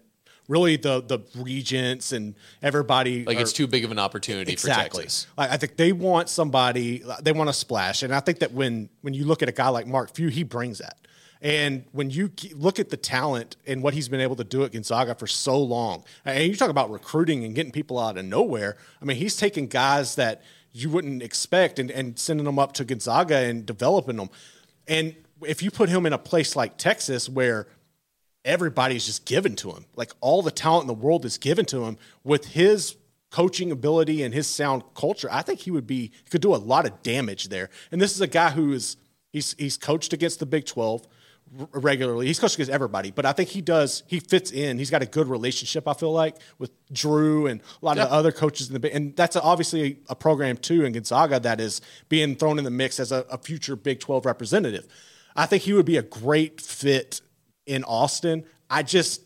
really 0.48 0.76
the 0.76 1.00
the 1.00 1.20
regents 1.36 2.12
and 2.12 2.34
everybody 2.62 3.24
Like 3.24 3.38
are- 3.38 3.40
it's 3.40 3.52
too 3.52 3.66
big 3.66 3.84
of 3.84 3.90
an 3.90 3.98
opportunity 3.98 4.52
exactly. 4.52 5.04
for 5.04 5.04
Texas. 5.04 5.26
Like, 5.38 5.50
I 5.50 5.56
think 5.56 5.76
they 5.76 5.92
want 5.92 6.28
somebody 6.28 7.02
they 7.22 7.32
want 7.32 7.48
to 7.48 7.54
splash, 7.54 8.02
and 8.02 8.14
I 8.14 8.20
think 8.20 8.40
that 8.40 8.52
when 8.52 8.90
when 9.00 9.14
you 9.14 9.24
look 9.24 9.42
at 9.42 9.48
a 9.48 9.52
guy 9.52 9.68
like 9.68 9.86
Mark 9.86 10.14
Few, 10.14 10.28
he 10.28 10.42
brings 10.42 10.78
that. 10.78 10.98
And 11.42 11.84
when 11.92 12.10
you 12.10 12.30
look 12.54 12.78
at 12.78 12.88
the 12.88 12.96
talent 12.96 13.56
and 13.66 13.82
what 13.82 13.94
he's 13.94 14.08
been 14.08 14.20
able 14.20 14.36
to 14.36 14.44
do 14.44 14.64
at 14.64 14.72
Gonzaga 14.72 15.14
for 15.14 15.26
so 15.26 15.60
long, 15.60 16.04
and 16.24 16.48
you 16.48 16.56
talk 16.56 16.70
about 16.70 16.90
recruiting 16.90 17.44
and 17.44 17.54
getting 17.54 17.72
people 17.72 17.98
out 17.98 18.16
of 18.16 18.24
nowhere, 18.24 18.76
I 19.00 19.04
mean, 19.04 19.16
he's 19.16 19.36
taking 19.36 19.66
guys 19.66 20.14
that 20.14 20.42
you 20.72 20.88
wouldn't 20.88 21.22
expect 21.22 21.78
and, 21.78 21.90
and 21.90 22.18
sending 22.18 22.46
them 22.46 22.58
up 22.58 22.72
to 22.74 22.84
Gonzaga 22.84 23.36
and 23.36 23.66
developing 23.66 24.16
them. 24.16 24.30
And 24.86 25.16
if 25.44 25.62
you 25.62 25.70
put 25.70 25.88
him 25.88 26.06
in 26.06 26.12
a 26.12 26.18
place 26.18 26.54
like 26.54 26.78
Texas 26.78 27.28
where 27.28 27.66
everybody's 28.44 29.06
just 29.06 29.24
given 29.24 29.56
to 29.56 29.70
him. 29.72 29.86
Like 29.96 30.12
all 30.20 30.42
the 30.42 30.50
talent 30.50 30.84
in 30.84 30.86
the 30.88 30.94
world 30.94 31.24
is 31.24 31.38
given 31.38 31.64
to 31.66 31.84
him 31.84 31.96
with 32.24 32.46
his 32.46 32.96
coaching 33.30 33.70
ability 33.70 34.22
and 34.22 34.34
his 34.34 34.46
sound 34.46 34.82
culture. 34.94 35.28
I 35.30 35.42
think 35.42 35.60
he 35.60 35.70
would 35.70 35.86
be 35.86 36.12
could 36.30 36.42
do 36.42 36.54
a 36.54 36.56
lot 36.56 36.86
of 36.86 37.02
damage 37.02 37.48
there. 37.48 37.70
And 37.90 38.00
this 38.00 38.12
is 38.12 38.20
a 38.20 38.26
guy 38.26 38.50
who 38.50 38.72
is 38.72 38.96
he's 39.32 39.54
he's 39.58 39.76
coached 39.76 40.12
against 40.12 40.40
the 40.40 40.46
Big 40.46 40.66
12 40.66 41.02
r- 41.02 41.08
regularly. 41.72 42.26
He's 42.26 42.38
coached 42.38 42.54
against 42.54 42.70
everybody, 42.70 43.10
but 43.10 43.26
I 43.26 43.32
think 43.32 43.50
he 43.50 43.60
does 43.60 44.02
he 44.06 44.20
fits 44.20 44.50
in. 44.50 44.78
He's 44.78 44.90
got 44.90 45.02
a 45.02 45.06
good 45.06 45.28
relationship 45.28 45.86
I 45.86 45.94
feel 45.94 46.12
like 46.12 46.36
with 46.58 46.70
Drew 46.92 47.46
and 47.46 47.60
a 47.60 47.84
lot 47.84 47.98
of 47.98 48.08
the 48.08 48.14
other 48.14 48.32
coaches 48.32 48.70
in 48.70 48.80
the 48.80 48.94
and 48.94 49.14
that's 49.16 49.36
obviously 49.36 49.98
a 50.08 50.14
program 50.14 50.56
too 50.56 50.84
in 50.84 50.92
Gonzaga 50.92 51.40
that 51.40 51.60
is 51.60 51.80
being 52.08 52.36
thrown 52.36 52.58
in 52.58 52.64
the 52.64 52.70
mix 52.70 52.98
as 52.98 53.12
a, 53.12 53.26
a 53.30 53.38
future 53.38 53.76
Big 53.76 54.00
12 54.00 54.24
representative. 54.24 54.86
I 55.36 55.46
think 55.46 55.62
he 55.62 55.72
would 55.72 55.86
be 55.86 55.96
a 55.96 56.02
great 56.02 56.60
fit 56.60 57.20
in 57.66 57.84
Austin. 57.84 58.44
I 58.70 58.82
just 58.82 59.22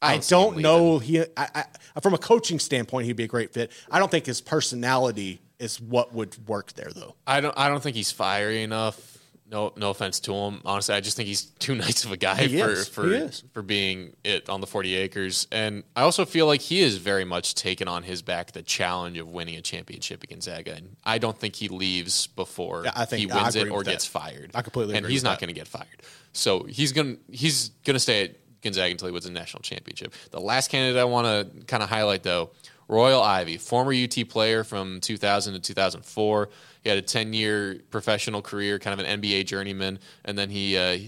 I 0.00 0.18
don't 0.18 0.58
know 0.58 0.98
he 0.98 1.20
I, 1.20 1.26
I, 1.36 2.00
from 2.00 2.14
a 2.14 2.18
coaching 2.18 2.58
standpoint 2.58 3.06
he'd 3.06 3.16
be 3.16 3.24
a 3.24 3.28
great 3.28 3.52
fit. 3.52 3.72
I 3.90 3.98
don't 3.98 4.10
think 4.10 4.26
his 4.26 4.40
personality 4.40 5.40
is 5.58 5.80
what 5.80 6.12
would 6.12 6.36
work 6.48 6.72
there 6.74 6.90
though. 6.94 7.16
I 7.26 7.40
don't 7.40 7.56
I 7.58 7.68
don't 7.68 7.82
think 7.82 7.96
he's 7.96 8.12
fiery 8.12 8.62
enough. 8.62 9.15
No 9.48 9.72
no 9.76 9.90
offense 9.90 10.18
to 10.20 10.34
him. 10.34 10.60
Honestly, 10.64 10.94
I 10.94 11.00
just 11.00 11.16
think 11.16 11.28
he's 11.28 11.42
too 11.42 11.74
nice 11.86 12.04
of 12.04 12.10
a 12.12 12.16
guy 12.16 12.34
He 12.46 12.58
for 12.60 12.70
is. 12.70 12.88
for 12.88 13.30
for 13.52 13.62
being 13.62 14.16
it 14.24 14.48
on 14.48 14.60
the 14.60 14.66
40 14.66 14.94
acres. 14.96 15.46
And 15.52 15.84
I 15.94 16.02
also 16.02 16.24
feel 16.24 16.46
like 16.46 16.60
he 16.60 16.80
is 16.80 16.96
very 16.98 17.24
much 17.24 17.54
taken 17.54 17.86
on 17.86 18.02
his 18.02 18.22
back 18.22 18.52
the 18.52 18.62
challenge 18.62 19.18
of 19.18 19.28
winning 19.28 19.54
a 19.56 19.62
championship 19.62 20.24
at 20.24 20.30
Gonzaga. 20.30 20.74
And 20.74 20.96
I 21.04 21.18
don't 21.18 21.38
think 21.38 21.54
he 21.54 21.68
leaves 21.68 22.26
before 22.26 22.82
Yeah, 22.84 22.92
I 22.96 23.04
think- 23.04 23.20
he 23.20 23.26
wins 23.26 23.54
it 23.54 23.68
or 23.70 23.84
gets 23.84 24.04
that. 24.08 24.10
fired. 24.18 24.50
I 24.54 24.62
completely 24.62 24.96
And 24.96 25.06
he's 25.06 25.22
not 25.22 25.38
going 25.38 25.48
to 25.48 25.54
get 25.54 25.68
fired. 25.68 26.02
So 26.32 26.64
he's 26.64 26.92
going 26.92 27.16
to 27.16 27.22
he's 27.36 27.68
going 27.84 27.94
to 27.94 28.00
stay 28.00 28.24
at 28.24 28.62
Gonzaga 28.62 28.90
until 28.90 29.06
he 29.06 29.12
wins 29.12 29.26
a 29.26 29.30
national 29.32 29.62
championship. 29.62 30.12
The 30.32 30.40
last 30.40 30.70
candidate 30.72 31.00
I 31.00 31.04
want 31.04 31.26
to 31.60 31.64
kind 31.66 31.84
of 31.84 31.88
highlight 31.88 32.24
though, 32.24 32.50
Royal 32.88 33.22
Ivey, 33.22 33.56
former 33.56 33.92
UT 33.92 34.28
player 34.28 34.62
from 34.64 35.00
2000 35.00 35.54
to 35.54 35.60
2004. 35.60 36.48
He 36.82 36.88
had 36.88 36.98
a 36.98 37.02
10 37.02 37.32
year 37.32 37.80
professional 37.90 38.42
career, 38.42 38.78
kind 38.78 38.98
of 38.98 39.04
an 39.04 39.20
NBA 39.20 39.46
journeyman, 39.46 39.98
and 40.24 40.38
then 40.38 40.50
he, 40.50 40.76
uh, 40.76 40.98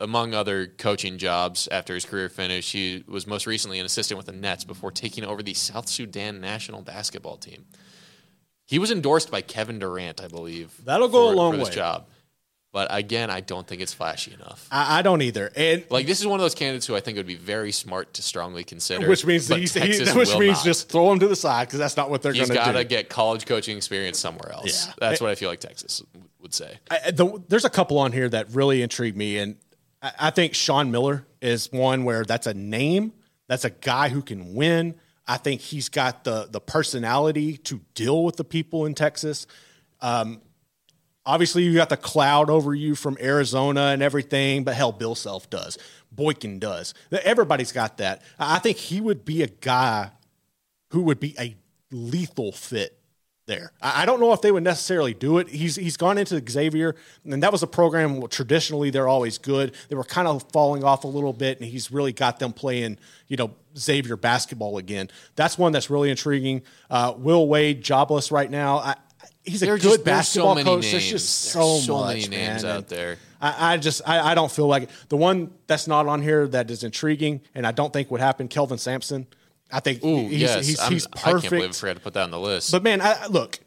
among 0.00 0.34
other 0.34 0.66
coaching 0.66 1.18
jobs 1.18 1.68
after 1.70 1.94
his 1.94 2.04
career 2.04 2.28
finished, 2.28 2.72
he 2.72 3.04
was 3.06 3.26
most 3.26 3.46
recently 3.46 3.78
an 3.78 3.86
assistant 3.86 4.16
with 4.16 4.26
the 4.26 4.32
Nets 4.32 4.64
before 4.64 4.90
taking 4.90 5.24
over 5.24 5.42
the 5.42 5.54
South 5.54 5.88
Sudan 5.88 6.40
national 6.40 6.82
basketball 6.82 7.36
team. 7.36 7.66
He 8.66 8.78
was 8.78 8.90
endorsed 8.90 9.30
by 9.30 9.42
Kevin 9.42 9.78
Durant, 9.78 10.20
I 10.22 10.28
believe. 10.28 10.72
That'll 10.84 11.08
go 11.08 11.26
for- 11.28 11.32
a 11.32 11.36
long 11.36 11.58
way. 11.58 11.70
job. 11.70 12.06
But 12.72 12.86
again, 12.92 13.30
I 13.30 13.40
don't 13.40 13.66
think 13.66 13.82
it's 13.82 13.92
flashy 13.92 14.32
enough. 14.32 14.68
I, 14.70 15.00
I 15.00 15.02
don't 15.02 15.22
either. 15.22 15.50
And 15.56 15.84
Like 15.90 16.06
this 16.06 16.20
is 16.20 16.26
one 16.26 16.38
of 16.38 16.44
those 16.44 16.54
candidates 16.54 16.86
who 16.86 16.94
I 16.94 17.00
think 17.00 17.16
would 17.16 17.26
be 17.26 17.34
very 17.34 17.72
smart 17.72 18.14
to 18.14 18.22
strongly 18.22 18.62
consider. 18.62 19.08
which 19.08 19.26
means 19.26 19.48
but 19.48 19.58
he's, 19.58 19.74
he, 19.74 19.80
which 20.14 20.36
means 20.38 20.58
not. 20.58 20.64
just 20.64 20.88
throw 20.88 21.10
him 21.10 21.18
to 21.18 21.26
the 21.26 21.34
side 21.34 21.66
because 21.66 21.80
that's 21.80 21.96
not 21.96 22.10
what 22.10 22.22
they're 22.22 22.32
going 22.32 22.42
he's 22.42 22.48
to 22.50 22.54
got 22.54 22.72
to 22.72 22.84
get 22.84 23.08
college 23.08 23.44
coaching 23.44 23.76
experience 23.76 24.20
somewhere 24.20 24.52
else. 24.52 24.86
Yeah. 24.86 24.94
That's 25.00 25.20
what 25.20 25.30
I 25.30 25.34
feel 25.34 25.48
like 25.48 25.58
Texas 25.58 26.02
would 26.40 26.54
say. 26.54 26.78
I, 26.90 27.10
the, 27.10 27.42
there's 27.48 27.64
a 27.64 27.70
couple 27.70 27.98
on 27.98 28.12
here 28.12 28.28
that 28.28 28.54
really 28.54 28.82
intrigue 28.82 29.16
me, 29.16 29.38
and 29.38 29.56
I, 30.00 30.12
I 30.20 30.30
think 30.30 30.54
Sean 30.54 30.92
Miller 30.92 31.26
is 31.40 31.72
one 31.72 32.04
where 32.04 32.24
that's 32.24 32.46
a 32.46 32.54
name, 32.54 33.12
that's 33.48 33.64
a 33.64 33.70
guy 33.70 34.10
who 34.10 34.22
can 34.22 34.54
win. 34.54 34.94
I 35.26 35.38
think 35.38 35.60
he's 35.60 35.88
got 35.88 36.22
the 36.24 36.48
the 36.50 36.60
personality 36.60 37.56
to 37.58 37.80
deal 37.94 38.22
with 38.24 38.36
the 38.36 38.44
people 38.44 38.86
in 38.86 38.94
Texas. 38.94 39.46
Um, 40.00 40.40
obviously, 41.24 41.64
you 41.64 41.74
got 41.74 41.88
the 41.88 41.96
cloud 41.96 42.50
over 42.50 42.74
you 42.74 42.94
from 42.94 43.16
Arizona 43.20 43.88
and 43.88 44.02
everything, 44.02 44.64
but 44.64 44.74
hell, 44.74 44.92
Bill 44.92 45.14
Self 45.14 45.48
does, 45.50 45.78
Boykin 46.12 46.58
does. 46.58 46.94
Everybody's 47.12 47.72
got 47.72 47.98
that. 47.98 48.22
I 48.38 48.58
think 48.58 48.76
he 48.76 49.00
would 49.00 49.24
be 49.24 49.42
a 49.42 49.48
guy 49.48 50.10
who 50.90 51.02
would 51.02 51.20
be 51.20 51.34
a 51.38 51.56
lethal 51.92 52.52
fit 52.52 53.00
there. 53.46 53.72
I 53.82 54.06
don't 54.06 54.20
know 54.20 54.32
if 54.32 54.42
they 54.42 54.52
would 54.52 54.62
necessarily 54.62 55.12
do 55.12 55.38
it. 55.38 55.48
He's 55.48 55.74
he's 55.74 55.96
gone 55.96 56.18
into 56.18 56.40
Xavier, 56.48 56.94
and 57.24 57.42
that 57.42 57.50
was 57.50 57.62
a 57.62 57.66
program 57.66 58.26
traditionally 58.28 58.90
they're 58.90 59.08
always 59.08 59.38
good. 59.38 59.74
They 59.88 59.96
were 59.96 60.04
kind 60.04 60.28
of 60.28 60.44
falling 60.52 60.84
off 60.84 61.02
a 61.02 61.08
little 61.08 61.32
bit, 61.32 61.58
and 61.58 61.68
he's 61.68 61.90
really 61.90 62.12
got 62.12 62.38
them 62.38 62.52
playing, 62.52 62.98
you 63.26 63.36
know, 63.36 63.50
Xavier 63.76 64.16
basketball 64.16 64.78
again. 64.78 65.10
That's 65.34 65.58
one 65.58 65.72
that's 65.72 65.90
really 65.90 66.10
intriguing. 66.10 66.62
Uh, 66.88 67.12
Will 67.16 67.48
Wade 67.48 67.82
jobless 67.82 68.30
right 68.30 68.50
now. 68.50 68.78
I, 68.78 68.94
he's 69.44 69.62
a 69.62 69.66
There 69.66 69.74
are 69.74 69.78
good 69.78 69.82
just- 69.82 70.04
there's 70.04 70.28
so 70.28 70.42
basketball 70.54 70.54
coach. 70.56 70.82
names. 70.84 70.90
There's 70.92 71.10
just 71.10 71.54
There's 71.54 71.64
so, 71.64 71.78
so 71.78 71.98
much 71.98 72.16
many 72.16 72.28
names 72.28 72.62
man. 72.64 72.76
out 72.76 72.88
there. 72.88 73.18
I, 73.40 73.74
I 73.74 73.76
just 73.78 74.02
I, 74.06 74.32
I 74.32 74.34
don't 74.34 74.50
feel 74.52 74.66
like 74.66 74.84
it. 74.84 74.90
the 75.08 75.16
one 75.16 75.50
that's 75.66 75.86
not 75.88 76.06
on 76.06 76.20
here 76.22 76.46
that 76.48 76.70
is 76.70 76.84
intriguing, 76.84 77.40
and 77.54 77.66
I 77.66 77.72
don't 77.72 77.92
think 77.92 78.10
would 78.10 78.20
happen. 78.20 78.48
Kelvin 78.48 78.78
Sampson. 78.78 79.26
I 79.72 79.80
think 79.80 80.04
Ooh, 80.04 80.28
he's, 80.28 80.40
yes, 80.40 80.66
he's, 80.66 80.82
he's 80.88 81.06
I 81.24 81.30
can't 81.32 81.48
believe 81.48 81.70
I 81.70 81.72
forgot 81.72 81.94
to 81.96 82.00
put 82.00 82.14
that 82.14 82.24
on 82.24 82.30
the 82.32 82.40
list. 82.40 82.72
But 82.72 82.82
man, 82.82 83.00
I, 83.00 83.26
look, 83.28 83.60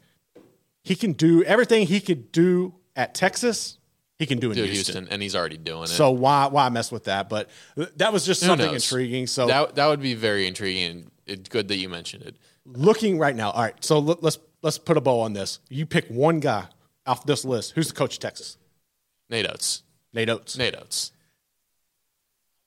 he 0.82 0.94
can 0.94 1.12
do 1.12 1.42
everything 1.44 1.86
he 1.86 1.98
could 2.00 2.30
do 2.30 2.74
at 2.94 3.14
Texas. 3.14 3.78
He 4.18 4.26
can 4.26 4.38
do 4.38 4.50
in 4.52 4.56
Houston. 4.56 4.74
Houston, 4.74 5.08
and 5.08 5.20
he's 5.22 5.34
already 5.34 5.56
doing 5.56 5.84
it. 5.84 5.88
So 5.88 6.10
why 6.12 6.46
why 6.46 6.68
mess 6.68 6.92
with 6.92 7.04
that? 7.04 7.28
But 7.28 7.48
that 7.96 8.12
was 8.12 8.24
just 8.24 8.42
Who 8.42 8.46
something 8.48 8.70
knows? 8.70 8.84
intriguing. 8.90 9.26
So 9.26 9.46
that 9.48 9.74
that 9.74 9.86
would 9.86 10.00
be 10.00 10.14
very 10.14 10.46
intriguing. 10.46 11.10
It's 11.26 11.48
good 11.48 11.66
that 11.68 11.78
you 11.78 11.88
mentioned 11.88 12.22
it. 12.24 12.36
looking 12.64 13.18
right 13.18 13.34
now, 13.34 13.50
all 13.50 13.62
right. 13.62 13.74
So 13.84 13.98
let, 13.98 14.22
let's 14.22 14.38
let's 14.64 14.78
put 14.78 14.96
a 14.96 15.00
bow 15.00 15.20
on 15.20 15.34
this. 15.34 15.60
You 15.68 15.86
pick 15.86 16.08
one 16.08 16.40
guy 16.40 16.64
off 17.06 17.24
this 17.26 17.44
list. 17.44 17.72
Who's 17.72 17.88
the 17.88 17.94
coach 17.94 18.14
of 18.14 18.20
Texas? 18.20 18.56
Nate 19.28 19.48
Oats. 19.48 19.82
Nate 20.12 20.30
Oats. 20.30 20.58
Nate 20.58 20.74
Oats. 20.74 21.12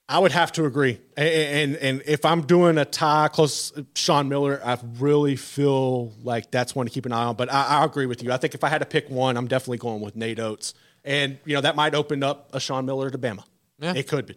I 0.08 0.20
would 0.20 0.32
have 0.32 0.54
to 0.54 0.64
agree. 0.64 1.02
And, 1.18 1.28
and 1.28 1.76
and 1.76 2.04
if 2.06 2.24
I'm 2.24 2.43
doing 2.43 2.78
a 2.78 2.86
tie 2.86 3.28
close 3.28 3.74
Sean 3.93 4.30
Miller, 4.30 4.62
I 4.64 4.78
really 5.00 5.36
feel 5.36 6.14
like 6.24 6.50
that's 6.50 6.74
one 6.74 6.86
to 6.86 6.91
keep 6.91 7.06
an 7.06 7.12
eye 7.12 7.26
on. 7.26 7.36
But 7.36 7.52
I, 7.52 7.80
I 7.80 7.86
agree 7.86 8.06
with 8.06 8.24
you. 8.24 8.32
I 8.32 8.38
think 8.38 8.54
if 8.54 8.64
I 8.64 8.70
had 8.70 8.78
to 8.78 8.86
pick 8.86 9.10
one, 9.10 9.36
I'm 9.36 9.48
definitely 9.48 9.80
going 9.80 10.00
with 10.00 10.16
Nate 10.16 10.39
Oats. 10.39 10.76
And 11.04 11.39
you 11.43 11.56
know 11.56 11.62
that 11.62 11.76
might 11.76 11.93
open 11.93 12.24
up 12.24 12.50
a 12.54 12.60
Sean 12.60 12.86
Miller 12.86 13.10
to 13.10 13.18
Bama. 13.18 13.43
Yeah. 13.80 13.95
It 13.95 14.08
could 14.08 14.28
be. 14.28 14.36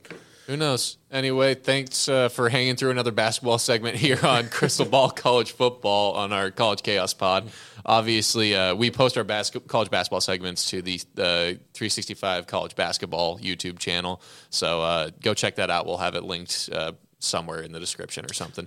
Who 0.51 0.57
knows? 0.57 0.97
Anyway, 1.13 1.55
thanks 1.55 2.09
uh, 2.09 2.29
for 2.29 2.49
hanging 2.49 2.75
through 2.75 2.91
another 2.91 3.13
basketball 3.13 3.59
segment 3.59 3.95
here 4.05 4.19
on 4.25 4.49
Crystal 4.49 4.85
Ball 4.85 5.09
College 5.09 5.53
Football 5.53 6.15
on 6.15 6.33
our 6.33 6.51
College 6.51 6.83
Chaos 6.83 7.15
Pod. 7.15 7.49
Obviously, 7.87 8.57
uh, 8.57 8.75
we 8.75 8.91
post 8.91 9.17
our 9.17 9.23
bas- 9.23 9.53
college 9.69 9.91
basketball 9.91 10.21
segments 10.21 10.69
to 10.71 10.83
the 10.83 11.01
uh, 11.17 11.55
365 11.75 12.49
College 12.49 12.75
Basketball 12.75 13.39
YouTube 13.39 13.79
channel. 13.79 14.21
So 14.51 14.83
uh, 14.83 15.11
go 15.23 15.35
check 15.35 15.55
that 15.55 15.71
out. 15.71 15.87
We'll 15.87 15.99
have 15.99 16.17
it 16.17 16.25
linked 16.25 16.69
uh, 16.73 16.95
somewhere 17.21 17.61
in 17.61 17.71
the 17.71 17.79
description 17.79 18.25
or 18.25 18.35
something. 18.35 18.67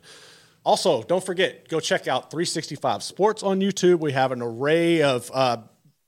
Also, 0.63 1.03
don't 1.03 1.25
forget, 1.25 1.67
go 1.67 1.81
check 1.81 2.07
out 2.07 2.31
365 2.31 3.03
Sports 3.03 3.43
on 3.43 3.59
YouTube. 3.59 3.99
We 3.99 4.13
have 4.13 4.31
an 4.31 4.41
array 4.41 5.01
of 5.01 5.29
uh, 5.33 5.57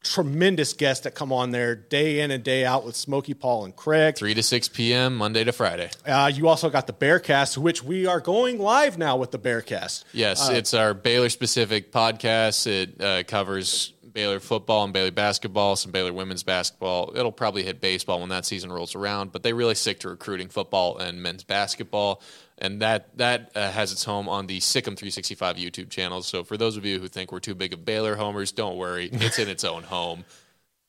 tremendous 0.05 0.73
guests 0.73 1.03
that 1.03 1.15
come 1.15 1.33
on 1.33 1.51
there 1.51 1.75
day 1.75 2.21
in 2.21 2.31
and 2.31 2.43
day 2.43 2.63
out 2.63 2.85
with 2.85 2.95
Smokey 2.95 3.33
Paul 3.33 3.65
and 3.65 3.75
Craig. 3.75 4.15
3 4.15 4.33
to 4.35 4.43
6 4.43 4.69
p.m., 4.69 5.15
Monday 5.17 5.43
to 5.43 5.51
Friday. 5.51 5.89
Uh, 6.05 6.31
you 6.33 6.47
also 6.47 6.69
got 6.69 6.87
the 6.87 6.93
Bearcast, 6.93 7.57
which 7.57 7.83
we 7.83 8.05
are 8.05 8.19
going 8.19 8.59
live 8.59 8.97
now 8.97 9.17
with 9.17 9.31
the 9.31 9.39
Bearcast. 9.39 10.05
Yes, 10.13 10.49
uh, 10.49 10.53
it's 10.53 10.73
our 10.73 10.93
Baylor 10.93 11.29
specific 11.29 11.91
podcast. 11.91 12.67
It 12.67 13.01
uh, 13.01 13.23
covers 13.23 13.93
Baylor 14.13 14.39
football 14.39 14.85
and 14.85 14.93
Baylor 14.93 15.11
basketball, 15.11 15.75
some 15.75 15.91
Baylor 15.91 16.13
women's 16.13 16.43
basketball. 16.43 17.11
It'll 17.15 17.31
probably 17.31 17.63
hit 17.63 17.81
baseball 17.81 18.21
when 18.21 18.29
that 18.29 18.45
season 18.45 18.71
rolls 18.71 18.95
around, 18.95 19.31
but 19.31 19.43
they 19.43 19.53
really 19.53 19.75
stick 19.75 19.99
to 20.01 20.09
recruiting 20.09 20.47
football 20.47 20.97
and 20.97 21.21
men's 21.21 21.43
basketball 21.43 22.21
and 22.57 22.81
that 22.81 23.17
that 23.17 23.51
uh, 23.55 23.71
has 23.71 23.91
its 23.91 24.03
home 24.03 24.29
on 24.29 24.47
the 24.47 24.59
SicEm 24.59 24.97
365 24.97 25.57
YouTube 25.57 25.89
channel. 25.89 26.21
So 26.21 26.43
for 26.43 26.57
those 26.57 26.77
of 26.77 26.85
you 26.85 26.99
who 26.99 27.07
think 27.07 27.31
we're 27.31 27.39
too 27.39 27.55
big 27.55 27.73
of 27.73 27.85
Baylor 27.85 28.15
homers, 28.15 28.51
don't 28.51 28.77
worry, 28.77 29.09
it's 29.11 29.39
in 29.39 29.49
its 29.49 29.63
own 29.63 29.83
home. 29.83 30.25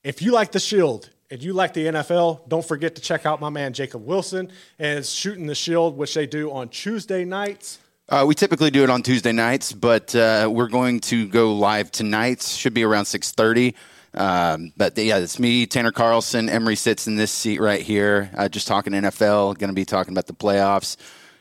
If 0.03 0.21
you 0.21 0.31
like 0.31 0.51
the 0.51 0.59
Shield 0.59 1.09
and 1.29 1.43
you 1.43 1.53
like 1.53 1.73
the 1.73 1.87
NFL, 1.87 2.47
don't 2.47 2.65
forget 2.65 2.95
to 2.95 3.01
check 3.01 3.25
out 3.25 3.41
my 3.41 3.49
man 3.49 3.73
Jacob 3.73 4.05
Wilson 4.05 4.51
and 4.79 5.05
shooting 5.05 5.47
the 5.47 5.55
Shield, 5.55 5.97
which 5.97 6.13
they 6.13 6.25
do 6.25 6.51
on 6.51 6.69
Tuesday 6.69 7.25
nights. 7.25 7.79
Uh, 8.09 8.23
we 8.25 8.33
typically 8.33 8.71
do 8.71 8.83
it 8.83 8.89
on 8.89 9.03
Tuesday 9.03 9.33
nights, 9.33 9.73
but 9.73 10.15
uh, 10.15 10.49
we're 10.49 10.69
going 10.69 11.01
to 11.01 11.27
go 11.27 11.53
live 11.53 11.91
tonight. 11.91 12.41
Should 12.41 12.73
be 12.73 12.83
around 12.83 13.05
six 13.05 13.31
thirty. 13.31 13.75
Um, 14.13 14.71
but 14.77 14.97
yeah, 14.97 15.17
it's 15.17 15.37
me, 15.37 15.65
Tanner 15.65 15.91
Carlson. 15.91 16.47
Emery 16.47 16.77
sits 16.77 17.07
in 17.07 17.17
this 17.17 17.31
seat 17.31 17.59
right 17.59 17.81
here, 17.81 18.31
uh, 18.35 18.47
just 18.47 18.65
talking 18.65 18.93
NFL. 18.93 19.57
Going 19.59 19.67
to 19.67 19.73
be 19.73 19.83
talking 19.83 20.13
about 20.13 20.25
the 20.25 20.33
playoffs 20.33 20.95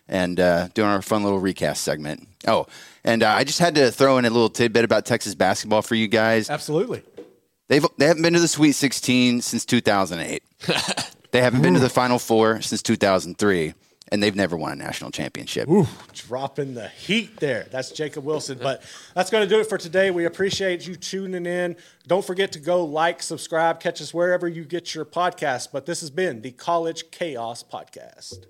and 0.08 0.38
uh, 0.38 0.68
doing 0.74 0.88
our 0.88 1.02
fun 1.02 1.24
little 1.24 1.40
recast 1.40 1.82
segment. 1.82 2.28
Oh, 2.46 2.66
and 3.04 3.22
uh, 3.22 3.30
I 3.30 3.44
just 3.44 3.58
had 3.58 3.74
to 3.76 3.90
throw 3.90 4.18
in 4.18 4.24
a 4.24 4.30
little 4.30 4.48
tidbit 4.48 4.84
about 4.84 5.06
Texas 5.06 5.34
basketball 5.34 5.82
for 5.82 5.94
you 5.94 6.08
guys. 6.08 6.50
Absolutely. 6.50 7.02
They've 7.68 7.84
they 7.98 8.06
haven't 8.06 8.22
been 8.22 8.34
to 8.34 8.40
the 8.40 8.48
Sweet 8.48 8.72
16 8.72 9.42
since 9.42 9.64
2008. 9.64 10.42
they 11.32 11.40
haven't 11.40 11.62
been 11.62 11.74
to 11.74 11.80
the 11.80 11.88
Final 11.88 12.18
Four 12.18 12.62
since 12.62 12.82
2003 12.82 13.74
and 14.08 14.22
they've 14.22 14.36
never 14.36 14.56
won 14.56 14.72
a 14.72 14.76
national 14.76 15.10
championship. 15.10 15.68
Ooh, 15.68 15.86
dropping 16.12 16.74
the 16.74 16.88
heat 16.88 17.38
there. 17.38 17.66
That's 17.70 17.90
Jacob 17.90 18.24
Wilson. 18.24 18.58
But 18.62 18.82
that's 19.14 19.30
going 19.30 19.46
to 19.46 19.52
do 19.52 19.60
it 19.60 19.68
for 19.68 19.78
today. 19.78 20.10
We 20.10 20.24
appreciate 20.24 20.86
you 20.86 20.94
tuning 20.94 21.46
in. 21.46 21.76
Don't 22.06 22.24
forget 22.24 22.52
to 22.52 22.60
go 22.60 22.84
like, 22.84 23.22
subscribe, 23.22 23.80
catch 23.80 24.00
us 24.00 24.14
wherever 24.14 24.46
you 24.46 24.64
get 24.64 24.94
your 24.94 25.04
podcast. 25.04 25.68
But 25.72 25.86
this 25.86 26.00
has 26.00 26.10
been 26.10 26.42
the 26.42 26.52
College 26.52 27.10
Chaos 27.10 27.64
Podcast. 27.64 28.46